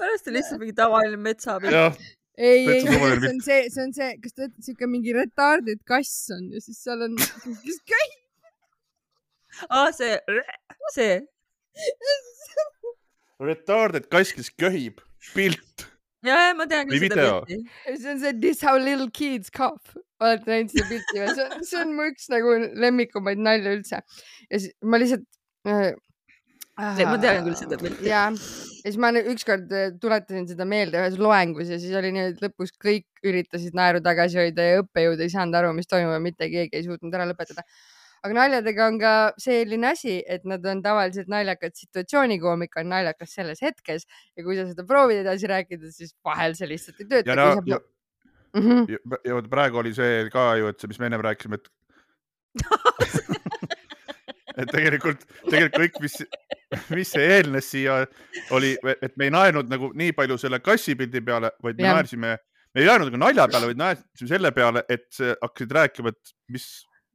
pärast 0.00 0.28
on 0.28 0.36
lihtsalt 0.36 0.62
mingi 0.62 0.76
tavaline 0.76 1.20
metsapilt. 1.20 2.00
ei, 2.36 2.64
ei, 2.68 2.80
see 2.86 3.32
on 3.32 3.42
see, 3.44 3.60
see 3.72 3.84
on 3.84 3.92
see, 3.96 4.14
kas 4.22 4.34
te 4.34 4.46
olete 4.46 4.64
siuke 4.70 4.88
mingi 4.90 5.14
retarded 5.16 5.82
kass 5.88 6.30
on 6.36 6.48
ja 6.54 6.62
siis 6.64 6.80
seal 6.84 7.04
on, 7.06 7.18
kes 7.64 7.80
käib. 7.92 8.16
aa, 9.68 9.90
see, 9.96 10.16
see. 10.94 11.20
retarded 13.50 14.08
kass, 14.12 14.34
kes 14.36 14.52
köhib, 14.60 15.00
pilt. 15.34 15.86
ja, 16.26 16.36
ja 16.48 16.54
ma 16.58 16.66
tean 16.70 16.90
Või 16.90 17.00
video. 17.06 17.40
pilti. 17.48 17.96
see 17.96 18.12
on 18.12 18.20
see 18.22 18.36
This 18.42 18.62
how 18.66 18.76
little 18.78 19.10
kids 19.10 19.50
cough. 19.54 19.96
olete 20.20 20.52
näinud 20.52 20.74
seda 20.74 20.88
pilti 20.90 21.22
või? 21.22 21.34
see 21.36 21.46
on, 21.46 21.64
see 21.70 21.80
on 21.80 21.96
mu 21.96 22.08
üks 22.10 22.30
nagu 22.32 22.56
lemmikumaid 22.84 23.42
nalja 23.42 23.74
üldse. 23.78 24.02
ja 24.50 24.62
siis 24.62 24.72
ma 24.82 25.00
lihtsalt 25.00 25.26
äh,. 25.68 25.92
ma 26.80 27.16
tean 27.20 27.44
küll 27.46 27.56
seda 27.58 27.80
pilti. 27.80 28.08
ja, 28.08 28.26
ja 28.30 28.80
siis 28.84 28.98
ma 29.00 29.12
ükskord 29.20 29.72
äh, 29.76 29.92
tuletasin 30.00 30.48
seda 30.50 30.66
meelde 30.68 31.00
ühes 31.00 31.18
loengus 31.20 31.72
ja 31.72 31.80
siis 31.80 31.94
oli 31.98 32.12
nii, 32.16 32.34
et 32.34 32.44
lõpus 32.44 32.74
kõik 32.80 33.08
üritasid 33.26 33.76
naeru 33.76 34.02
tagasi 34.04 34.40
hoida 34.40 34.66
ja 34.66 34.84
õppejõud 34.84 35.24
ei 35.24 35.32
saanud 35.32 35.58
aru, 35.60 35.72
mis 35.76 35.88
toimub 35.90 36.16
ja 36.16 36.22
mitte 36.22 36.48
keegi 36.52 36.76
ei 36.78 36.86
suutnud 36.86 37.16
ära 37.16 37.28
lõpetada. 37.28 37.66
Aga 38.24 38.36
naljadega 38.36 38.86
on 38.86 38.98
ka 39.00 39.12
selline 39.40 39.92
asi, 39.92 40.18
et 40.28 40.44
nad 40.48 40.64
on 40.68 40.82
tavaliselt 40.84 41.30
naljakad, 41.32 41.72
situatsioonikoomika 41.78 42.82
on 42.84 42.92
naljakas 42.92 43.32
selles 43.38 43.62
hetkes 43.64 44.06
ja 44.36 44.44
kui 44.44 44.58
sa 44.58 44.66
seda 44.68 44.84
proovid 44.88 45.22
edasi 45.22 45.48
rääkida, 45.50 45.92
siis 45.94 46.12
vahel 46.24 46.56
see 46.58 46.68
lihtsalt 46.70 47.00
ei 47.00 47.10
tööta. 47.14 47.36
ja 47.36 47.56
ja, 47.74 47.80
Mm 48.50 48.62
-hmm. 48.62 48.86
ja, 48.90 48.98
ja 49.24 49.42
praegu 49.50 49.78
oli 49.78 49.94
see 49.94 50.30
ka 50.30 50.56
ju, 50.58 50.66
et 50.66 50.80
see, 50.80 50.88
mis 50.88 50.98
me 50.98 51.06
ennem 51.06 51.20
rääkisime, 51.22 51.54
et 51.54 51.68
et 54.58 54.68
tegelikult, 54.72 55.22
tegelikult 55.46 55.78
kõik, 55.78 56.00
mis, 56.02 56.16
mis 56.90 57.12
see 57.14 57.26
eelnes 57.36 57.70
siia, 57.70 58.00
oli, 58.56 58.74
et 59.02 59.16
me 59.16 59.28
ei 59.28 59.34
naernud 59.34 59.70
nagu 59.70 59.92
nii 59.94 60.12
palju 60.16 60.38
selle 60.38 60.58
kassipildi 60.58 61.22
peale, 61.26 61.52
vaid 61.62 61.78
me 61.78 61.86
Jah. 61.86 61.94
naersime, 62.00 62.36
me 62.74 62.82
ei 62.82 62.88
naernud 62.90 63.12
nagu 63.12 63.22
nalja 63.22 63.48
peale, 63.52 63.70
vaid 63.70 63.82
naersime 63.84 64.32
selle 64.32 64.52
peale, 64.56 64.84
et 64.88 65.22
hakkasid 65.42 65.76
rääkima, 65.78 66.08
et 66.14 66.34
mis, 66.48 66.66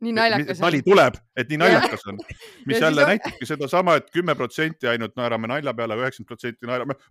nii 0.05 0.13
naljakas 0.17 0.61
nali 0.63 0.81
on. 0.83 0.87
tuleb, 0.89 1.19
et 1.37 1.49
nii 1.51 1.59
naljakas 1.63 2.05
on. 2.11 2.19
mis 2.69 2.81
jälle 2.81 3.03
on- 3.05 3.11
näitabki 3.13 3.49
sedasama, 3.49 3.97
et 4.01 4.11
kümme 4.13 4.35
protsenti 4.39 4.87
ainult 4.93 5.15
naerame 5.19 5.47
nalja 5.51 5.73
peale, 5.73 5.97
üheksakümmend 6.01 6.31
protsenti 6.33 6.69
naerame. 6.71 6.97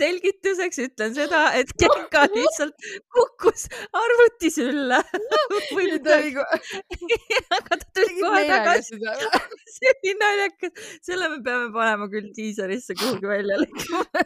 selgituseks 0.00 0.78
ütlen 0.84 1.14
seda, 1.16 1.40
et 1.58 1.70
Genka 1.82 2.22
lihtsalt 2.34 2.86
kukkus 3.14 3.66
arvuti 4.00 4.50
sülle. 4.54 5.00
ko- 6.36 6.46
aga 7.56 7.76
ta 7.80 7.86
tuli 7.96 8.20
kohe 8.22 8.44
tagasi. 8.48 9.00
see 9.76 9.92
oli 9.94 10.14
naljakas, 10.22 10.72
selle 11.08 11.28
me 11.34 11.40
peame 11.48 11.68
panema 11.76 12.08
küll 12.12 12.30
diiserisse 12.36 12.96
kuhugi 13.00 13.28
välja 13.34 13.60
lõikama. 13.60 14.24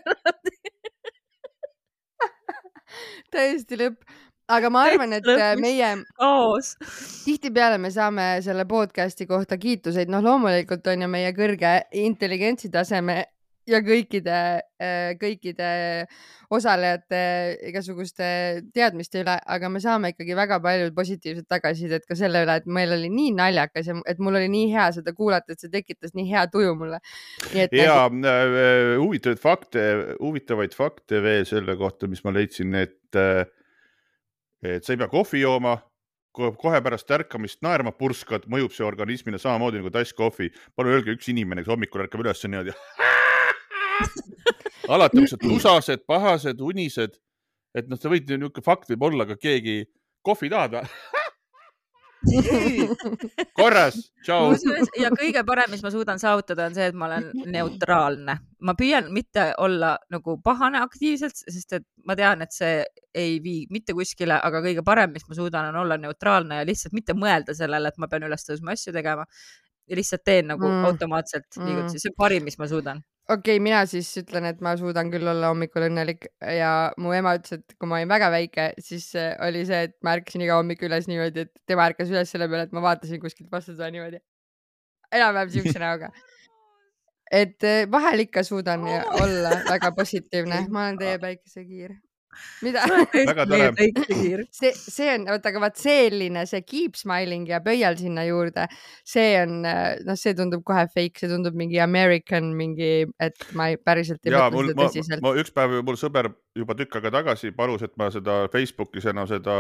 täiesti 3.35 3.81
lõpp. 3.81 4.01
aga 4.49 4.69
ma 4.69 4.83
arvan, 4.85 5.13
et 5.17 5.29
äh, 5.33 5.55
meie 5.57 5.91
kaos. 6.21 6.75
tihtipeale 7.25 7.79
me 7.81 7.91
saame 7.91 8.27
selle 8.45 8.67
podcast'i 8.69 9.27
kohta 9.27 9.59
kiituseid, 9.59 10.13
noh, 10.13 10.25
loomulikult 10.25 10.87
on 10.93 11.07
ju 11.07 11.09
meie 11.09 11.33
kõrge 11.37 11.79
intelligentsi 12.05 12.69
taseme 12.73 13.23
ja 13.69 13.81
kõikide, 13.85 14.39
kõikide 15.21 15.69
osalejate 16.53 17.21
igasuguste 17.71 18.27
teadmiste 18.75 19.23
üle, 19.23 19.37
aga 19.57 19.71
me 19.73 19.81
saame 19.83 20.13
ikkagi 20.13 20.37
väga 20.37 20.61
palju 20.65 20.93
positiivset 20.97 21.49
tagasisidet 21.51 22.05
ka 22.09 22.17
selle 22.19 22.45
üle, 22.45 22.59
et 22.61 22.69
meil 22.69 22.93
oli 22.97 23.11
nii 23.13 23.33
naljakas 23.39 23.89
ja 23.91 23.97
et 24.11 24.21
mul 24.23 24.39
oli 24.41 24.51
nii 24.53 24.69
hea 24.75 24.91
seda 24.99 25.15
kuulata, 25.17 25.55
et 25.55 25.65
see 25.65 25.73
tekitas 25.73 26.15
nii 26.17 26.29
hea 26.31 26.45
tuju 26.53 26.75
mulle. 26.79 27.01
ja 27.55 27.97
nagu, 28.11 28.21
äh, 28.29 28.95
huvitavaid 29.01 29.43
fakte, 29.43 29.89
huvitavaid 30.21 30.77
fakte 30.77 31.23
veel 31.25 31.49
selle 31.49 31.79
kohta, 31.81 32.11
mis 32.11 32.25
ma 32.25 32.35
leidsin, 32.35 32.77
et, 32.85 33.21
et 34.65 34.85
sa 34.85 34.95
ei 34.95 35.01
pea 35.01 35.11
kohvi 35.13 35.45
jooma, 35.45 35.79
kohe 36.35 36.81
pärast 36.83 37.11
ärkamist 37.15 37.63
naerma 37.63 37.95
purskad, 37.95 38.49
mõjub 38.51 38.75
see 38.75 38.87
organismile 38.87 39.39
samamoodi 39.39 39.81
nagu 39.81 39.93
tass 39.95 40.17
kohvi. 40.17 40.51
palun 40.75 40.99
öelge 40.99 41.15
üks 41.15 41.31
inimene, 41.31 41.63
kes 41.63 41.71
hommikul 41.71 42.07
ärkab 42.07 42.25
üles 42.25 42.43
niimoodi. 42.45 42.75
alati 44.89 45.19
on 45.19 45.29
siuksed 45.29 45.45
tusased, 45.49 46.07
pahased, 46.07 46.61
unised, 46.61 47.19
et 47.75 47.89
noh, 47.91 48.01
sa 48.01 48.13
võid 48.13 48.29
niisugune 48.31 48.65
fakt 48.65 48.91
võib 48.93 49.07
olla, 49.11 49.29
aga 49.29 49.37
keegi, 49.41 49.83
kohvi 50.25 50.51
tahad 50.53 50.79
või? 50.79 50.89
korras, 53.59 53.97
tšau. 54.25 54.55
ja 54.97 55.11
kõige 55.13 55.43
parem, 55.47 55.71
mis 55.75 55.83
ma 55.85 55.91
suudan 55.93 56.21
saavutada, 56.21 56.71
on 56.71 56.77
see, 56.77 56.87
et 56.89 56.97
ma 56.97 57.09
olen 57.11 57.27
neutraalne. 57.53 58.39
ma 58.65 58.75
püüan 58.79 59.11
mitte 59.13 59.51
olla 59.61 59.91
nagu 60.13 60.39
pahane 60.45 60.81
aktiivselt, 60.81 61.37
sest 61.37 61.77
et 61.77 61.85
ma 62.09 62.17
tean, 62.17 62.41
et 62.43 62.53
see 62.57 62.79
ei 63.15 63.37
vii 63.45 63.67
mitte 63.75 63.93
kuskile, 63.97 64.39
aga 64.41 64.63
kõige 64.65 64.85
parem, 64.87 65.13
mis 65.13 65.29
ma 65.29 65.37
suudan, 65.37 65.69
on 65.73 65.83
olla 65.85 65.99
neutraalne 66.01 66.63
ja 66.63 66.69
lihtsalt 66.69 66.97
mitte 66.97 67.13
mõelda 67.19 67.53
sellele, 67.57 67.93
et 67.93 68.01
ma 68.01 68.09
pean 68.09 68.25
üles 68.31 68.49
tõusma 68.49 68.73
asju 68.73 68.93
tegema. 68.97 69.27
ja 69.85 69.97
lihtsalt 69.99 70.23
teen 70.25 70.47
nagu 70.49 70.65
Mm. 70.65 70.79
mm. 70.79 70.85
automaatselt 70.89 71.59
Mm. 71.59 71.67
liigutusi, 71.67 71.99
see 72.01 72.09
on 72.09 72.15
parim, 72.17 72.45
mis 72.45 72.57
ma 72.59 72.67
suudan. 72.67 73.03
Okei 73.29 73.57
okay,, 73.57 73.63
mina 73.63 73.81
siis 73.89 74.11
ütlen, 74.21 74.47
et 74.49 74.61
ma 74.65 74.75
suudan 74.77 75.11
küll 75.13 75.29
olla 75.31 75.51
hommikul 75.53 75.87
õnnelik 75.89 76.29
ja 76.59 76.71
mu 77.01 77.15
ema 77.17 77.35
ütles, 77.39 77.61
et 77.61 77.77
kui 77.79 77.89
ma 77.89 77.99
olin 78.01 78.11
väga 78.11 78.31
väike, 78.35 78.69
siis 78.85 79.09
äh, 79.19 79.33
oli 79.47 79.65
see, 79.69 79.89
et 79.89 79.97
ma 80.05 80.17
ärkasin 80.19 80.45
iga 80.45 80.59
hommik 80.61 80.85
üles 80.85 81.09
niimoodi, 81.11 81.47
et 81.47 81.53
tema 81.71 81.89
ärkas 81.91 82.13
üles 82.13 82.31
selle 82.31 82.49
peale, 82.53 82.69
et 82.69 82.77
ma 82.77 82.85
vaatasin 82.85 83.23
kuskilt 83.23 83.51
vastu 83.53 83.77
toa 83.79 83.91
niimoodi. 83.95 84.21
enam-vähem 85.15 85.53
siukse 85.57 85.79
näoga. 85.81 86.11
et 87.33 87.65
äh, 87.65 87.85
vahel 87.91 88.27
ikka 88.27 88.43
suudan 88.45 88.87
ja 88.87 89.05
olla 89.25 89.61
väga 89.71 89.93
positiivne, 89.97 90.67
ma 90.69 90.89
olen 90.89 90.99
teie 90.99 91.19
päikesekiir. 91.19 91.97
mida? 92.65 92.85
Väga 93.15 93.47
tore. 93.51 93.71
see, 94.55 94.73
see 94.75 95.11
on, 95.15 95.27
oota, 95.35 95.53
aga 95.53 95.63
vaat 95.67 95.81
selline, 95.81 96.45
see 96.51 96.63
keep 96.67 96.99
smiling 96.99 97.49
ja 97.51 97.61
pöial 97.65 97.99
sinna 98.01 98.27
juurde, 98.29 98.67
see 99.07 99.37
on, 99.43 99.61
noh, 99.65 100.19
see 100.21 100.35
tundub 100.39 100.65
kohe 100.67 100.87
fake, 100.91 101.23
see 101.23 101.31
tundub 101.31 101.57
mingi 101.59 101.81
American 101.83 102.53
mingi, 102.59 102.93
et 103.23 103.49
ma 103.59 103.71
ei, 103.73 103.79
päriselt 103.81 104.23
ei 104.27 104.35
ja 104.35 104.47
mõtle 104.49 104.57
mul, 104.61 104.73
seda 104.73 104.89
tõsiselt. 104.89 105.25
ma 105.25 105.35
üks 105.41 105.55
päev 105.55 105.79
mul 105.87 105.99
sõber 106.01 106.31
juba 106.57 106.77
tükk 106.79 107.01
aega 107.01 107.15
tagasi 107.21 107.55
palus, 107.57 107.87
et 107.87 107.95
ma 108.01 108.11
seda 108.15 108.45
Facebookis 108.53 109.09
enam 109.13 109.29
seda 109.31 109.57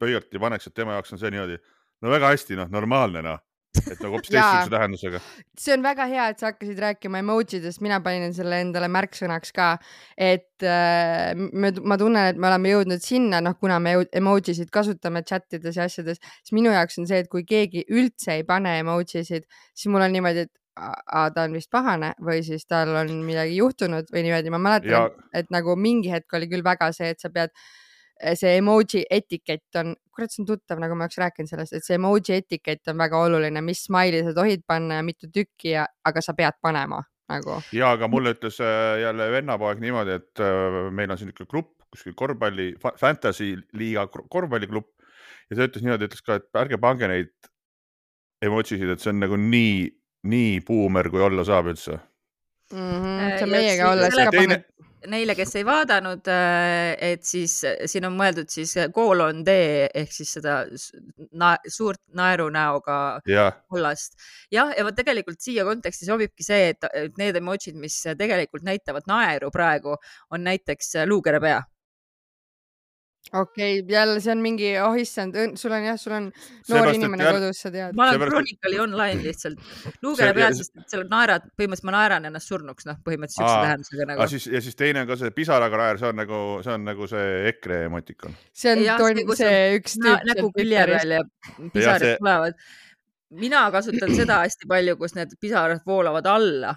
pöialt 0.00 0.32
ei 0.32 0.42
paneks, 0.42 0.70
et 0.70 0.76
tema 0.76 0.96
jaoks 0.96 1.14
on 1.14 1.22
see 1.22 1.32
niimoodi. 1.34 1.60
no 2.02 2.14
väga 2.14 2.32
hästi, 2.34 2.58
noh, 2.58 2.72
normaalne 2.72 3.24
noh. 3.24 3.42
Et 3.80 4.02
nagu 4.02 4.16
hoopis 4.16 4.30
teistsuguse 4.34 4.72
tähendusega. 4.74 5.20
see 5.58 5.74
on 5.76 5.86
väga 5.86 6.08
hea, 6.10 6.28
et 6.32 6.42
sa 6.42 6.50
hakkasid 6.52 6.82
rääkima 6.84 7.22
emoji 7.24 7.62
dest, 7.64 7.82
mina 7.84 8.00
panin 8.04 8.34
selle 8.36 8.60
endale 8.64 8.90
märksõnaks 8.92 9.54
ka, 9.56 9.70
et 10.14 10.66
äh, 10.66 11.32
me, 11.36 11.72
ma 11.82 11.98
tunnen, 12.00 12.32
et 12.32 12.40
me 12.40 12.50
oleme 12.50 12.74
jõudnud 12.74 13.04
sinna, 13.04 13.42
noh, 13.44 13.58
kuna 13.60 13.80
me 13.82 13.96
emoji 14.20 14.56
sid 14.58 14.72
kasutame 14.74 15.24
chat 15.28 15.58
ides 15.58 15.78
ja 15.78 15.88
asjades, 15.88 16.22
siis 16.42 16.56
minu 16.56 16.74
jaoks 16.74 17.00
on 17.02 17.10
see, 17.10 17.22
et 17.24 17.32
kui 17.32 17.46
keegi 17.48 17.86
üldse 17.88 18.38
ei 18.38 18.46
pane 18.48 18.78
emoji 18.82 19.24
sid, 19.26 19.48
siis 19.74 19.92
mul 19.92 20.06
on 20.06 20.14
niimoodi, 20.14 20.46
et 20.48 20.54
aa, 20.78 21.28
ta 21.34 21.44
on 21.46 21.56
vist 21.56 21.70
pahane 21.74 22.12
või 22.24 22.42
siis 22.46 22.66
tal 22.68 22.94
on 23.00 23.10
midagi 23.26 23.58
juhtunud 23.58 24.10
või 24.14 24.24
niimoodi, 24.26 24.54
ma 24.54 24.62
mäletan 24.62 24.94
Ja-, 24.94 25.08
et 25.36 25.50
nagu 25.54 25.74
mingi 25.76 26.12
hetk 26.12 26.38
oli 26.38 26.48
küll 26.50 26.64
väga 26.64 26.90
see, 26.96 27.10
et 27.14 27.22
sa 27.22 27.30
pead 27.34 27.54
see 28.18 28.56
emoji 28.58 29.04
etikett 29.10 29.78
on, 29.80 29.94
kurat, 30.14 30.32
see 30.32 30.42
on 30.42 30.48
tuttav, 30.50 30.80
nagu 30.82 30.96
ma 30.98 31.06
oleks 31.06 31.20
rääkinud 31.22 31.50
sellest, 31.50 31.76
et 31.78 31.86
see 31.86 31.98
emoji 31.98 32.34
etikett 32.38 32.90
on 32.90 32.98
väga 32.98 33.20
oluline, 33.28 33.62
mis 33.64 33.84
smiley 33.86 34.24
sa 34.26 34.34
tohid 34.36 34.64
panna 34.66 35.00
ja 35.00 35.06
mitu 35.06 35.30
tükki 35.34 35.74
ja, 35.76 35.86
aga 36.08 36.22
sa 36.24 36.34
pead 36.38 36.58
panema 36.62 37.02
nagu. 37.30 37.60
ja 37.76 37.92
aga 37.96 38.08
mulle 38.10 38.34
ütles 38.36 38.58
äh, 38.64 39.00
jälle 39.04 39.30
vennapoeg 39.32 39.82
niimoodi, 39.84 40.18
et 40.18 40.42
äh, 40.42 40.78
meil 40.90 41.10
on 41.10 41.20
siin 41.20 41.30
niisugune 41.30 41.52
grupp 41.52 41.74
kuskil 41.88 42.16
korvpalli, 42.18 42.74
fantasy 43.00 43.54
liiga 43.78 44.06
kor- 44.12 44.26
korvpalliklupp 44.28 44.90
ja 45.48 45.56
ta 45.56 45.68
ütles 45.68 45.84
niimoodi, 45.84 46.10
ütles 46.10 46.24
ka, 46.24 46.40
et 46.40 46.60
ärge 46.60 46.80
pange 46.80 47.08
neid 47.10 47.32
emoji 48.44 48.76
sid, 48.76 48.92
et 48.92 49.02
see 49.02 49.12
on 49.14 49.22
nagu 49.22 49.38
nii, 49.40 49.88
nii 50.30 50.58
buumer, 50.66 51.08
kui 51.10 51.22
olla 51.24 51.44
saab 51.46 51.70
üldse. 51.72 51.98
see 52.68 52.82
Ja 52.82 53.46
on 53.46 53.54
meiega 53.54 53.92
olles 53.94 54.14
ka 54.18 54.30
pannud. 54.34 54.66
Neile, 55.06 55.34
kes 55.38 55.54
ei 55.60 55.64
vaadanud, 55.66 56.26
et 57.06 57.22
siis 57.26 57.52
siin 57.86 58.06
on 58.08 58.16
mõeldud 58.18 58.50
siis 58.50 58.72
koolon 58.94 59.44
D 59.46 59.54
ehk 59.86 60.10
siis 60.10 60.32
seda 60.38 60.56
na 61.38 61.52
suurt 61.70 62.00
naerunäoga 62.18 62.98
kollast. 63.70 64.18
jah, 64.50 64.72
ja 64.74 64.84
vot 64.84 64.98
tegelikult 64.98 65.38
siia 65.44 65.64
konteksti 65.68 66.08
sobibki 66.08 66.46
see, 66.46 66.72
et 66.74 66.88
et 66.90 67.18
need 67.20 67.38
emotsid, 67.38 67.78
mis 67.78 68.00
tegelikult 68.18 68.66
näitavad 68.66 69.06
naeru 69.06 69.52
praegu, 69.54 69.94
on 70.34 70.46
näiteks 70.50 70.96
luukere 71.06 71.40
pea. 71.40 71.62
Okei 73.32 73.80
okay,, 73.80 73.92
jälle 73.92 74.20
see 74.20 74.32
on 74.32 74.40
mingi, 74.42 74.70
oh 74.80 74.94
issand, 74.98 75.34
sul 75.60 75.72
on 75.76 75.84
jah, 75.84 75.96
sul 76.00 76.12
on 76.16 76.28
noor 76.28 76.64
Seepärast, 76.64 76.88
et 76.94 76.98
inimene 77.02 77.24
jälle- 77.24 77.40
kodus, 77.42 77.60
sa 77.62 77.70
tead. 77.74 77.94
ma 77.98 78.06
olen 78.08 78.24
Chronicle'i 78.30 78.80
online 78.80 79.22
lihtsalt. 79.22 79.58
luukere 80.02 80.30
See- 80.30 80.34
peal, 80.38 80.46
ja- 80.52 80.56
sest 80.56 80.76
et 80.80 80.88
seal 80.94 81.04
naerad, 81.10 81.46
põhimõtteliselt 81.58 81.84
ma 81.90 81.94
naeran 81.98 82.24
ennast 82.30 82.48
surnuks, 82.48 82.86
noh, 82.88 82.96
põhimõtteliselt 83.04 83.44
siukse 83.44 83.60
tähendusega 83.66 84.06
nagu. 84.12 84.28
siis 84.32 84.46
ja 84.46 84.60
siis 84.64 84.76
teine 84.76 85.00
on 85.04 85.06
ka 85.12 85.16
see 85.20 85.30
pisaraga 85.30 85.76
naer, 85.76 85.98
see 85.98 86.08
on 86.08 86.16
nagu, 86.16 86.40
see 86.64 86.72
on 86.72 86.84
nagu 86.88 87.06
see 87.06 87.28
EKRE 87.52 87.84
emotikon. 87.90 88.34
see 88.52 88.72
on 88.72 88.82
Jah, 88.84 88.98
ton, 88.98 89.14
see, 89.16 89.24
kus 89.24 89.38
see 89.44 89.62
üks 89.78 89.96
tüüp 90.02 90.28
nägu 90.32 90.52
külje 90.56 90.86
peal 90.94 91.16
ja 91.18 91.22
pisarad 91.72 92.00
see- 92.00 92.16
tulevad. 92.18 92.54
mina 93.30 93.70
kasutan 93.70 94.14
seda 94.16 94.40
hästi 94.46 94.66
palju, 94.68 94.96
kus 94.96 95.14
need 95.14 95.34
pisarad 95.40 95.80
voolavad 95.86 96.26
alla 96.26 96.76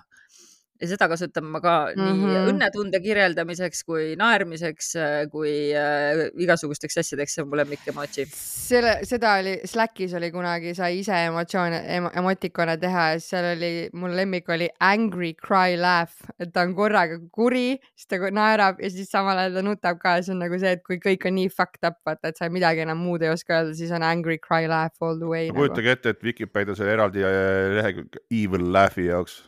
ja 0.82 0.88
seda 0.89 1.07
kasutan 1.11 1.45
ma 1.45 1.61
ka 1.61 1.75
mm 1.95 2.01
-hmm. 2.01 2.21
nii 2.21 2.38
Mhm. 2.38 2.49
õnnetunde 2.51 3.01
kirjeldamiseks 3.03 3.84
kui 3.84 4.15
naermiseks 4.17 4.93
kui 5.32 5.53
äh, 5.75 6.27
igasugusteks 6.41 6.97
asjadeks, 6.97 7.36
see 7.36 7.43
on 7.43 7.49
mu 7.49 7.55
lemmik 7.55 7.86
emoji. 7.88 8.25
selle, 8.32 8.99
seda 9.03 9.36
oli, 9.39 9.59
Slackis 9.65 10.13
oli 10.13 10.32
kunagi, 10.32 10.73
sai 10.75 10.99
ise 10.99 11.13
emotsioone 11.27 11.82
em,, 11.95 12.09
emotikone 12.15 12.77
teha 12.77 13.07
ja 13.13 13.19
seal 13.19 13.51
oli, 13.55 13.89
mul 13.93 14.15
lemmik 14.15 14.49
oli 14.49 14.69
angry 14.79 15.34
cry 15.34 15.77
laugh, 15.77 16.13
et 16.39 16.53
ta 16.53 16.61
on 16.61 16.75
korraga 16.75 17.19
kuri, 17.32 17.79
siis 17.95 18.07
ta 18.07 18.17
naerab 18.32 18.82
ja 18.82 18.89
siis 18.89 19.11
samal 19.11 19.38
ajal 19.38 19.53
ta 19.59 19.61
nutab 19.61 19.99
ka 19.99 20.15
ja 20.17 20.23
see 20.25 20.34
on 20.34 20.39
nagu 20.45 20.59
see, 20.59 20.71
et 20.77 20.84
kui 20.88 20.97
kõik 21.03 21.27
on 21.27 21.38
nii 21.39 21.49
fucked 21.49 21.88
up, 21.88 21.99
vaata, 22.07 22.32
et 22.32 22.38
sa 22.38 22.49
midagi 22.49 22.84
enam 22.86 22.97
muud 22.97 23.21
ei 23.21 23.29
oska 23.34 23.59
öelda, 23.59 23.75
siis 23.77 23.91
on 23.91 24.03
angry 24.03 24.38
cry 24.38 24.67
laugh 24.67 24.95
all 25.01 25.17
the 25.19 25.29
way. 25.29 25.47
Nagu. 25.49 25.59
kujutage 25.61 25.91
ette, 25.97 26.15
et 26.15 26.23
Vikipeedias 26.23 26.82
oli 26.82 26.93
eraldi 26.95 27.25
äh, 27.25 27.75
lehekülg 27.77 28.19
evil 28.29 28.67
laugh'i 28.73 29.07
jaoks. 29.09 29.41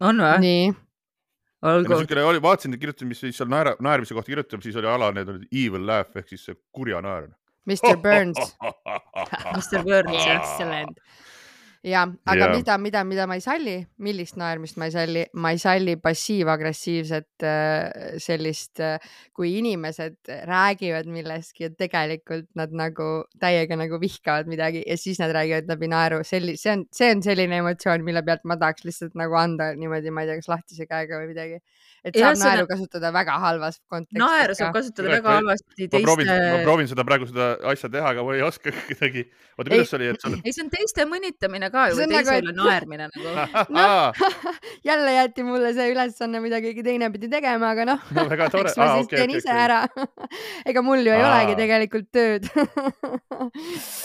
On 0.00 0.22
või? 0.24 0.38
nii, 0.44 0.70
olgu. 1.70 1.94
niisugune 1.94 2.24
oli, 2.24 2.42
vaatasin, 2.42 2.78
kirjutasin, 2.80 3.10
mis 3.10 3.20
siis 3.20 3.40
seal 3.40 3.50
naera, 3.52 3.74
naermise 3.80 4.16
kohta 4.16 4.32
kirjutab, 4.32 4.62
siis 4.64 4.76
oli 4.80 4.88
ala, 4.90 5.12
need 5.16 5.28
olid 5.32 5.46
evil 5.52 5.86
laugh 5.86 6.16
ehk 6.16 6.32
siis 6.32 6.44
see 6.48 6.58
kurja 6.72 7.02
naer. 7.04 7.28
Mr 7.68 7.96
Burns. 8.00 8.56
Mr 9.56 9.84
Burns. 9.84 10.26
Excellent. 10.36 11.02
ja, 11.86 12.02
aga 12.28 12.46
Jaa. 12.46 12.56
mida, 12.56 12.76
mida, 12.78 13.02
mida 13.08 13.26
ma 13.28 13.36
ei 13.38 13.44
salli, 13.44 13.76
millist 14.04 14.36
naermist 14.40 14.76
ma 14.80 14.88
ei 14.88 14.94
salli, 14.94 15.22
ma 15.40 15.52
ei 15.54 15.60
salli 15.62 15.96
passiiv-agressiivset 16.00 17.46
äh, 17.46 18.16
sellist, 18.20 18.82
kui 19.36 19.54
inimesed 19.58 20.32
räägivad 20.50 21.08
millestki 21.10 21.66
ja 21.66 21.72
tegelikult 21.72 22.50
nad 22.58 22.74
nagu 22.76 23.08
täiega 23.40 23.78
nagu 23.80 24.00
vihkavad 24.02 24.50
midagi 24.50 24.84
ja 24.86 24.98
siis 25.00 25.22
nad 25.22 25.32
räägivad 25.36 25.70
läbi 25.72 25.90
naeru, 25.92 26.20
selli-, 26.26 26.58
see 26.60 26.74
on, 26.74 26.84
see 26.94 27.12
on 27.14 27.24
selline 27.24 27.62
emotsioon, 27.62 28.04
mille 28.04 28.24
pealt 28.26 28.44
ma 28.44 28.58
tahaks 28.60 28.84
lihtsalt 28.88 29.16
nagu 29.18 29.38
anda 29.40 29.72
niimoodi, 29.78 30.12
ma 30.12 30.24
ei 30.24 30.32
tea, 30.32 30.42
kas 30.42 30.52
lahtise 30.52 30.88
käega 30.90 31.22
või 31.22 31.32
midagi. 31.32 31.62
Et 32.04 32.16
saab 32.16 32.32
on- 32.36 32.42
naeru 32.44 32.66
kasutada 32.70 33.10
väga 33.12 33.34
halvas 33.42 33.76
kontekstis. 33.90 34.20
naeru 34.22 34.54
saab 34.58 34.72
kasutada 34.74 35.08
väga 35.16 35.28
ma- 35.28 35.36
halvasti 35.40 35.88
ma 35.92 36.00
proovin, 36.06 36.26
ma 36.26 36.36
teiste. 36.38 36.62
proovin 36.64 36.88
seda 36.92 37.04
praegu 37.04 37.26
seda 37.30 37.48
asja 37.72 37.90
teha, 37.92 38.08
aga 38.14 38.24
ma 38.24 38.34
ei 38.38 38.42
oska 38.46 38.72
kuidagi. 38.88 39.24
oota, 39.58 39.68
kuidas 39.70 39.90
see 39.90 39.98
oli, 40.00 40.08
et 40.14 40.20
sa 40.20 40.28
oled 40.30 40.46
ei, 40.48 40.52
see 40.56 40.64
on 40.64 40.70
teiste 40.76 41.06
mõnitamine 41.10 41.70
ka 41.74 41.86
ju 41.90 41.98
teise 42.00 42.08
nagu, 42.14 42.32
üle 42.40 42.54
et- 42.54 42.60
naermine 42.62 43.08
nagu. 43.10 43.28
Noh. 43.76 44.24
jälle 44.84 45.12
jäeti 45.18 45.42
mulle 45.44 45.74
see 45.76 45.90
ülesanne, 45.92 46.40
mida 46.40 46.60
keegi 46.64 46.82
teine 46.86 47.10
pidi 47.12 47.28
tegema, 47.32 47.70
aga 47.76 47.84
noh, 47.92 48.00
no 48.16 48.24
väga 48.32 48.48
tore 48.54 48.70
eks. 48.72 48.78
ma 48.80 48.88
siis 48.96 49.08
teen 49.12 49.30
ise 49.36 49.50
ära. 49.52 49.82
ega 50.66 50.82
mul 50.82 51.04
ju 51.04 51.12
ei 51.12 51.20
Aa. 51.22 51.30
olegi 51.34 51.58
tegelikult 51.60 52.08
tööd. 52.14 52.48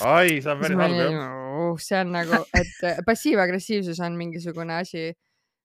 ai, 0.05 0.41
see 0.41 0.51
on 0.51 0.59
päris 0.61 0.77
halb 0.79 0.97
jah. 0.99 1.15
uh, 1.15 1.77
see 1.81 1.99
on 2.01 2.11
nagu, 2.15 2.39
et 2.55 3.03
passiiv-agressiivsus 3.07 3.99
on 4.05 4.17
mingisugune 4.19 4.75
asi, 4.81 5.09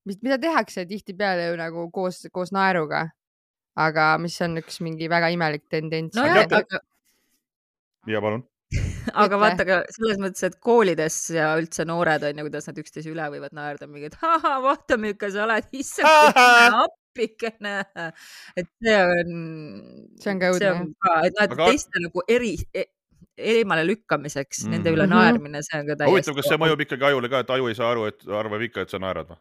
mis, 0.07 0.19
mida 0.23 0.39
tehakse 0.39 0.87
tihtipeale 0.89 1.51
ju 1.51 1.57
nagu 1.61 1.91
koos, 1.95 2.23
koos 2.33 2.53
naeruga. 2.53 3.09
aga 3.81 4.19
mis 4.19 4.35
on 4.43 4.57
üks 4.61 4.81
mingi 4.85 5.09
väga 5.09 5.29
imelik 5.33 5.63
tendents. 5.71 6.17
nojah, 6.17 6.35
teate- 6.45 6.57
aga, 6.67 6.81
ja 8.11 8.21
palun. 8.21 8.43
aga 9.23 9.39
vaata 9.41 9.65
ka 9.67 9.77
selles 9.91 10.19
mõttes, 10.23 10.43
et 10.47 10.57
koolides 10.63 11.17
ja 11.35 11.53
üldse 11.59 11.85
noored 11.89 12.23
on 12.29 12.39
ju, 12.39 12.45
kuidas 12.49 12.69
nad 12.69 12.77
üksteise 12.83 13.11
üle 13.11 13.25
võivad 13.33 13.55
naerda, 13.57 13.87
mingi, 13.91 14.11
et 14.11 14.19
ahah, 14.23 14.61
vaata, 14.63 14.97
milline 15.01 15.31
sa 15.35 15.45
oled, 15.47 15.69
issand, 15.81 16.39
appikene. 16.85 17.75
et 18.57 18.69
see 18.83 18.97
on. 19.03 19.35
See 20.23 20.31
on 20.35 20.39
ka 20.43 20.53
õudne, 20.55 20.61
see 20.61 20.71
on 20.77 20.95
ka, 21.07 21.15
et 21.27 21.35
noh, 21.39 21.45
et 21.49 21.55
Aga- 21.57 21.69
teiste 21.73 22.03
nagu 22.05 22.23
eri 22.31 22.53
e,, 22.75 22.85
eemale 23.41 23.87
lükkamiseks 23.89 24.65
mm 24.65 24.67
-hmm. 24.67 24.71
nende 24.77 24.91
üle 24.95 25.07
Mhm. 25.07 25.15
naermine, 25.17 25.63
see 25.67 25.79
on 25.81 25.87
ka 25.87 25.95
täiesti. 25.97 26.11
huvitav, 26.13 26.35
kas 26.37 26.49
see 26.53 26.59
mõjub 26.63 26.81
ikkagi 26.87 27.05
ajule 27.11 27.29
ka, 27.33 27.39
et 27.47 27.51
aju 27.51 27.69
ei 27.69 27.75
saa 27.75 27.91
aru, 27.95 28.05
et 28.13 28.27
arvab 28.29 28.63
ikka, 28.69 28.81
et 28.87 28.91
sa 28.91 28.99
naerad 28.99 29.27
või? 29.33 29.41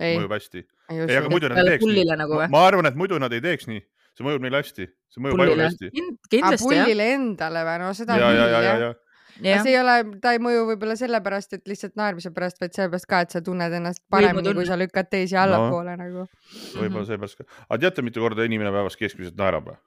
ei, 0.00 0.16
mõjub 0.18 0.34
hästi. 0.36 0.64
ei 0.94 1.18
aga 1.20 1.32
muidu 1.32 1.52
nad 1.52 1.60
teeks 1.60 1.84
nii 1.84 1.86
pullile. 1.86 2.16
nagu 2.20 2.40
ma 2.54 2.64
arvan, 2.66 2.90
et 2.90 2.98
muidu 2.98 3.20
nad 3.22 3.36
ei 3.36 3.44
teeks 3.44 3.68
nii, 3.70 3.84
see 4.16 4.26
mõjub 4.26 4.46
neile 4.46 4.62
hästi, 4.62 4.88
see 5.14 5.26
mõjub 5.26 5.44
ajule 5.46 5.68
hästi.. 5.68 5.92
kindlasti 5.92 6.40
jah. 6.40 6.50
Ah, 6.56 6.64
pullile 6.64 7.12
endale 7.18 7.68
või 7.68 7.78
no 7.84 7.92
seda 7.98 8.18
ja, 8.18 8.26
ja, 8.26 8.32
küll 8.32 8.40
ja, 8.40 8.48
ja, 8.48 8.64
jah. 8.64 8.74
ja 8.80 8.88
jah 8.88 9.62
see 9.64 9.72
ei 9.72 9.78
ole, 9.80 9.94
ta 10.22 10.34
ei 10.36 10.40
mõju 10.42 10.64
võib-olla 10.72 10.96
sellepärast, 10.98 11.54
et 11.56 11.70
lihtsalt 11.70 11.94
naermise 11.96 12.32
pärast, 12.34 12.58
vaid 12.60 12.74
sellepärast 12.76 13.08
ka, 13.08 13.20
et 13.24 13.36
sa 13.36 13.42
tunned 13.44 13.76
ennast 13.78 14.02
paremini, 14.12 14.52
kui 14.56 14.66
sa 14.68 14.76
lükkad 14.80 15.08
teisi 15.12 15.38
allapoole 15.40 15.94
no. 15.96 16.02
nagu. 16.02 16.26
võib-olla 16.74 17.06
seepärast 17.08 17.40
ka. 17.40 17.48
aga 17.68 17.80
teate, 17.86 18.04
mitu 18.06 18.24
korda 18.24 18.44
inimene 18.48 18.72
päevas 18.74 18.98
keskmiselt 19.00 19.38
naerab 19.40 19.70
või? 19.70 19.78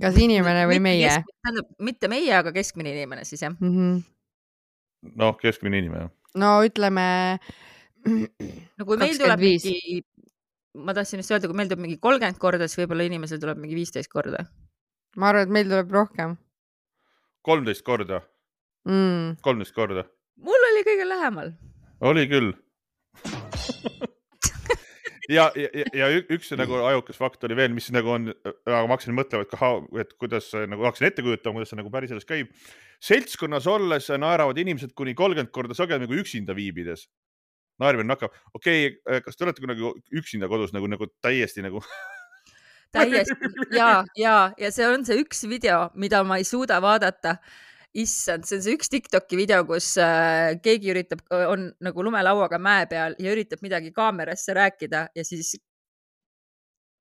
kas 0.00 0.16
inimene 0.20 0.64
või 0.70 0.80
meie? 0.82 1.10
tähendab, 1.44 1.68
mitte 1.90 2.10
meie, 2.12 2.32
aga 2.36 2.54
keskmine 2.56 2.94
inimene 2.94 3.26
siis 3.28 3.44
jah. 3.44 3.56
Mm 3.58 3.74
-hmm. 3.74 3.98
noh, 5.20 5.36
keskmine 5.40 5.82
inimene. 5.84 6.10
no 6.34 6.54
ütleme, 6.66 7.38
no 8.06 8.86
kui 8.88 9.00
meil 9.00 9.16
tuleb 9.18 9.40
25. 9.40 9.70
mingi, 9.70 10.04
ma 10.86 10.94
tahtsin 10.96 11.20
just 11.22 11.32
öelda, 11.34 11.50
kui 11.50 11.58
meil 11.58 11.70
tuleb 11.70 11.84
mingi 11.86 11.98
kolmkümmend 12.02 12.38
korda, 12.40 12.68
siis 12.68 12.82
võib-olla 12.82 13.08
inimesel 13.08 13.42
tuleb 13.42 13.60
mingi 13.60 13.78
viisteist 13.78 14.12
korda. 14.12 14.46
ma 15.16 15.32
arvan, 15.32 15.48
et 15.48 15.58
meil 15.58 15.68
tuleb 15.68 15.92
rohkem 15.94 16.38
kolmteist 17.46 17.84
korda, 17.86 18.20
mm.. 18.88 19.40
kolmteist 19.44 19.76
korda, 19.76 20.04
mul 20.44 20.68
oli 20.72 20.84
kõige 20.86 21.06
lähemal. 21.08 21.52
oli 22.04 22.26
küll. 22.30 22.52
ja, 25.30 25.48
ja, 25.56 25.86
ja, 25.96 26.10
üks 26.32 26.52
nagu 26.58 26.82
ajukas 26.90 27.20
fakt 27.20 27.44
oli 27.48 27.56
veel, 27.58 27.72
mis 27.76 27.88
nagu 27.94 28.12
on, 28.16 28.30
aga 28.44 28.84
ma 28.84 28.96
hakkasin 28.96 29.16
mõtlema, 29.16 29.46
et 29.46 29.54
kaha, 29.54 29.72
et 30.04 30.14
kuidas 30.20 30.52
nagu 30.68 30.86
hakkasin 30.88 31.08
ette 31.10 31.24
kujutama, 31.24 31.60
kuidas 31.60 31.72
see 31.72 31.80
nagu 31.80 31.92
päriselus 31.92 32.28
käib. 32.28 32.52
seltskonnas 33.00 33.68
olles 33.70 34.10
naeravad 34.20 34.58
inimesed 34.60 34.92
kuni 34.96 35.16
kolmkümmend 35.16 35.52
korda 35.54 35.76
sagedamini 35.76 36.12
kui 36.12 36.24
üksinda 36.24 36.56
viibides. 36.56 37.08
Naermine 37.80 38.10
nakkab, 38.12 38.34
okei 38.54 38.90
okay,, 38.92 39.22
kas 39.24 39.38
te 39.38 39.46
olete 39.46 39.64
kunagi 39.64 39.92
üksinda 40.20 40.48
kodus 40.50 40.74
nagu, 40.76 40.88
nagu 40.90 41.08
täiesti 41.24 41.64
nagu 41.64 41.82
täiesti. 42.94 43.50
Ja, 43.76 44.04
ja, 44.18 44.36
ja 44.58 44.70
see 44.74 44.86
on 44.88 45.06
see 45.06 45.20
üks 45.22 45.44
video, 45.48 45.88
mida 45.94 46.22
ma 46.26 46.40
ei 46.40 46.46
suuda 46.48 46.80
vaadata. 46.82 47.38
issand, 47.90 48.44
see 48.46 48.54
on 48.54 48.62
see 48.62 48.76
üks 48.78 48.90
Tiktoki 48.90 49.34
video, 49.34 49.64
kus 49.66 49.96
äh, 49.98 50.52
keegi 50.62 50.92
üritab, 50.92 51.24
on 51.50 51.72
nagu 51.82 52.04
lumelauaga 52.06 52.60
mäe 52.62 52.84
peal 52.86 53.16
ja 53.18 53.32
üritab 53.34 53.64
midagi 53.66 53.90
kaamerasse 53.90 54.54
rääkida 54.54 55.08
ja 55.14 55.24
siis 55.26 55.56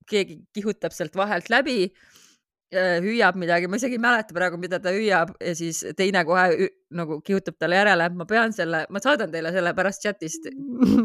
keegi 0.09 0.39
kihutab 0.53 0.95
sealt 0.95 1.13
vahelt 1.15 1.51
läbi. 1.53 1.91
äh, 1.91 2.28
hüüab 2.73 3.35
midagi, 3.39 3.67
ma 3.67 3.79
isegi 3.79 3.97
ei 3.97 4.03
mäleta 4.03 4.35
praegu, 4.35 4.59
mida 4.61 4.79
ta 4.79 4.93
hüüab 4.93 5.33
ja 5.41 5.55
siis 5.57 5.81
teine 5.97 6.21
kohe 6.27 6.69
nagu 6.89 7.19
kihutab 7.21 7.53
talle 7.61 7.77
järele, 7.77 8.07
ma 8.17 8.25
pean 8.29 8.53
selle, 8.53 8.83
ma 8.89 9.01
saadan 9.01 9.29
teile 9.33 9.51
selle 9.53 9.73
pärast 9.77 10.01
chat'ist. 10.05 10.47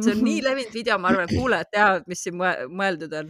see 0.04 0.12
on 0.14 0.22
nii 0.24 0.40
levinud 0.44 0.72
video, 0.72 0.96
ma 0.98 1.10
arvan, 1.12 1.28
et 1.28 1.36
kuulajad 1.36 1.70
teavad, 1.72 2.06
mis 2.08 2.22
siin 2.24 2.36
mõe- 2.40 2.68
mõeldud 2.68 3.12
on. 3.18 3.28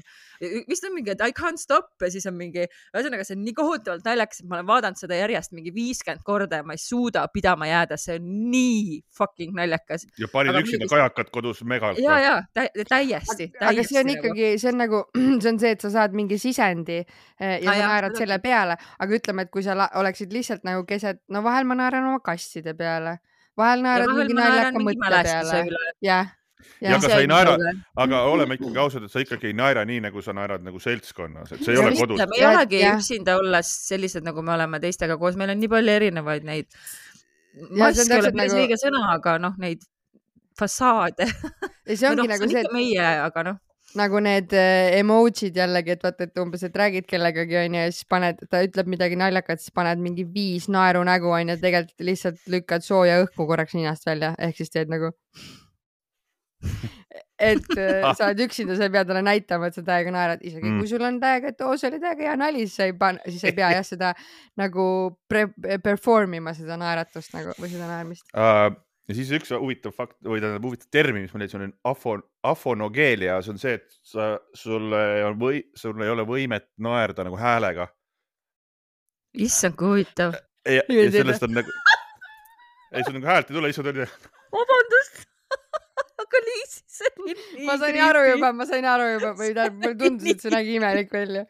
vist 0.68 0.84
on 0.86 0.92
mingi, 0.94 1.10
et 1.14 1.22
I 1.24 1.32
can't 1.34 1.58
stop 1.58 1.90
ja 2.02 2.10
siis 2.10 2.26
on 2.26 2.34
mingi, 2.38 2.66
ühesõnaga 2.94 3.24
see 3.26 3.34
on 3.38 3.42
nii 3.46 3.54
kohutavalt 3.58 4.06
naljakas, 4.06 4.42
et 4.42 4.48
ma 4.50 4.58
olen 4.58 4.66
vaadanud 4.70 4.98
seda 5.00 5.18
järjest 5.18 5.54
mingi 5.56 5.72
viiskümmend 5.74 6.22
korda 6.26 6.60
ja 6.60 6.66
ma 6.66 6.74
ei 6.76 6.82
suuda 6.82 7.24
pidama 7.32 7.66
jääda, 7.70 7.98
see 7.98 8.18
on 8.20 8.28
nii 8.52 9.00
fucking 9.18 9.54
naljakas. 9.56 10.06
ja 10.18 10.28
panid 10.30 10.54
üksinda 10.58 10.84
muidugi- 10.84 10.94
kajakad 10.94 11.30
kodus 11.34 11.62
megalt. 11.64 11.98
ja, 12.02 12.18
ja 12.22 12.34
tä 12.54 12.66
täiesti, 12.88 12.88
täiesti. 12.88 13.50
aga 13.62 13.86
see 13.88 14.00
on 14.02 14.14
ikkagi, 14.14 14.52
see 14.62 14.70
on 14.70 14.78
nagu, 14.84 15.02
see 15.42 15.52
on 15.54 15.58
see, 15.62 15.74
et 15.74 15.80
sa 15.86 15.90
saad 15.90 16.14
mingi 16.14 16.38
sisendi 16.38 17.00
eh, 17.02 17.58
ja 17.62 17.70
Aa, 17.70 17.78
sa 17.80 17.88
naerad 17.88 18.14
seda 18.14 18.23
selle 18.24 18.38
peale, 18.42 18.76
aga 18.98 19.18
ütleme, 19.20 19.44
et 19.46 19.50
kui 19.54 19.62
sa 19.62 19.76
oleksid 20.00 20.32
lihtsalt 20.34 20.64
nagu 20.66 20.84
keset, 20.88 21.20
no 21.28 21.42
vahel 21.44 21.64
ma 21.68 21.76
naeran 21.78 22.08
oma 22.10 22.20
kasside 22.24 22.74
peale, 22.74 23.18
vahel 23.56 23.84
naerad 23.84 24.10
mingi 24.16 24.34
naljaka 24.40 24.80
mõtte 24.82 25.12
peale, 25.12 25.60
jah. 26.02 26.32
ja 26.80 26.96
aga 26.96 27.08
sa 27.12 27.18
ei 27.20 27.28
naera, 27.28 27.54
aga 28.00 28.20
oleme 28.32 28.56
ikkagi 28.58 28.78
ausad, 28.80 29.04
et 29.06 29.12
sa 29.12 29.20
ikkagi 29.22 29.50
ei 29.52 29.56
naera 29.58 29.84
nii, 29.84 30.00
nagu 30.08 30.22
sa 30.24 30.32
naerad 30.36 30.64
nagu 30.64 30.80
seltskonnas, 30.80 31.52
et 31.52 31.60
see 31.64 31.74
ei 31.74 31.78
Ja 31.78 31.82
ole 31.84 31.90
mitte, 31.92 32.06
kodus. 32.06 32.22
me 32.30 32.38
ei 32.38 32.42
Ja- 32.42 32.52
olegi 32.56 32.80
üksinda 32.90 33.36
olles 33.38 33.72
sellised, 33.88 34.24
nagu 34.24 34.42
me 34.42 34.52
oleme 34.56 34.80
teistega 34.80 35.18
koos, 35.20 35.36
meil 35.36 35.52
on 35.52 35.60
nii 35.60 35.68
palju 35.68 35.92
erinevaid 35.98 36.44
neid. 36.48 36.66
Ja 37.54 37.84
mask 37.84 38.10
ei 38.10 38.18
ole 38.18 38.32
päris 38.32 38.52
nagu- 38.54 38.62
õige 38.64 38.78
sõna, 38.80 39.04
aga 39.14 39.36
noh, 39.38 39.54
neid 39.62 39.84
fassaade. 40.58 41.26
ja 41.86 41.96
see 41.96 42.08
ongi 42.10 42.24
noh, 42.26 42.32
nagu 42.34 42.48
see 42.50 42.62
ikka 42.64 42.72
meie, 42.74 43.06
aga 43.28 43.42
noh, 43.50 43.60
nagu 43.98 44.20
need 44.24 44.54
äh, 44.56 44.94
emotsid 45.00 45.56
jällegi, 45.58 45.94
et 45.96 46.04
vaata, 46.04 46.28
et 46.28 46.42
umbes, 46.42 46.64
et 46.66 46.76
räägid 46.80 47.08
kellegagi 47.10 47.58
onju 47.64 47.84
ja 47.86 47.92
siis 47.92 48.08
paned, 48.10 48.40
ta 48.50 48.62
ütleb 48.66 48.90
midagi 48.90 49.18
naljakat, 49.20 49.62
siis 49.62 49.74
paned 49.74 50.02
mingi 50.02 50.26
viis 50.34 50.68
naerunägu 50.72 51.32
onju, 51.34 51.58
tegelikult 51.62 52.08
lihtsalt 52.10 52.42
lükkad 52.54 52.86
sooja 52.86 53.20
õhku 53.24 53.48
korraks 53.50 53.76
ninast 53.78 54.06
välja, 54.08 54.34
ehk 54.38 54.60
siis 54.60 54.74
teed 54.74 54.92
nagu. 54.92 55.12
et 57.38 57.78
äh, 57.78 58.06
sa 58.16 58.28
oled 58.28 58.44
üksinda, 58.46 58.76
sa 58.78 58.86
ei 58.86 58.94
pea 58.94 59.04
talle 59.06 59.22
näitama, 59.26 59.68
et 59.68 59.78
sa 59.78 59.84
täiega 59.86 60.12
naerad, 60.14 60.42
isegi 60.46 60.68
mm. 60.68 60.80
kui 60.80 60.90
sul 60.90 61.04
on 61.06 61.20
täiega, 61.22 61.52
et 61.54 61.64
oo, 61.66 61.76
see 61.80 61.90
oli 61.90 62.00
täiega 62.02 62.28
hea 62.28 62.36
nali, 62.40 62.64
siis 62.66 62.78
sa 62.80 62.88
ei 62.88 62.96
pane, 62.98 63.22
siis 63.28 63.46
ei 63.48 63.56
pea 63.56 63.72
jah 63.76 63.86
seda 63.86 64.12
nagu 64.62 64.86
pre- 65.30 65.78
perform 65.84 66.38
ima 66.40 66.54
seda 66.56 66.78
naeratust 66.80 67.34
nagu 67.36 67.56
või 67.60 67.72
seda 67.72 67.88
naermist. 67.90 68.26
Uh, 68.32 68.70
ja 69.08 69.18
siis 69.18 69.32
üks 69.36 69.52
huvitav 69.54 69.96
fakt 69.96 70.18
või 70.22 70.42
tähendab 70.42 70.68
huvitav 70.68 70.90
termin, 70.94 71.26
mis 71.26 71.34
ma 71.34 71.42
leidsin, 71.42 71.68
on 71.68 71.74
afo, 71.90 72.18
afonogeelia, 72.44 73.40
see 73.42 73.54
on 73.54 73.60
see, 73.60 73.78
et 73.78 73.98
sa, 74.04 74.34
sul 74.56 74.92
on 74.94 75.36
või, 75.40 75.62
sul 75.78 76.00
ei 76.04 76.12
ole 76.12 76.26
võimet 76.28 76.68
naerda 76.84 77.26
nagu 77.26 77.38
häälega. 77.40 77.88
issand, 79.34 79.78
kui 79.80 79.92
huvitav. 79.94 80.36
ja, 80.68 80.82
ja 80.88 81.10
sellest 81.14 81.46
on 81.46 81.56
nagu, 81.56 81.76
ei 82.92 83.06
sul 83.06 83.16
nagu 83.18 83.30
häält 83.32 83.50
ei 83.50 83.58
tule, 83.58 83.70
lihtsalt 83.70 83.92
on 83.92 84.02
vabandust, 84.54 85.24
aga 86.24 86.42
Liis, 86.48 86.80
see 86.98 87.14
oli 87.18 87.38
nii 87.38 87.68
ma 87.68 87.78
sain 87.80 88.00
aru 88.08 88.26
juba, 88.34 88.52
ma 88.56 88.68
sain 88.68 88.90
aru 88.92 89.12
juba 89.16 89.32
või 89.38 89.54
tähendab, 89.56 89.80
mulle 89.82 89.96
tundus, 90.04 90.34
et 90.34 90.44
see 90.44 90.54
nägi 90.54 90.76
imelik 90.78 91.12
välja 91.14 91.46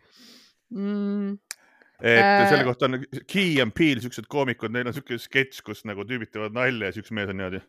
mm.. 0.71 1.35
et 1.35 2.25
Äh. 2.25 2.49
selle 2.51 2.65
kohta 2.65 2.89
on 2.89 3.05
Key 3.27 3.61
and 3.63 3.73
Peele, 3.79 4.03
siuksed 4.03 4.27
koomikud, 4.29 4.73
neil 4.75 4.91
on 4.91 4.97
siuke 4.97 5.19
sketš, 5.21 5.63
kus 5.65 5.85
nagu 5.89 6.05
tüübid 6.09 6.33
teevad 6.35 6.57
nalja 6.57 6.91
ja 6.91 6.95
siis 6.95 7.07
üks 7.07 7.15
mees 7.15 7.31
on 7.31 7.39
niimoodi. 7.39 7.61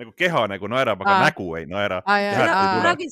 Nagu 0.00 0.12
keha 0.16 0.42
nagu 0.52 0.68
naerab, 0.68 1.00
aga 1.04 1.14
Aa. 1.14 1.24
nägu 1.30 1.46
ei 1.58 1.66
naera. 1.70 2.00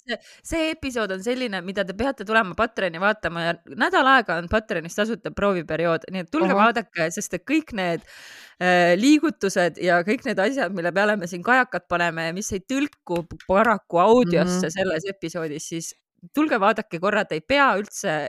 See, 0.05 0.19
see 0.45 0.71
episood 0.75 1.15
on 1.17 1.23
selline, 1.25 1.61
mida 1.65 1.85
te 1.87 1.97
peate 1.97 2.27
tulema 2.29 2.57
Patreoni 2.59 3.01
vaatama 3.01 3.45
ja 3.47 3.55
nädal 3.73 4.09
aega 4.15 4.39
on 4.43 4.49
Patreonis 4.53 4.97
tasuta 4.99 5.33
prooviperiood, 5.35 6.09
nii 6.13 6.27
et 6.27 6.33
tulge 6.33 6.53
Ahah. 6.53 6.69
vaadake, 6.69 7.09
sest 7.15 7.39
et 7.39 7.45
kõik 7.49 7.73
need 7.79 8.05
äh, 8.05 8.95
liigutused 9.01 9.81
ja 9.83 10.03
kõik 10.07 10.27
need 10.29 10.41
asjad, 10.45 10.77
mille 10.77 10.93
peale 10.95 11.17
me 11.21 11.29
siin 11.31 11.45
kajakad 11.47 11.89
paneme 11.89 12.29
ja 12.29 12.37
mis 12.37 12.53
ei 12.53 12.65
tõlku 12.69 13.25
paraku 13.47 14.03
audiosse 14.05 14.61
mm. 14.61 14.67
-hmm. 14.67 14.77
selles 14.77 15.09
episoodis, 15.15 15.69
siis 15.73 15.95
tulge 16.37 16.61
vaadake 16.61 17.01
korra, 17.01 17.25
te 17.25 17.41
ei 17.41 17.45
pea 17.45 17.71
üldse 17.81 18.29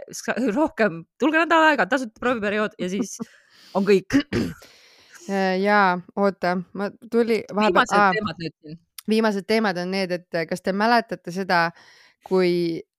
rohkem, 0.55 1.03
tulge 1.19 1.43
nädal 1.43 1.69
aega, 1.71 1.87
tasuta 1.91 2.19
prooviperiood 2.19 2.79
ja 2.79 2.89
siis 2.91 3.17
on 3.75 3.87
kõik. 3.87 4.23
Äh, 5.29 5.59
jaa, 5.61 5.99
oota, 6.15 6.57
ma 6.73 6.89
tuli 7.11 7.41
vahepeal 7.49 7.71
viimased 7.73 7.97
ah,, 7.97 8.11
teemad 8.13 8.41
nüüd 8.41 8.55
siin. 8.61 8.81
viimased 9.09 9.47
teemad 9.49 9.77
on 9.81 9.93
need, 9.95 10.11
et 10.13 10.41
kas 10.49 10.61
te 10.61 10.73
mäletate 10.75 11.33
seda, 11.33 11.61
kui 12.25 12.51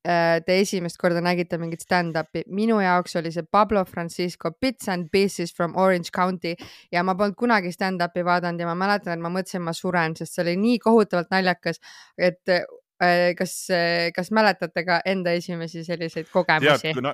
äh, 0.07 0.39
te 0.47 0.57
esimest 0.63 0.99
korda 0.99 1.23
nägite 1.23 1.59
mingit 1.63 1.85
stand-up'i, 1.87 2.43
minu 2.51 2.81
jaoks 2.83 3.15
oli 3.21 3.31
see 3.35 3.47
Pablo 3.47 3.85
Francisco 3.87 4.51
Bits 4.61 4.91
and 4.91 5.11
Pieces 5.13 5.55
from 5.55 5.77
Orange 5.79 6.11
County 6.15 6.57
ja 6.95 7.05
ma 7.07 7.15
polnud 7.19 7.39
kunagi 7.39 7.71
stand-up'i 7.75 8.27
vaadanud 8.27 8.63
ja 8.63 8.71
ma 8.71 8.75
mäletan, 8.87 9.15
et 9.15 9.23
ma 9.23 9.31
mõtlesin, 9.35 9.63
ma 9.67 9.75
suren, 9.77 10.19
sest 10.19 10.35
see 10.35 10.47
oli 10.47 10.57
nii 10.65 10.83
kohutavalt 10.83 11.31
naljakas, 11.35 11.79
et 12.19 12.43
äh, 12.57 12.67
kas, 13.39 13.55
kas 14.17 14.35
mäletate 14.35 14.83
ka 14.89 14.99
enda 15.07 15.37
esimesi 15.39 15.87
selliseid 15.87 16.31
kogemusi 16.33 16.91
tead,? 16.91 16.99
kui 16.99 17.07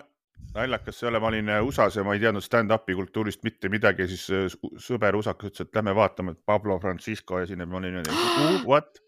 naljakas 0.55 0.99
see 0.99 1.07
ei 1.07 1.11
ole, 1.11 1.20
ma 1.22 1.30
olin 1.30 1.51
äh, 1.53 1.62
USA-s 1.64 1.99
ja 1.99 2.05
ma 2.07 2.16
ei 2.16 2.22
teadnud 2.22 2.45
stand-up'i 2.45 2.97
kultuurist 2.99 3.43
mitte 3.47 3.70
midagi, 3.72 4.07
siis 4.11 4.26
äh, 4.32 4.57
sõber 4.82 5.16
usakas 5.18 5.53
ütles, 5.53 5.68
et 5.68 5.78
lähme 5.78 5.95
vaatame, 5.97 6.36
et 6.36 6.43
Pablo 6.47 6.78
Francisco 6.82 7.40
esineb, 7.43 7.70
ma 7.70 7.80
olin 7.80 7.99
niimoodi, 7.99 8.62
what, 8.68 9.01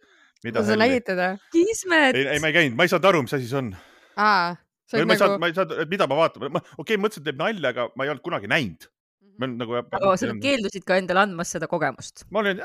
mida 0.47 0.64
sa 0.64 0.78
nägid 0.80 1.07
teda? 1.11 1.35
Kismet. 1.55 2.16
ei, 2.16 2.26
ei, 2.37 2.43
ma 2.43 2.51
ei 2.51 2.59
käinud, 2.59 2.78
ma 2.78 2.87
ei 2.87 2.93
saanud 2.93 3.11
aru, 3.11 3.22
mis 3.26 3.37
asi 3.37 3.51
see 3.51 3.61
on. 3.61 3.70
aa, 4.16 4.55
ma 4.55 5.01
ei 5.01 5.05
saanud, 5.05 5.14
nagu, 5.14 5.41
ma 5.43 5.51
ei 5.51 5.57
saanud, 5.59 5.85
mida 5.93 6.09
ma 6.11 6.20
vaatan, 6.22 6.49
ma 6.49 6.62
okei 6.64 6.78
okay,, 6.85 7.01
mõtlesin, 7.07 7.24
et 7.24 7.30
teeb 7.30 7.43
nalja, 7.43 7.74
aga 7.74 7.89
ma 7.93 8.07
ei 8.07 8.14
olnud 8.14 8.26
kunagi 8.30 8.53
näinud. 8.55 8.89
ma 9.35 9.49
olen 9.49 9.59
nagu. 9.61 9.80
aga 9.82 10.14
sa 10.20 10.30
keeldusid 10.47 10.87
ka 10.89 11.01
endale 11.03 11.26
andmast 11.26 11.59
seda 11.59 11.68
kogemust. 11.70 12.24
ma 12.30 12.45
olin, 12.45 12.62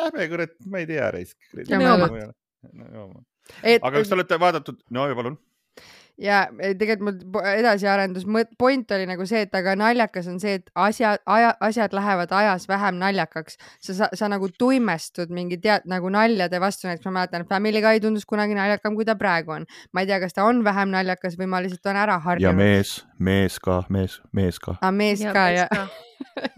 lähme 0.00 0.28
kurat, 0.32 0.56
ma 0.70 0.80
ei 0.80 0.88
tea, 0.88 1.12
jooma. 2.88 3.22
et 3.62 3.82
aga 3.82 3.98
kas 3.98 4.08
te 4.08 4.16
olete 4.16 4.40
vaadatud, 4.40 4.82
no 4.94 5.06
ja 5.10 5.16
palun. 5.18 5.38
Ja 6.20 6.40
e, 6.58 6.74
tegelikult 6.78 7.22
mul 7.32 7.46
edasiarendus, 7.54 8.26
point 8.58 8.92
oli 8.94 9.06
nagu 9.08 9.26
see, 9.28 9.44
et 9.46 9.54
aga 9.56 9.74
naljakas 9.78 10.28
on 10.30 10.40
see, 10.42 10.58
et 10.60 10.68
asja, 10.74 11.14
aja, 11.26 11.54
asjad 11.64 11.94
lähevad 11.96 12.32
ajas 12.36 12.68
vähem 12.68 13.00
naljakaks. 13.00 13.56
sa, 13.80 13.94
sa, 13.94 14.10
sa 14.14 14.28
nagu 14.32 14.50
tuimestud 14.58 15.32
mingi 15.34 15.60
tead 15.62 15.88
nagu 15.90 16.12
naljade 16.12 16.60
vastu, 16.60 16.88
näiteks 16.88 17.08
ma 17.08 17.16
mäletan, 17.20 17.46
Family 17.48 17.82
Guy 17.84 18.02
tundus 18.04 18.26
kunagi 18.28 18.54
naljakam, 18.58 18.94
kui 18.98 19.08
ta 19.08 19.16
praegu 19.16 19.56
on. 19.56 19.66
ma 19.92 20.04
ei 20.04 20.10
tea, 20.10 20.20
kas 20.20 20.36
ta 20.36 20.44
on 20.44 20.64
vähem 20.64 20.92
naljakas 20.92 21.38
või 21.40 21.50
ma 21.50 21.62
lihtsalt 21.64 21.90
olen 21.90 22.02
ära 22.04 22.18
ja 22.18 22.26
harjunud. 22.28 22.60
mees, 22.60 22.94
mees 23.18 23.58
ka, 23.58 23.82
mees, 23.88 24.20
mees 24.32 24.60
ka. 24.60 24.76
aga 24.80 24.94
mees 24.94 25.24
ka 25.24 25.48
ja, 25.54 25.66
ja.... 25.72 25.88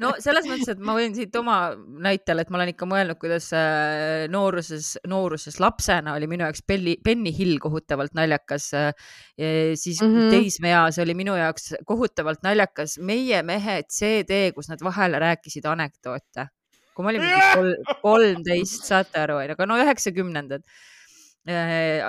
No 0.02 0.12
selles 0.22 0.46
mõttes, 0.48 0.70
et 0.74 0.82
ma 0.84 0.94
võin 0.96 1.14
siit 1.16 1.34
oma 1.38 1.56
näitel, 2.04 2.42
et 2.42 2.50
ma 2.52 2.58
olen 2.58 2.72
ikka 2.72 2.88
mõelnud, 2.88 3.18
kuidas 3.20 3.48
äh, 3.56 4.26
nooruses, 4.32 4.94
nooruses 5.10 5.58
lapsena 5.62 6.16
oli 6.18 6.28
minu 6.30 6.46
jaoks 6.46 6.64
Belli, 6.68 6.96
Benny 7.04 7.32
Hill 7.36 7.58
kohutavalt 7.62 8.14
naljakas. 8.18 8.70
siis 8.72 10.00
mm. 10.02 10.14
-hmm. 10.14 10.30
teismeeas 10.30 10.98
oli 11.02 11.14
minu 11.18 11.36
jaoks 11.38 11.74
kohutavalt 11.86 12.42
naljakas 12.42 12.98
Meie 12.98 13.42
mehe 13.42 13.82
CD, 13.82 14.52
kus 14.54 14.68
nad 14.68 14.82
vahele 14.82 15.18
rääkisid 15.18 15.66
anekdoote. 15.66 16.48
kui 16.94 17.04
ma 17.04 17.10
olin 17.10 17.22
mingi 17.22 17.52
kol- 17.54 18.00
kolmteist, 18.02 18.84
saate 18.84 19.22
aru, 19.22 19.38
onju, 19.40 19.54
aga 19.56 19.66
no 19.66 19.78
üheksakümnendad. 19.80 20.62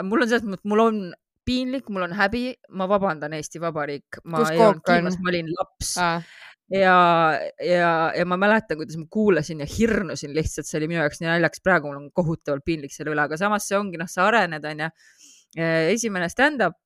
mul 0.04 0.22
on 0.22 0.30
selles 0.30 0.44
mõttes, 0.44 0.68
mul 0.68 0.80
on 0.80 0.98
piinlik, 1.46 1.90
mul 1.90 2.08
on 2.08 2.16
häbi, 2.16 2.44
ma 2.78 2.88
vabandan, 2.90 3.34
Eesti 3.36 3.62
Vabariik, 3.64 4.20
ma 4.24 4.44
ei 4.50 4.60
olnud 4.60 4.84
kiimas, 4.88 5.20
ma 5.20 5.32
olin 5.32 5.52
laps 5.58 5.94
Ah, 6.00 6.22
ja, 6.74 6.96
ja, 7.62 7.92
ja 8.18 8.26
ma 8.26 8.38
mäletan, 8.40 8.80
kuidas 8.80 8.98
ma 8.98 9.06
kuulasin 9.12 9.62
ja 9.64 9.68
hirnusin 9.70 10.34
lihtsalt, 10.36 10.68
see 10.68 10.80
oli 10.80 10.90
minu 10.92 11.04
jaoks 11.04 11.22
nii 11.22 11.30
naljakas, 11.30 11.62
praegu 11.66 11.90
mul 11.90 12.02
on 12.02 12.10
kohutavalt 12.16 12.66
piinlik 12.66 12.94
selle 12.96 13.14
üle, 13.14 13.28
aga 13.28 13.38
samas 13.40 13.68
see 13.70 13.78
ongi, 13.78 14.00
noh, 14.02 14.10
sa 14.10 14.28
arened, 14.30 14.66
onju. 14.72 14.90
esimene 15.54 16.26
stand-up, 16.34 16.80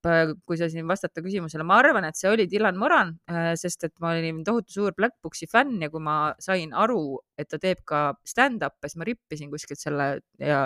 kui 0.43 0.57
sa 0.59 0.67
siin 0.67 0.83
vastata 0.89 1.21
küsimusele, 1.23 1.63
ma 1.63 1.77
arvan, 1.79 2.03
et 2.09 2.17
see 2.19 2.27
oli 2.27 2.49
Dylan 2.51 2.75
Moran, 2.79 3.13
sest 3.55 3.85
et 3.87 3.93
ma 4.03 4.11
olin 4.11 4.41
tohutu 4.47 4.75
suur 4.75 4.97
Black 4.97 5.15
Boxi 5.23 5.47
fänn 5.47 5.79
ja 5.85 5.87
kui 5.93 6.03
ma 6.03 6.33
sain 6.43 6.73
aru, 6.75 7.21
et 7.39 7.47
ta 7.47 7.61
teeb 7.63 7.85
ka 7.87 8.09
stand-up'e, 8.27 8.89
siis 8.89 8.99
ma 8.99 9.07
rippisin 9.07 9.53
kuskilt 9.53 9.79
selle 9.79 10.09
ja 10.41 10.65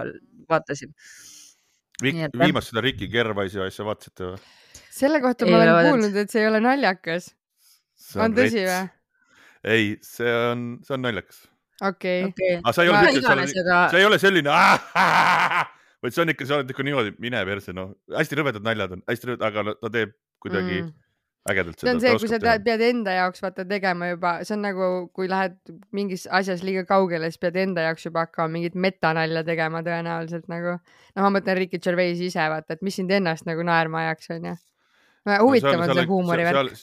vaatasin. 0.49 0.95
Viimast 2.01 2.71
seda 2.71 2.81
Ricky 2.81 3.05
Gervaisi 3.11 3.61
asja 3.61 3.85
vaatasite 3.85 4.31
või? 4.31 4.41
selle 4.91 5.21
kohta 5.21 5.45
Ei 5.45 5.53
ma 5.53 5.59
ole 5.59 5.69
olen 5.75 5.91
kuulnud, 5.91 6.17
et 6.23 6.33
see 6.33 6.41
ei 6.41 6.49
ole 6.49 6.63
naljakas. 6.63 7.29
on 8.17 8.33
tõsi 8.33 8.65
või?? 8.65 8.81
ei, 9.63 9.95
see 10.05 10.31
on, 10.51 10.79
see 10.85 10.95
on 10.97 11.05
naljakas. 11.05 11.43
okei 11.81 12.23
okay.. 12.25 12.31
okei, 12.31 12.57
aga 12.61 12.73
sa 12.75 12.85
ei 12.85 12.93
ole 12.93 13.13
iganes, 13.19 13.53
aga 13.63 13.83
see 13.91 14.01
ei 14.01 14.09
ole 14.09 14.19
selline, 14.21 14.57
vaid 16.01 16.15
see 16.15 16.25
on 16.25 16.33
ikka, 16.33 16.49
sa 16.49 16.59
oled 16.59 16.73
ikka 16.73 16.87
niimoodi, 16.87 17.13
mine 17.21 17.45
perse, 17.47 17.75
noh, 17.77 17.93
hästi 18.17 18.41
rõvedad 18.41 18.65
naljad 18.65 18.97
on, 18.97 19.05
hästi 19.09 19.31
rõvedad, 19.31 19.47
aga 19.51 19.69
no 19.69 19.77
ta 19.77 19.93
teeb 19.93 20.17
kuidagi 20.41 20.83
Mm. 21.41 21.53
ägedalt 21.53 21.79
see 21.79 21.87
seda. 21.87 21.95
on 21.95 22.01
see, 22.01 22.17
kui 22.21 22.29
sa 22.29 22.37
tead, 22.41 22.63
pead 22.65 22.81
enda 22.85 23.13
jaoks 23.17 23.41
vaata 23.41 23.65
tegema 23.65 24.11
juba, 24.11 24.33
see 24.45 24.53
on 24.53 24.61
nagu, 24.65 24.89
kui 25.17 25.29
lähed 25.29 25.55
mingis 25.97 26.27
asjas 26.29 26.61
liiga 26.65 26.83
kaugele, 26.89 27.31
siis 27.31 27.41
pead 27.41 27.57
enda 27.63 27.87
jaoks 27.87 28.05
juba 28.05 28.27
hakkama 28.27 28.53
mingit 28.57 28.77
metanalja 28.77 29.41
tegema 29.47 29.81
tõenäoliselt 29.85 30.45
nagu. 30.53 30.77
noh, 30.77 31.23
ma 31.25 31.31
mõtlen 31.33 31.57
Ricky 31.57 31.81
Gervais 31.81 32.21
ise 32.21 32.45
vaata, 32.53 32.77
et 32.77 32.85
mis 32.85 32.97
sind 32.97 33.13
ennast 33.13 33.49
nagu 33.49 33.65
naerma 33.65 34.05
ajaks, 34.05 34.29
onju. 34.37 34.53
huvitav 35.41 35.81
on 35.81 35.95
see 35.95 36.05
huumorivärk 36.13 36.77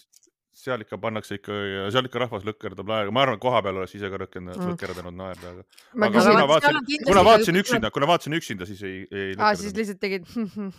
seal 0.68 0.84
ikka 0.84 0.98
pannakse 1.02 1.38
ikka, 1.38 1.58
seal 1.94 2.08
ikka 2.08 2.22
rahvas 2.24 2.46
lõkkerdab 2.48 2.90
naerga, 2.92 3.14
ma 3.14 3.24
arvan, 3.24 3.38
et 3.38 3.42
kohapeal 3.42 3.80
oleks 3.80 3.96
ise 3.98 4.10
ka 4.12 4.20
lõkkerdanud 4.22 4.60
mm., 4.60 4.74
lõkkerdanud 4.74 5.18
naerda, 5.18 5.54
aga. 5.54 5.64
aga 6.08 6.24
kuna 6.28 6.44
vaatasin, 6.52 7.06
kuna 7.08 7.24
vaatasin 7.28 7.60
üksinda, 7.62 7.92
kuna 7.94 8.10
vaatasin 8.12 8.38
üksinda, 8.38 8.68
siis 8.68 8.84
ei, 8.88 9.00
ei. 9.08 9.32
aa, 9.36 9.54
siis 9.58 9.76
lihtsalt 9.76 10.02
tegid 10.04 10.28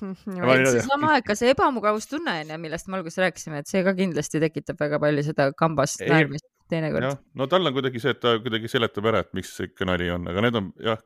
seesama, 0.76 1.16
et 1.20 1.28
ka 1.28 1.38
see 1.40 1.52
ebamugavustunne 1.56 2.40
on 2.44 2.56
ju, 2.56 2.62
millest 2.68 2.90
me 2.90 3.00
alguses 3.00 3.22
rääkisime, 3.26 3.64
et 3.64 3.72
see 3.72 3.84
ka 3.86 3.96
kindlasti 3.98 4.42
tekitab 4.46 4.80
väga 4.82 5.02
palju 5.04 5.26
seda 5.32 5.52
kambast 5.58 6.06
naermist 6.06 6.48
teinekord. 6.70 7.20
no 7.36 7.48
tal 7.50 7.66
on 7.66 7.76
kuidagi 7.76 8.02
see, 8.04 8.14
et 8.16 8.22
ta 8.24 8.38
kuidagi 8.44 8.72
seletab 8.72 9.10
ära, 9.12 9.24
et 9.26 9.34
miks 9.38 9.56
see 9.58 9.70
ikka 9.72 9.88
nali 9.90 10.10
on, 10.14 10.28
aga 10.30 10.46
need 10.46 10.60
on 10.60 10.70
jah, 10.86 11.02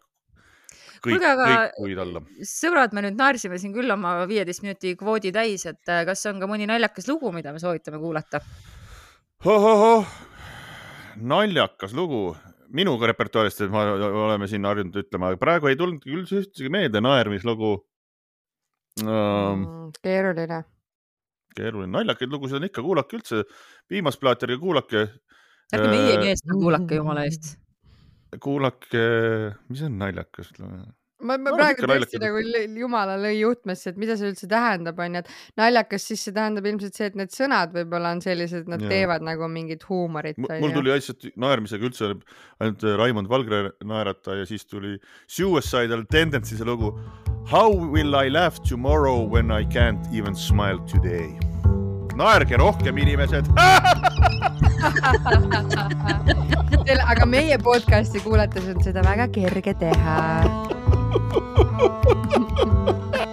kõik, 1.03 1.23
kõik 1.23 1.77
puid 1.77 2.01
alla. 2.03 2.21
sõbrad, 2.47 2.95
me 2.95 3.05
nüüd 3.05 3.19
naersime 3.19 3.59
siin 3.61 3.73
küll 3.75 3.91
oma 3.93 4.15
viieteist 4.29 4.63
minuti 4.65 4.95
kvoodi 4.99 5.33
täis, 5.35 5.65
et 5.69 5.91
äh, 5.91 6.03
kas 6.07 6.25
on 6.31 6.39
ka 6.41 6.49
mõni 6.49 6.67
naljakas 6.69 7.09
lugu, 7.11 7.31
mida 7.35 7.53
me 7.53 7.61
soovitame 7.63 7.99
kuulata? 8.01 8.41
naljakas 11.33 11.93
lugu 11.93 12.31
minu 12.73 12.95
repertuaarist, 12.97 13.65
et 13.65 13.73
me 13.73 13.81
oleme 14.25 14.47
siin 14.49 14.65
harjunud 14.65 14.95
ütlema, 15.03 15.33
praegu 15.41 15.69
ei 15.69 15.77
tulnud 15.79 16.01
küll 16.03 16.25
ühtegi 16.25 16.71
meelde 16.73 17.01
naermislugu 17.03 17.73
um,. 19.03 19.91
keeruline. 20.01 20.63
keeruline, 21.57 21.91
naljakaid 21.93 22.33
lugusid 22.33 22.57
on 22.57 22.69
ikka, 22.69 22.85
kuulake 22.85 23.19
üldse, 23.19 23.43
viimast 23.93 24.21
plaati 24.21 24.47
ärge 24.47 24.57
kuulake. 24.63 25.05
ärge 25.73 25.91
meiegi 25.91 26.33
eest 26.33 26.49
kuulake, 26.49 26.97
jumala 27.01 27.27
eest. 27.29 27.53
Kuulake, 28.41 29.05
mis 29.69 29.85
on 29.85 29.97
naljakas? 30.01 30.51
ma, 31.23 31.37
ma 31.37 31.51
no, 31.51 31.57
praegu 31.57 31.87
tõesti 31.87 32.19
nagu 32.21 32.41
jumala 32.79 33.15
lõi 33.21 33.37
juhtmesse, 33.39 33.93
et 33.93 33.99
mida 34.01 34.17
see 34.19 34.31
üldse 34.31 34.49
tähendab, 34.51 34.99
onju, 35.03 35.23
et 35.23 35.59
naljakas, 35.59 36.07
siis 36.09 36.25
see 36.27 36.35
tähendab 36.35 36.67
ilmselt 36.69 36.99
see, 36.99 37.09
et 37.11 37.17
need 37.19 37.33
sõnad 37.35 37.73
võib-olla 37.75 38.13
on 38.15 38.23
sellised, 38.23 38.67
nad 38.71 38.83
ja. 38.83 38.91
teevad 38.91 39.25
nagu 39.25 39.47
mingit 39.51 39.85
huumorit. 39.89 40.39
mul 40.41 40.75
tuli 40.75 40.91
lihtsalt 40.91 41.29
naermisega 41.39 41.89
üldse 41.89 42.11
ainult 42.11 42.83
äh, 42.83 42.97
Raimond 42.99 43.31
Valgre 43.31 43.63
naerata 43.87 44.41
ja 44.41 44.49
siis 44.49 44.67
tuli 44.67 44.97
Suicidal 45.27 46.05
Tendencies 46.11 46.63
lugu 46.67 46.93
How 47.49 47.71
will 47.71 48.15
I 48.15 48.29
laugh 48.31 48.61
tomorrow 48.63 49.23
when 49.23 49.51
I 49.51 49.65
can't 49.65 50.07
even 50.13 50.35
smile 50.35 50.79
today? 50.87 51.52
Naerge 52.19 52.57
rohkem, 52.61 52.97
inimesed 52.97 53.45
aga 57.13 57.25
meie 57.29 57.57
podcast'i 57.61 58.19
kuulates 58.23 58.65
on 58.69 58.83
seda 58.83 59.01
väga 59.05 59.27
kerge 59.33 59.73
teha. 59.79 60.17